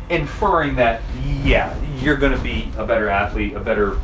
inferring 0.09 0.75
that 0.77 1.03
yeah 1.43 1.77
you're 1.99 2.17
going 2.17 2.33
to 2.33 2.43
be 2.43 2.71
a 2.79 2.87
better 2.87 3.09
athlete, 3.09 3.55
a 3.55 3.61
better 3.61 3.99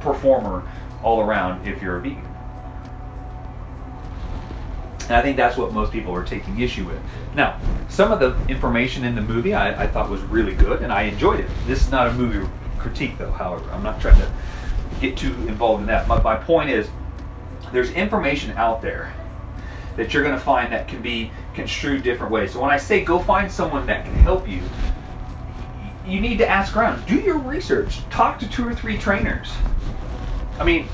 performer 0.00 0.68
all 1.02 1.20
around 1.20 1.66
if 1.66 1.82
you're 1.82 1.96
a 1.96 2.00
vegan. 2.00 2.24
And 5.04 5.16
I 5.16 5.22
think 5.22 5.38
that's 5.38 5.56
what 5.56 5.72
most 5.72 5.90
people 5.90 6.14
are 6.14 6.24
taking 6.24 6.60
issue 6.60 6.84
with. 6.84 7.00
Now, 7.34 7.58
some 7.88 8.12
of 8.12 8.20
the 8.20 8.36
information 8.48 9.04
in 9.04 9.14
the 9.14 9.22
movie 9.22 9.54
I, 9.54 9.84
I 9.84 9.86
thought 9.86 10.10
was 10.10 10.20
really 10.22 10.54
good 10.54 10.82
and 10.82 10.92
I 10.92 11.02
enjoyed 11.02 11.40
it. 11.40 11.48
This 11.66 11.80
is 11.80 11.90
not 11.90 12.08
a 12.08 12.12
movie 12.12 12.46
critique 12.78 13.16
though, 13.16 13.32
however. 13.32 13.70
I'm 13.70 13.82
not 13.82 14.00
trying 14.00 14.20
to 14.20 14.30
get 15.00 15.16
too 15.16 15.32
involved 15.48 15.80
in 15.80 15.86
that. 15.86 16.08
But 16.08 16.22
my 16.22 16.36
point 16.36 16.70
is 16.70 16.88
there's 17.72 17.90
information 17.90 18.52
out 18.52 18.82
there 18.82 19.12
that 19.96 20.14
you're 20.14 20.22
going 20.22 20.34
to 20.34 20.40
find 20.40 20.72
that 20.72 20.86
can 20.86 21.02
be 21.02 21.30
construed 21.54 22.02
different 22.02 22.32
ways. 22.32 22.52
So 22.52 22.60
when 22.60 22.70
I 22.70 22.76
say 22.76 23.04
go 23.04 23.18
find 23.18 23.50
someone 23.50 23.86
that 23.86 24.04
can 24.04 24.14
help 24.14 24.48
you, 24.48 24.60
you 26.06 26.20
need 26.20 26.38
to 26.38 26.48
ask 26.48 26.76
around. 26.76 27.04
Do 27.06 27.16
your 27.16 27.38
research. 27.38 28.08
Talk 28.08 28.38
to 28.38 28.48
two 28.48 28.66
or 28.66 28.74
three 28.74 28.96
trainers. 28.96 29.52
I 30.58 30.64
mean, 30.64 30.88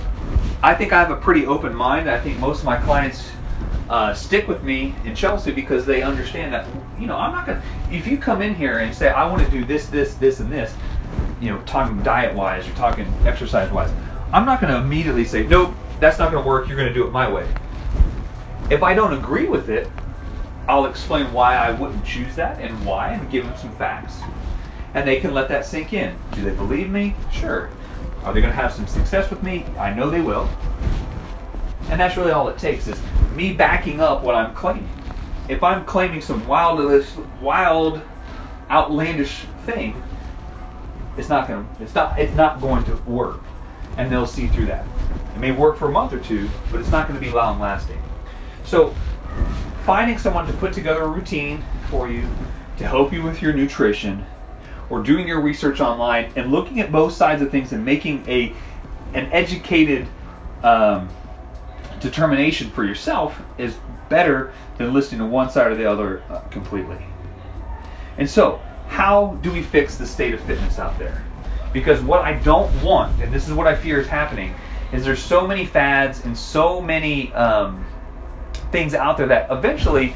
I 0.63 0.75
think 0.75 0.93
I 0.93 0.99
have 0.99 1.11
a 1.11 1.17
pretty 1.17 1.47
open 1.47 1.75
mind. 1.75 2.11
I 2.11 2.19
think 2.19 2.39
most 2.39 2.61
of 2.61 2.65
my 2.65 2.77
clients 2.79 3.31
uh, 3.89 4.15
stick 4.15 4.49
with 4.49 4.63
me 4.63 4.95
in 5.05 5.15
Chelsea 5.15 5.53
because 5.53 5.85
they 5.85 6.03
understand 6.03 6.53
that, 6.53 6.67
you 6.99 7.07
know, 7.07 7.17
I'm 7.17 7.33
not 7.33 7.47
going 7.47 7.61
to, 7.61 7.95
if 7.95 8.07
you 8.07 8.17
come 8.17 8.41
in 8.43 8.55
here 8.55 8.79
and 8.79 8.95
say, 8.95 9.11
I 9.11 9.27
want 9.31 9.45
to 9.45 9.51
do 9.51 9.65
this, 9.65 9.87
this, 9.87 10.15
this, 10.15 10.41
and 10.41 10.51
this, 10.51 10.75
you 11.45 11.53
know, 11.53 11.61
talking 11.63 12.03
diet 12.03 12.35
wise 12.35 12.67
you're 12.67 12.77
talking 12.77 13.07
exercise 13.25 13.71
wise, 13.71 13.93
I'm 14.33 14.45
not 14.45 14.61
going 14.61 14.73
to 14.73 14.81
immediately 14.81 15.25
say, 15.25 15.47
nope, 15.47 15.75
that's 16.01 16.19
not 16.19 16.33
going 16.33 16.43
to 16.43 16.49
work. 16.49 16.69
You're 16.69 16.77
going 16.77 16.89
to 16.89 16.95
do 16.95 17.07
it 17.07 17.13
my 17.13 17.31
way. 17.31 17.47
If 18.71 18.83
I 18.83 18.95
don't 18.95 19.13
agree 19.13 19.47
with 19.47 19.69
it, 19.69 19.89
I'll 20.67 20.87
explain 20.87 21.31
why 21.33 21.57
I 21.57 21.73
wouldn't 21.73 22.05
choose 22.05 22.35
that 22.37 22.59
and 22.61 22.85
why 22.87 23.13
and 23.13 23.31
give 23.31 23.45
them 23.45 23.57
some 23.59 23.75
facts. 23.77 24.19
And 24.95 25.07
they 25.07 25.21
can 25.21 25.35
let 25.35 25.49
that 25.49 25.67
sink 25.67 25.93
in. 25.93 26.17
Do 26.33 26.43
they 26.43 26.55
believe 26.55 26.89
me? 26.89 27.15
Sure. 27.31 27.71
Are 28.23 28.33
they 28.33 28.41
going 28.41 28.53
to 28.53 28.57
have 28.57 28.73
some 28.73 28.87
success 28.87 29.31
with 29.31 29.43
me? 29.43 29.67
I 29.79 29.93
know 29.93 30.09
they 30.09 30.23
will. 30.23 30.49
And 31.91 32.01
that's 32.01 32.17
really 32.17 32.33
all 32.33 32.49
it 32.49 32.57
takes 32.57 32.89
is 32.89 32.99
me 33.35 33.53
backing 33.53 34.01
up 34.01 34.23
what 34.23 34.35
I'm 34.35 34.55
claiming. 34.55 34.89
If 35.49 35.63
I'm 35.63 35.85
claiming 35.85 36.23
some 36.23 36.47
wild, 36.47 37.07
wild, 37.43 38.01
outlandish 38.71 39.45
thing, 39.67 40.03
it's 41.17 41.29
not 41.29 41.49
going 41.49 41.67
to 41.77 41.83
it's 41.83 41.95
not 41.95 42.19
it's 42.19 42.35
not 42.35 42.61
going 42.61 42.85
to 42.85 42.97
work, 43.09 43.41
and 43.97 44.11
they'll 44.11 44.27
see 44.27 44.49
through 44.49 44.67
that. 44.67 44.87
It 45.35 45.39
may 45.39 45.53
work 45.53 45.77
for 45.77 45.89
a 45.89 45.93
month 45.93 46.13
or 46.13 46.21
two, 46.21 46.49
but 46.71 46.81
it's 46.81 46.91
not 46.91 47.09
going 47.09 47.19
to 47.19 47.25
be 47.25 47.33
long 47.33 47.59
lasting. 47.59 48.01
So, 48.65 48.95
finding 49.85 50.19
someone 50.19 50.47
to 50.47 50.53
put 50.55 50.73
together 50.73 51.03
a 51.03 51.09
routine 51.09 51.63
for 51.91 52.09
you 52.09 52.29
to 52.79 52.87
help 52.87 53.13
you 53.13 53.23
with 53.23 53.43
your 53.43 53.53
nutrition, 53.53 54.25
or 54.91 55.03
doing 55.03 55.27
your 55.27 55.41
research 55.41 55.81
online 55.81 56.33
and 56.37 56.51
looking 56.51 56.81
at 56.81 56.91
both 56.91 57.13
sides 57.13 57.43
of 57.43 57.51
things 57.51 57.73
and 57.73 57.85
making 57.85 58.29
a 58.29 58.55
an 59.15 59.31
educated 59.33 60.09
um, 60.63 61.09
determination 62.01 62.71
for 62.71 62.85
yourself 62.85 63.41
is 63.59 63.77
better 64.09 64.53
than 64.79 64.93
listening 64.93 65.21
to 65.21 65.27
one 65.27 65.51
side 65.51 65.71
or 65.71 65.75
the 65.77 65.91
other 65.91 66.23
uh, 66.29 66.41
completely. 66.51 66.99
And 68.19 68.29
so, 68.29 68.61
how 68.89 69.39
do 69.43 69.53
we 69.53 69.63
fix 69.63 69.97
the 69.97 70.07
state 70.07 70.35
of 70.35 70.41
fitness 70.43 70.79
out 70.79 70.99
there? 70.99 71.25
Because 71.73 72.01
what 72.01 72.23
I 72.23 72.35
don't 72.35 72.83
want, 72.83 73.21
and 73.21 73.33
this 73.33 73.49
is 73.49 73.53
what 73.53 73.67
I 73.67 73.75
fear 73.75 74.01
is 74.01 74.07
happening, 74.07 74.55
is 74.93 75.05
there's 75.05 75.23
so 75.23 75.47
many 75.47 75.67
fads 75.67 76.25
and 76.25 76.37
so 76.37 76.81
many 76.81 77.33
um, 77.33 77.85
things 78.71 78.95
out 78.95 79.17
there 79.17 79.27
that 79.27 79.51
eventually 79.51 80.15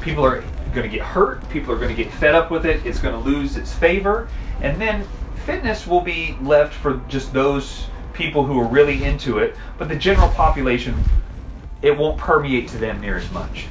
people 0.00 0.24
are 0.24 0.42
going 0.74 0.88
to 0.88 0.94
get 0.94 1.04
hurt, 1.04 1.48
people 1.48 1.72
are 1.72 1.78
going 1.78 1.94
to 1.94 2.02
get 2.02 2.12
fed 2.12 2.34
up 2.34 2.50
with 2.50 2.66
it, 2.66 2.84
it's 2.84 2.98
going 2.98 3.14
to 3.14 3.20
lose 3.20 3.56
its 3.56 3.72
favor, 3.72 4.28
and 4.60 4.80
then 4.80 5.06
fitness 5.46 5.86
will 5.86 6.00
be 6.00 6.36
left 6.42 6.74
for 6.74 7.02
just 7.08 7.32
those 7.32 7.86
people 8.12 8.44
who 8.44 8.58
are 8.60 8.66
really 8.66 9.04
into 9.04 9.38
it, 9.38 9.56
but 9.78 9.88
the 9.88 9.96
general 9.96 10.28
population, 10.28 10.94
it 11.82 11.96
won't 11.96 12.18
permeate 12.18 12.68
to 12.68 12.78
them 12.78 13.00
near 13.00 13.16
as 13.16 13.30
much. 13.30 13.66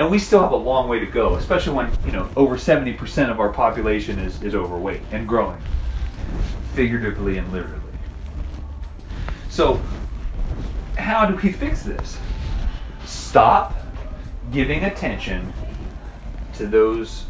And 0.00 0.10
we 0.10 0.18
still 0.18 0.40
have 0.40 0.52
a 0.52 0.56
long 0.56 0.88
way 0.88 0.98
to 0.98 1.04
go, 1.04 1.34
especially 1.34 1.74
when, 1.74 1.92
you 2.06 2.12
know, 2.12 2.26
over 2.34 2.56
70% 2.56 3.30
of 3.30 3.38
our 3.38 3.50
population 3.50 4.18
is, 4.18 4.42
is 4.42 4.54
overweight 4.54 5.02
and 5.10 5.28
growing, 5.28 5.60
figuratively 6.72 7.36
and 7.36 7.52
literally. 7.52 7.82
So, 9.50 9.78
how 10.96 11.26
do 11.26 11.36
we 11.36 11.52
fix 11.52 11.82
this? 11.82 12.16
Stop 13.04 13.76
giving 14.50 14.84
attention 14.84 15.52
to 16.54 16.66
those 16.66 17.26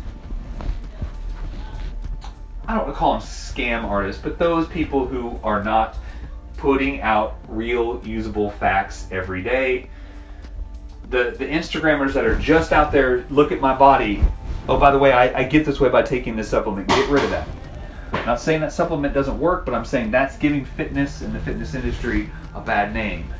I 2.68 2.74
don't 2.74 2.84
want 2.84 2.94
to 2.94 2.98
call 3.00 3.12
them 3.14 3.22
scam 3.22 3.82
artists, 3.82 4.22
but 4.22 4.38
those 4.38 4.68
people 4.68 5.08
who 5.08 5.40
are 5.42 5.64
not 5.64 5.98
putting 6.56 7.00
out 7.00 7.36
real 7.48 8.00
usable 8.04 8.52
facts 8.52 9.08
every 9.10 9.42
day. 9.42 9.90
The 11.10 11.34
the 11.36 11.46
Instagrammers 11.46 12.12
that 12.12 12.24
are 12.24 12.36
just 12.36 12.72
out 12.72 12.92
there, 12.92 13.24
look 13.30 13.52
at 13.52 13.60
my 13.60 13.76
body. 13.76 14.22
Oh, 14.68 14.78
by 14.78 14.92
the 14.92 14.98
way, 14.98 15.12
I, 15.12 15.40
I 15.40 15.42
get 15.44 15.66
this 15.66 15.80
way 15.80 15.88
by 15.88 16.02
taking 16.02 16.36
this 16.36 16.48
supplement. 16.48 16.88
Get 16.88 17.08
rid 17.08 17.24
of 17.24 17.30
that. 17.30 17.48
I'm 18.12 18.26
not 18.26 18.40
saying 18.40 18.60
that 18.60 18.72
supplement 18.72 19.12
doesn't 19.14 19.38
work, 19.38 19.64
but 19.64 19.74
I'm 19.74 19.84
saying 19.84 20.10
that's 20.12 20.36
giving 20.36 20.64
fitness 20.64 21.22
and 21.22 21.34
the 21.34 21.40
fitness 21.40 21.74
industry 21.74 22.30
a 22.54 22.60
bad 22.60 22.94
name. 22.94 23.32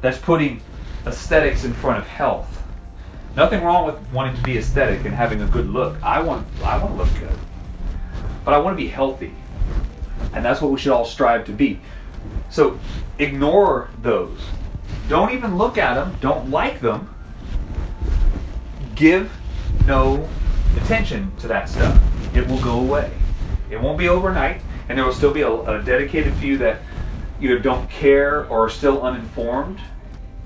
That's 0.00 0.18
putting 0.18 0.62
aesthetics 1.06 1.64
in 1.64 1.74
front 1.74 1.98
of 1.98 2.06
health. 2.06 2.62
Nothing 3.36 3.62
wrong 3.62 3.86
with 3.86 3.96
wanting 4.12 4.36
to 4.36 4.42
be 4.42 4.58
aesthetic 4.58 5.04
and 5.04 5.14
having 5.14 5.42
a 5.42 5.46
good 5.46 5.68
look. 5.68 6.02
I 6.02 6.20
want 6.20 6.46
I 6.62 6.78
want 6.78 6.96
to 6.96 7.04
look 7.04 7.14
good. 7.18 7.38
But 8.44 8.54
I 8.54 8.58
want 8.58 8.76
to 8.76 8.82
be 8.82 8.88
healthy. 8.88 9.34
And 10.32 10.44
that's 10.44 10.60
what 10.60 10.70
we 10.70 10.78
should 10.78 10.92
all 10.92 11.04
strive 11.04 11.44
to 11.46 11.52
be. 11.52 11.80
So 12.48 12.78
ignore 13.18 13.90
those. 14.02 14.40
Don't 15.08 15.32
even 15.32 15.56
look 15.58 15.78
at 15.78 15.94
them. 15.94 16.16
Don't 16.20 16.50
like 16.50 16.80
them. 16.80 17.12
Give 18.94 19.30
no 19.86 20.28
attention 20.76 21.34
to 21.38 21.48
that 21.48 21.68
stuff. 21.68 22.00
It 22.34 22.46
will 22.46 22.60
go 22.60 22.80
away. 22.80 23.10
It 23.70 23.80
won't 23.80 23.98
be 23.98 24.08
overnight, 24.08 24.62
and 24.88 24.98
there 24.98 25.04
will 25.04 25.12
still 25.12 25.32
be 25.32 25.42
a, 25.42 25.50
a 25.50 25.82
dedicated 25.82 26.34
few 26.34 26.58
that 26.58 26.80
either 27.40 27.58
don't 27.58 27.88
care 27.88 28.46
or 28.46 28.66
are 28.66 28.70
still 28.70 29.02
uninformed, 29.02 29.80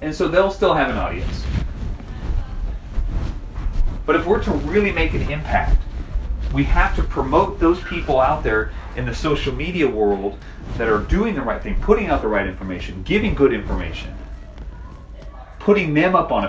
and 0.00 0.14
so 0.14 0.28
they'll 0.28 0.50
still 0.50 0.74
have 0.74 0.90
an 0.90 0.96
audience. 0.96 1.44
But 4.06 4.16
if 4.16 4.26
we're 4.26 4.42
to 4.44 4.50
really 4.50 4.92
make 4.92 5.14
an 5.14 5.30
impact, 5.30 5.82
we 6.52 6.62
have 6.64 6.94
to 6.96 7.02
promote 7.02 7.58
those 7.58 7.80
people 7.80 8.20
out 8.20 8.44
there 8.44 8.70
in 8.96 9.06
the 9.06 9.14
social 9.14 9.52
media 9.52 9.88
world 9.88 10.38
that 10.76 10.88
are 10.88 11.00
doing 11.00 11.34
the 11.34 11.42
right 11.42 11.62
thing, 11.62 11.80
putting 11.80 12.06
out 12.06 12.22
the 12.22 12.28
right 12.28 12.46
information, 12.46 13.02
giving 13.02 13.34
good 13.34 13.52
information, 13.52 14.14
putting 15.64 15.94
them 15.94 16.14
up 16.14 16.30
on 16.30 16.44
a 16.44 16.48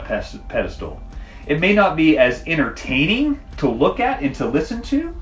pedestal. 0.49 1.01
It 1.47 1.61
may 1.61 1.73
not 1.73 1.95
be 1.95 2.17
as 2.17 2.43
entertaining 2.45 3.39
to 3.57 3.69
look 3.69 4.01
at 4.01 4.21
and 4.21 4.35
to 4.35 4.45
listen 4.45 4.81
to. 4.83 5.15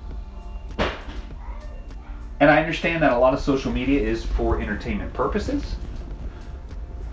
And 2.40 2.50
I 2.50 2.60
understand 2.60 3.04
that 3.04 3.14
a 3.14 3.18
lot 3.20 3.36
of 3.36 3.40
social 3.40 3.72
media 3.72 4.02
is 4.02 4.26
for 4.26 4.60
entertainment 4.60 5.14
purposes. 5.14 5.76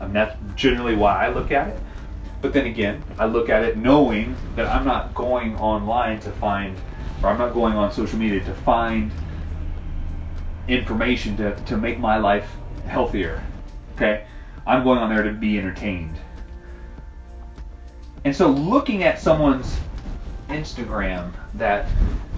And 0.00 0.14
that's 0.14 0.34
generally 0.56 0.96
why 0.96 1.26
I 1.26 1.28
look 1.28 1.50
at 1.50 1.68
it. 1.68 1.78
But 2.40 2.54
then 2.54 2.64
again, 2.64 3.04
I 3.18 3.26
look 3.26 3.50
at 3.50 3.62
it 3.62 3.76
knowing 3.76 4.34
that 4.56 4.66
I'm 4.66 4.86
not 4.86 5.14
going 5.14 5.56
online 5.58 6.18
to 6.20 6.30
find, 6.32 6.78
or 7.22 7.28
I'm 7.28 7.36
not 7.36 7.52
going 7.52 7.74
on 7.74 7.92
social 7.92 8.18
media 8.18 8.42
to 8.42 8.54
find 8.54 9.12
information 10.66 11.36
to, 11.36 11.54
to 11.66 11.76
make 11.76 11.98
my 11.98 12.16
life 12.16 12.50
healthier. 12.86 13.44
Okay? 13.96 14.24
I'm 14.66 14.82
going 14.82 14.98
on 14.98 15.14
there 15.14 15.24
to 15.24 15.32
be 15.34 15.58
entertained. 15.58 16.18
And 18.24 18.34
so 18.34 18.48
looking 18.48 19.02
at 19.02 19.18
someone's 19.18 19.78
Instagram 20.48 21.32
that, 21.54 21.88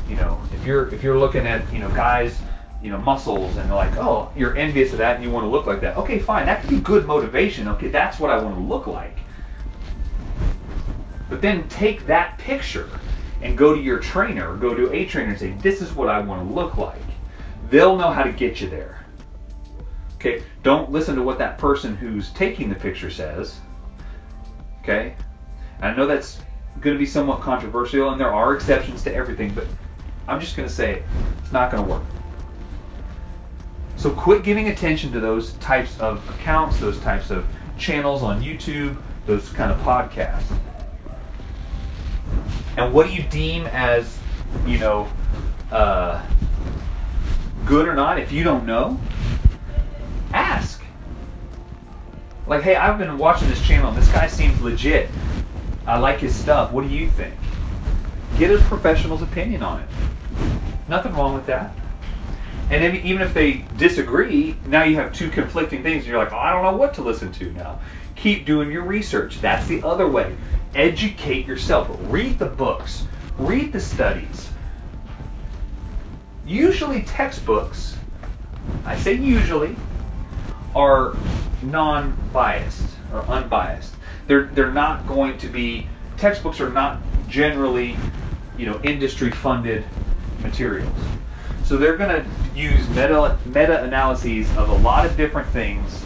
you 0.08 0.16
know, 0.16 0.40
if 0.54 0.64
you're 0.64 0.92
if 0.94 1.02
you're 1.02 1.18
looking 1.18 1.46
at, 1.46 1.70
you 1.72 1.78
know, 1.78 1.88
guys, 1.90 2.38
you 2.82 2.90
know, 2.90 2.98
muscles 2.98 3.56
and 3.56 3.70
like, 3.70 3.96
oh, 3.96 4.30
you're 4.36 4.56
envious 4.56 4.92
of 4.92 4.98
that 4.98 5.16
and 5.16 5.24
you 5.24 5.30
want 5.30 5.44
to 5.44 5.48
look 5.48 5.66
like 5.66 5.80
that. 5.80 5.96
Okay, 5.96 6.18
fine. 6.18 6.46
That 6.46 6.60
could 6.60 6.70
be 6.70 6.80
good 6.80 7.06
motivation. 7.06 7.68
Okay, 7.68 7.88
that's 7.88 8.18
what 8.18 8.30
I 8.30 8.38
want 8.42 8.56
to 8.56 8.62
look 8.62 8.86
like. 8.86 9.18
But 11.28 11.40
then 11.40 11.66
take 11.68 12.06
that 12.06 12.38
picture 12.38 12.88
and 13.40 13.56
go 13.56 13.74
to 13.74 13.80
your 13.80 13.98
trainer, 13.98 14.56
go 14.56 14.74
to 14.74 14.92
a 14.92 15.06
trainer 15.06 15.30
and 15.30 15.38
say, 15.38 15.52
this 15.62 15.80
is 15.80 15.92
what 15.92 16.08
I 16.08 16.20
want 16.20 16.46
to 16.46 16.54
look 16.54 16.76
like. 16.76 17.00
They'll 17.70 17.96
know 17.96 18.10
how 18.10 18.22
to 18.22 18.32
get 18.32 18.60
you 18.60 18.68
there. 18.68 19.04
Okay? 20.16 20.42
Don't 20.62 20.92
listen 20.92 21.16
to 21.16 21.22
what 21.22 21.38
that 21.38 21.58
person 21.58 21.96
who's 21.96 22.30
taking 22.30 22.68
the 22.68 22.74
picture 22.74 23.10
says. 23.10 23.58
Okay? 24.82 25.14
I 25.82 25.92
know 25.94 26.06
that's 26.06 26.38
going 26.80 26.94
to 26.94 26.98
be 26.98 27.06
somewhat 27.06 27.40
controversial 27.40 28.10
and 28.10 28.20
there 28.20 28.32
are 28.32 28.54
exceptions 28.54 29.02
to 29.02 29.14
everything, 29.14 29.52
but 29.52 29.66
I'm 30.28 30.40
just 30.40 30.56
going 30.56 30.68
to 30.68 30.74
say 30.74 31.02
it's 31.42 31.52
not 31.52 31.70
going 31.70 31.84
to 31.84 31.90
work. 31.90 32.02
So 33.96 34.10
quit 34.10 34.42
giving 34.42 34.68
attention 34.68 35.12
to 35.12 35.20
those 35.20 35.52
types 35.54 35.98
of 36.00 36.28
accounts, 36.30 36.78
those 36.78 36.98
types 37.00 37.30
of 37.30 37.46
channels 37.76 38.22
on 38.22 38.42
YouTube, 38.42 38.96
those 39.26 39.48
kind 39.50 39.70
of 39.70 39.78
podcasts. 39.80 40.56
And 42.76 42.92
what 42.92 43.06
do 43.06 43.12
you 43.12 43.22
deem 43.24 43.66
as, 43.66 44.18
you 44.66 44.78
know, 44.78 45.08
uh, 45.70 46.24
good 47.66 47.86
or 47.86 47.94
not? 47.94 48.18
If 48.18 48.32
you 48.32 48.44
don't 48.44 48.66
know, 48.66 48.98
ask. 50.32 50.82
Like, 52.46 52.62
hey, 52.62 52.76
I've 52.76 52.98
been 52.98 53.18
watching 53.18 53.48
this 53.48 53.64
channel 53.66 53.92
this 53.92 54.08
guy 54.08 54.26
seems 54.26 54.60
legit. 54.60 55.10
I 55.86 55.98
like 55.98 56.20
his 56.20 56.34
stuff. 56.34 56.72
What 56.72 56.82
do 56.82 56.94
you 56.94 57.10
think? 57.10 57.34
Get 58.38 58.50
a 58.50 58.62
professional's 58.64 59.22
opinion 59.22 59.62
on 59.62 59.80
it. 59.80 59.88
Nothing 60.88 61.14
wrong 61.14 61.34
with 61.34 61.46
that. 61.46 61.74
And 62.70 62.96
even 63.04 63.20
if 63.20 63.34
they 63.34 63.64
disagree, 63.76 64.56
now 64.66 64.84
you 64.84 64.96
have 64.96 65.12
two 65.12 65.28
conflicting 65.28 65.82
things. 65.82 66.04
And 66.04 66.06
you're 66.06 66.18
like, 66.18 66.32
oh, 66.32 66.38
I 66.38 66.52
don't 66.52 66.62
know 66.62 66.76
what 66.76 66.94
to 66.94 67.02
listen 67.02 67.32
to 67.32 67.52
now. 67.52 67.80
Keep 68.16 68.46
doing 68.46 68.70
your 68.70 68.82
research. 68.84 69.40
That's 69.40 69.66
the 69.66 69.82
other 69.82 70.08
way. 70.08 70.34
Educate 70.74 71.46
yourself. 71.46 71.88
Read 72.04 72.38
the 72.38 72.46
books. 72.46 73.06
Read 73.36 73.72
the 73.72 73.80
studies. 73.80 74.48
Usually, 76.46 77.02
textbooks, 77.02 77.96
I 78.84 78.96
say 78.96 79.14
usually, 79.14 79.76
are 80.74 81.14
non 81.62 82.16
biased 82.32 82.88
or 83.12 83.22
unbiased. 83.22 83.94
They're, 84.26 84.44
they're 84.44 84.72
not 84.72 85.06
going 85.06 85.38
to 85.38 85.48
be, 85.48 85.88
textbooks 86.16 86.60
are 86.60 86.70
not 86.70 87.00
generally, 87.28 87.96
you 88.56 88.66
know, 88.66 88.80
industry 88.82 89.30
funded 89.30 89.84
materials. 90.42 90.96
So 91.64 91.76
they're 91.76 91.96
going 91.96 92.22
to 92.22 92.28
use 92.54 92.86
meta 92.90 93.38
meta 93.46 93.82
analyses 93.82 94.48
of 94.56 94.68
a 94.68 94.74
lot 94.74 95.06
of 95.06 95.16
different 95.16 95.48
things 95.48 96.04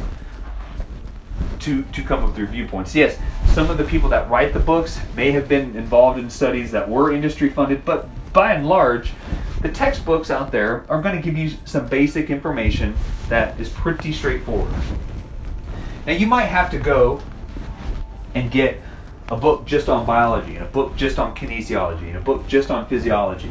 to 1.61 1.83
to 1.83 2.03
come 2.03 2.21
up 2.21 2.27
with 2.27 2.37
their 2.37 2.47
viewpoints. 2.47 2.95
Yes, 2.95 3.19
some 3.53 3.71
of 3.71 3.79
the 3.79 3.85
people 3.85 4.09
that 4.11 4.31
write 4.31 4.53
the 4.53 4.61
books 4.61 5.01
may 5.17 5.33
have 5.33 5.49
been 5.49 5.75
involved 5.77 6.19
in 6.19 6.31
studies 6.31 6.71
that 6.71 6.89
were 6.89 7.13
industry 7.13 7.51
funded, 7.51 7.85
but 7.85 8.09
by 8.33 8.53
and 8.53 8.69
large, 8.69 9.13
the 9.63 9.69
textbooks 9.69 10.31
out 10.31 10.53
there 10.53 10.85
are 10.89 11.03
going 11.03 11.17
to 11.17 11.23
give 11.23 11.37
you 11.37 11.51
some 11.65 11.89
basic 11.89 12.31
information 12.31 12.95
that 13.29 13.59
is 13.59 13.69
pretty 13.71 14.13
straightforward. 14.13 14.73
Now 16.07 16.13
you 16.13 16.27
might 16.27 16.45
have 16.45 16.71
to 16.71 16.79
go 16.79 17.21
and 18.37 18.51
get 18.51 18.83
a 19.31 19.37
book 19.37 19.65
just 19.65 19.89
on 19.89 20.05
biology 20.05 20.57
and 20.57 20.65
a 20.65 20.69
book 20.69 20.95
just 20.95 21.19
on 21.19 21.35
kinesiology 21.35 22.09
and 22.09 22.17
a 22.17 22.21
book 22.21 22.47
just 22.47 22.71
on 22.71 22.87
physiology 22.87 23.51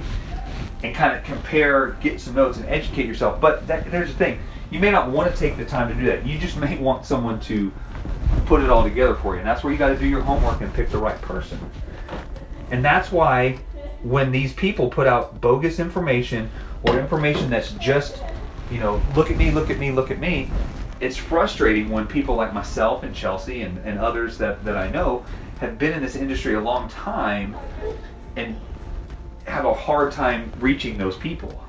and 0.84 0.94
kind 0.94 1.18
of 1.18 1.24
compare, 1.24 1.98
get 2.02 2.22
some 2.22 2.36
notes, 2.36 2.58
and 2.58 2.68
educate 2.68 3.08
yourself. 3.08 3.42
But 3.42 3.66
that, 3.68 3.90
there's 3.90 4.10
the 4.10 4.18
thing: 4.18 4.40
you 4.70 4.80
may 4.80 4.92
not 4.92 5.10
want 5.10 5.34
to 5.34 5.38
take 5.38 5.58
the 5.58 5.66
time 5.66 5.90
to 5.90 5.96
do 5.96 6.06
that. 6.06 6.26
You 6.26 6.38
just 6.38 6.58
may 6.58 6.78
want 6.78 7.04
someone 7.04 7.40
to 7.42 7.72
put 8.46 8.62
it 8.62 8.70
all 8.70 8.84
together 8.84 9.16
for 9.16 9.34
you, 9.34 9.40
and 9.40 9.48
that's 9.48 9.64
where 9.64 9.74
you 9.74 9.80
got 9.80 9.90
to 9.90 9.98
do 9.98 10.08
your 10.08 10.22
homework 10.22 10.62
and 10.62 10.72
pick 10.74 10.92
the 10.92 11.00
right 11.00 11.20
person. 11.22 11.60
And 12.70 12.86
that's 12.86 13.12
why 13.12 13.58
when 14.04 14.32
these 14.32 14.54
people 14.54 14.88
put 14.90 15.08
out 15.08 15.42
bogus 15.42 15.80
information 15.80 16.52
or 16.84 17.00
information 17.00 17.50
that's 17.50 17.72
just, 17.72 18.22
you 18.70 18.80
know, 18.80 19.02
look 19.16 19.32
at 19.32 19.38
me, 19.38 19.50
look 19.50 19.72
at 19.72 19.80
me, 19.80 19.92
look 19.92 20.12
at 20.12 20.20
me, 20.20 20.52
it's 21.06 21.18
frustrating 21.18 21.89
when 21.89 22.08
people 22.08 22.36
like 22.36 22.51
myself 22.51 23.03
and 23.03 23.14
Chelsea 23.14 23.62
and, 23.62 23.78
and 23.86 23.99
others 23.99 24.39
that, 24.39 24.66
that 24.66 24.76
I 24.76 24.89
know 24.89 25.24
have 25.60 25.78
been 25.78 25.93
in 25.93 26.01
this 26.01 26.16
industry 26.16 26.56
a 26.56 26.60
long 26.60 26.89
time 26.89 27.56
and 28.36 28.60
have 29.45 29.66
a 29.66 29.74
hard 29.74 30.12
time 30.12 30.51
reaching 30.60 30.97
those 30.97 31.16
people. 31.18 31.64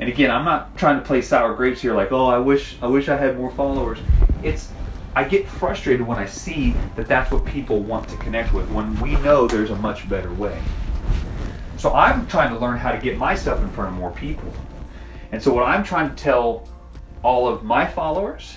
And 0.00 0.08
again, 0.08 0.32
I'm 0.32 0.44
not 0.44 0.76
trying 0.76 0.98
to 0.98 1.04
play 1.04 1.22
sour 1.22 1.54
grapes 1.54 1.80
here 1.80 1.94
like, 1.94 2.10
"Oh, 2.10 2.26
I 2.26 2.38
wish 2.38 2.76
I 2.82 2.86
wish 2.86 3.08
I 3.08 3.16
had 3.16 3.36
more 3.36 3.50
followers." 3.50 3.98
It's 4.42 4.72
I 5.14 5.24
get 5.24 5.46
frustrated 5.46 6.06
when 6.06 6.18
I 6.18 6.26
see 6.26 6.74
that 6.96 7.06
that's 7.06 7.30
what 7.30 7.44
people 7.44 7.80
want 7.80 8.08
to 8.08 8.16
connect 8.16 8.52
with 8.52 8.68
when 8.70 8.98
we 9.00 9.14
know 9.16 9.46
there's 9.46 9.70
a 9.70 9.76
much 9.76 10.08
better 10.08 10.32
way. 10.32 10.58
So 11.76 11.92
I'm 11.94 12.26
trying 12.26 12.52
to 12.52 12.58
learn 12.58 12.78
how 12.78 12.92
to 12.92 12.98
get 12.98 13.16
my 13.16 13.34
stuff 13.34 13.60
in 13.60 13.70
front 13.70 13.92
of 13.92 13.96
more 13.98 14.10
people. 14.10 14.52
And 15.32 15.42
so 15.42 15.52
what 15.52 15.64
I'm 15.64 15.84
trying 15.84 16.08
to 16.08 16.16
tell 16.16 16.66
all 17.22 17.48
of 17.48 17.62
my 17.62 17.86
followers 17.86 18.56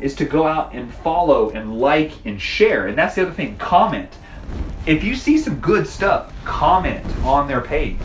is 0.00 0.14
to 0.16 0.24
go 0.24 0.46
out 0.46 0.74
and 0.74 0.92
follow 0.92 1.50
and 1.50 1.78
like 1.78 2.12
and 2.24 2.40
share. 2.40 2.88
And 2.88 2.98
that's 2.98 3.14
the 3.14 3.22
other 3.22 3.32
thing, 3.32 3.56
comment 3.56 4.10
if 4.86 5.02
you 5.02 5.14
see 5.14 5.38
some 5.38 5.60
good 5.60 5.86
stuff, 5.86 6.32
comment 6.44 7.04
on 7.24 7.48
their 7.48 7.62
page. 7.62 7.98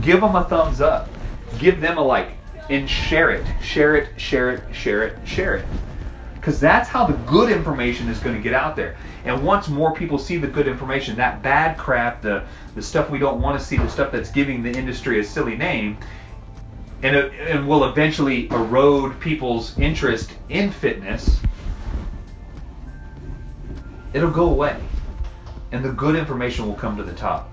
Give 0.00 0.20
them 0.20 0.34
a 0.34 0.44
thumbs 0.44 0.80
up. 0.80 1.10
Give 1.58 1.80
them 1.80 1.98
a 1.98 2.02
like 2.02 2.30
and 2.70 2.88
share 2.88 3.30
it. 3.30 3.46
Share 3.62 3.96
it, 3.96 4.18
share 4.18 4.52
it, 4.52 4.74
share 4.74 5.06
it, 5.06 5.28
share 5.28 5.56
it. 5.56 5.66
Because 6.34 6.58
that's 6.58 6.88
how 6.88 7.06
the 7.06 7.12
good 7.30 7.52
information 7.52 8.08
is 8.08 8.18
going 8.18 8.34
to 8.34 8.42
get 8.42 8.54
out 8.54 8.74
there. 8.74 8.96
And 9.24 9.44
once 9.44 9.68
more 9.68 9.94
people 9.94 10.18
see 10.18 10.38
the 10.38 10.46
good 10.46 10.66
information, 10.66 11.14
that 11.16 11.42
bad 11.42 11.76
crap, 11.76 12.22
the, 12.22 12.42
the 12.74 12.82
stuff 12.82 13.10
we 13.10 13.18
don't 13.18 13.40
want 13.40 13.60
to 13.60 13.64
see, 13.64 13.76
the 13.76 13.88
stuff 13.88 14.10
that's 14.10 14.30
giving 14.30 14.62
the 14.62 14.72
industry 14.72 15.20
a 15.20 15.24
silly 15.24 15.56
name, 15.56 15.98
and, 17.02 17.16
it, 17.16 17.64
will 17.64 17.84
eventually 17.84 18.48
erode 18.50 19.18
people's 19.20 19.76
interest 19.78 20.30
in 20.48 20.70
fitness, 20.70 21.40
it'll 24.12 24.30
go 24.30 24.48
away 24.48 24.80
and 25.72 25.82
the 25.82 25.92
good 25.92 26.14
information 26.14 26.66
will 26.66 26.74
come 26.74 26.96
to 26.96 27.02
the 27.02 27.14
top. 27.14 27.48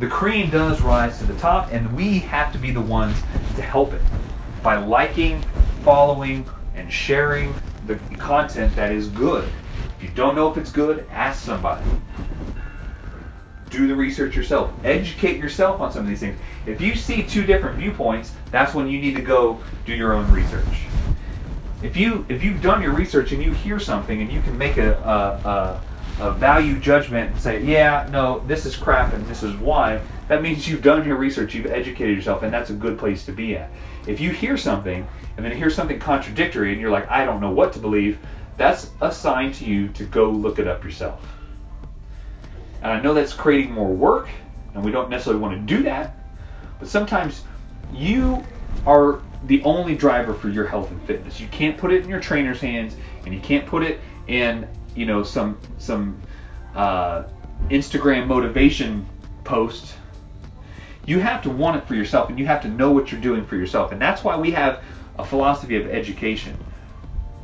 The 0.00 0.08
cream 0.08 0.50
does 0.50 0.80
rise 0.82 1.18
to 1.18 1.24
the 1.24 1.38
top, 1.38 1.72
and 1.72 1.94
we 1.94 2.18
have 2.20 2.52
to 2.52 2.58
be 2.58 2.72
the 2.72 2.80
ones 2.80 3.16
to 3.54 3.62
help 3.62 3.92
it 3.92 4.02
by 4.62 4.76
liking, 4.76 5.42
following, 5.84 6.44
and 6.74 6.92
sharing 6.92 7.54
the 7.86 7.94
content 8.18 8.74
that 8.74 8.90
is 8.90 9.06
good. 9.08 9.48
If 9.96 10.02
you 10.02 10.08
don't 10.10 10.34
know 10.34 10.50
if 10.50 10.56
it's 10.56 10.72
good, 10.72 11.06
ask 11.12 11.44
somebody. 11.44 11.84
Do 13.72 13.88
the 13.88 13.96
research 13.96 14.36
yourself. 14.36 14.70
Educate 14.84 15.38
yourself 15.38 15.80
on 15.80 15.90
some 15.90 16.02
of 16.02 16.08
these 16.08 16.20
things. 16.20 16.38
If 16.66 16.80
you 16.80 16.94
see 16.94 17.22
two 17.22 17.44
different 17.44 17.78
viewpoints, 17.78 18.32
that's 18.50 18.74
when 18.74 18.86
you 18.86 19.00
need 19.00 19.16
to 19.16 19.22
go 19.22 19.60
do 19.86 19.94
your 19.94 20.12
own 20.12 20.30
research. 20.30 20.64
If 21.82 21.96
you 21.96 22.24
if 22.28 22.44
you've 22.44 22.62
done 22.62 22.82
your 22.82 22.92
research 22.92 23.32
and 23.32 23.42
you 23.42 23.52
hear 23.52 23.80
something 23.80 24.20
and 24.20 24.30
you 24.30 24.40
can 24.42 24.56
make 24.56 24.76
a, 24.76 24.92
a, 24.92 25.48
a 25.48 25.80
a 26.20 26.32
value 26.32 26.78
judgment 26.78 27.32
and 27.32 27.40
say, 27.40 27.62
yeah, 27.64 28.06
no, 28.10 28.40
this 28.46 28.66
is 28.66 28.76
crap 28.76 29.12
and 29.14 29.26
this 29.26 29.42
is 29.42 29.56
why, 29.56 30.00
that 30.28 30.42
means 30.42 30.68
you've 30.68 30.82
done 30.82 31.06
your 31.06 31.16
research, 31.16 31.54
you've 31.54 31.66
educated 31.66 32.16
yourself, 32.16 32.42
and 32.42 32.52
that's 32.52 32.70
a 32.70 32.74
good 32.74 32.98
place 32.98 33.24
to 33.24 33.32
be 33.32 33.56
at. 33.56 33.70
If 34.06 34.20
you 34.20 34.30
hear 34.30 34.56
something 34.56 35.06
and 35.36 35.44
then 35.44 35.56
hear 35.56 35.70
something 35.70 35.98
contradictory 35.98 36.72
and 36.72 36.80
you're 36.80 36.90
like, 36.90 37.10
I 37.10 37.24
don't 37.24 37.40
know 37.40 37.50
what 37.50 37.72
to 37.72 37.78
believe, 37.78 38.18
that's 38.56 38.90
a 39.00 39.10
sign 39.10 39.52
to 39.54 39.64
you 39.64 39.88
to 39.88 40.04
go 40.04 40.30
look 40.30 40.58
it 40.58 40.68
up 40.68 40.84
yourself. 40.84 41.26
And 42.82 42.92
I 42.92 43.00
know 43.00 43.14
that's 43.14 43.32
creating 43.32 43.72
more 43.72 43.88
work, 43.88 44.28
and 44.74 44.84
we 44.84 44.90
don't 44.90 45.08
necessarily 45.08 45.40
want 45.40 45.54
to 45.54 45.76
do 45.76 45.84
that, 45.84 46.16
but 46.78 46.88
sometimes 46.88 47.44
you 47.92 48.44
are 48.86 49.20
the 49.44 49.62
only 49.62 49.94
driver 49.94 50.34
for 50.34 50.48
your 50.48 50.66
health 50.66 50.90
and 50.90 51.00
fitness. 51.06 51.40
You 51.40 51.48
can't 51.48 51.76
put 51.78 51.92
it 51.92 52.02
in 52.02 52.08
your 52.08 52.20
trainer's 52.20 52.60
hands, 52.60 52.96
and 53.24 53.34
you 53.34 53.40
can't 53.40 53.66
put 53.66 53.82
it 53.82 54.00
in 54.26 54.68
you 54.94 55.06
know 55.06 55.22
some 55.22 55.58
some 55.78 56.20
uh, 56.74 57.24
Instagram 57.68 58.26
motivation 58.26 59.06
post. 59.44 59.94
You 61.06 61.18
have 61.18 61.42
to 61.42 61.50
want 61.50 61.76
it 61.76 61.86
for 61.86 61.94
yourself, 61.94 62.30
and 62.30 62.38
you 62.38 62.46
have 62.46 62.62
to 62.62 62.68
know 62.68 62.90
what 62.90 63.10
you're 63.12 63.20
doing 63.20 63.44
for 63.44 63.56
yourself, 63.56 63.92
and 63.92 64.00
that's 64.00 64.24
why 64.24 64.36
we 64.36 64.50
have 64.52 64.82
a 65.18 65.24
philosophy 65.24 65.76
of 65.76 65.86
education. 65.88 66.56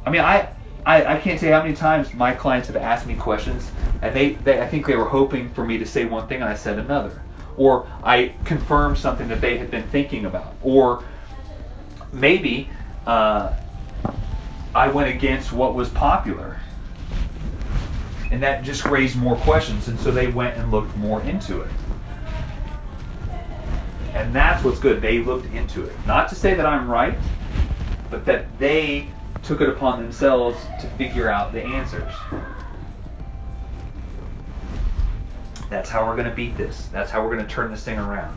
I 0.06 0.10
mean, 0.10 0.20
I 0.20 0.48
I, 0.86 1.16
I 1.16 1.20
can't 1.20 1.38
say 1.38 1.48
how 1.48 1.62
many 1.62 1.74
times 1.74 2.14
my 2.14 2.32
clients 2.32 2.68
have 2.68 2.76
asked 2.76 3.06
me 3.06 3.14
questions, 3.14 3.70
and 4.02 4.14
they, 4.14 4.34
they 4.34 4.60
I 4.60 4.66
think 4.66 4.86
they 4.86 4.96
were 4.96 5.08
hoping 5.08 5.50
for 5.50 5.64
me 5.64 5.78
to 5.78 5.86
say 5.86 6.04
one 6.04 6.26
thing, 6.28 6.40
and 6.40 6.50
I 6.50 6.54
said 6.54 6.78
another, 6.78 7.22
or 7.56 7.86
I 8.02 8.34
confirmed 8.44 8.98
something 8.98 9.28
that 9.28 9.40
they 9.40 9.58
had 9.58 9.70
been 9.70 9.86
thinking 9.88 10.24
about, 10.24 10.54
or 10.62 11.04
maybe 12.12 12.70
uh, 13.06 13.52
I 14.74 14.88
went 14.88 15.08
against 15.10 15.52
what 15.52 15.74
was 15.74 15.88
popular 15.90 16.58
and 18.30 18.42
that 18.42 18.62
just 18.62 18.84
raised 18.84 19.16
more 19.16 19.36
questions, 19.36 19.88
and 19.88 19.98
so 20.00 20.10
they 20.10 20.26
went 20.26 20.56
and 20.56 20.70
looked 20.70 20.94
more 20.96 21.22
into 21.22 21.62
it. 21.62 21.70
And 24.14 24.34
that's 24.34 24.62
what's 24.64 24.78
good. 24.78 25.00
They 25.00 25.18
looked 25.20 25.46
into 25.54 25.84
it. 25.84 25.94
Not 26.06 26.28
to 26.30 26.34
say 26.34 26.54
that 26.54 26.66
I'm 26.66 26.88
right, 26.88 27.16
but 28.10 28.24
that 28.26 28.58
they 28.58 29.10
took 29.48 29.62
it 29.62 29.68
upon 29.70 30.02
themselves 30.02 30.58
to 30.78 30.86
figure 30.98 31.30
out 31.30 31.54
the 31.54 31.62
answers. 31.62 32.12
That's 35.70 35.88
how 35.88 36.06
we're 36.06 36.16
going 36.16 36.28
to 36.28 36.34
beat 36.34 36.54
this. 36.58 36.88
That's 36.88 37.10
how 37.10 37.24
we're 37.24 37.34
going 37.34 37.46
to 37.46 37.50
turn 37.50 37.70
this 37.70 37.82
thing 37.82 37.98
around. 37.98 38.36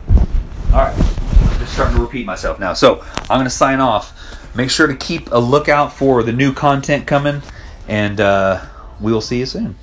All 0.72 0.78
right. 0.78 0.96
I'm 0.96 1.58
just 1.58 1.74
starting 1.74 1.96
to 1.96 2.02
repeat 2.02 2.24
myself 2.24 2.58
now. 2.58 2.72
So 2.72 3.04
I'm 3.28 3.36
going 3.36 3.44
to 3.44 3.50
sign 3.50 3.80
off. 3.80 4.56
Make 4.56 4.70
sure 4.70 4.86
to 4.86 4.96
keep 4.96 5.30
a 5.32 5.38
lookout 5.38 5.92
for 5.92 6.22
the 6.22 6.32
new 6.32 6.54
content 6.54 7.06
coming, 7.06 7.42
and 7.88 8.18
uh, 8.18 8.64
we 8.98 9.12
will 9.12 9.20
see 9.20 9.38
you 9.38 9.46
soon. 9.46 9.76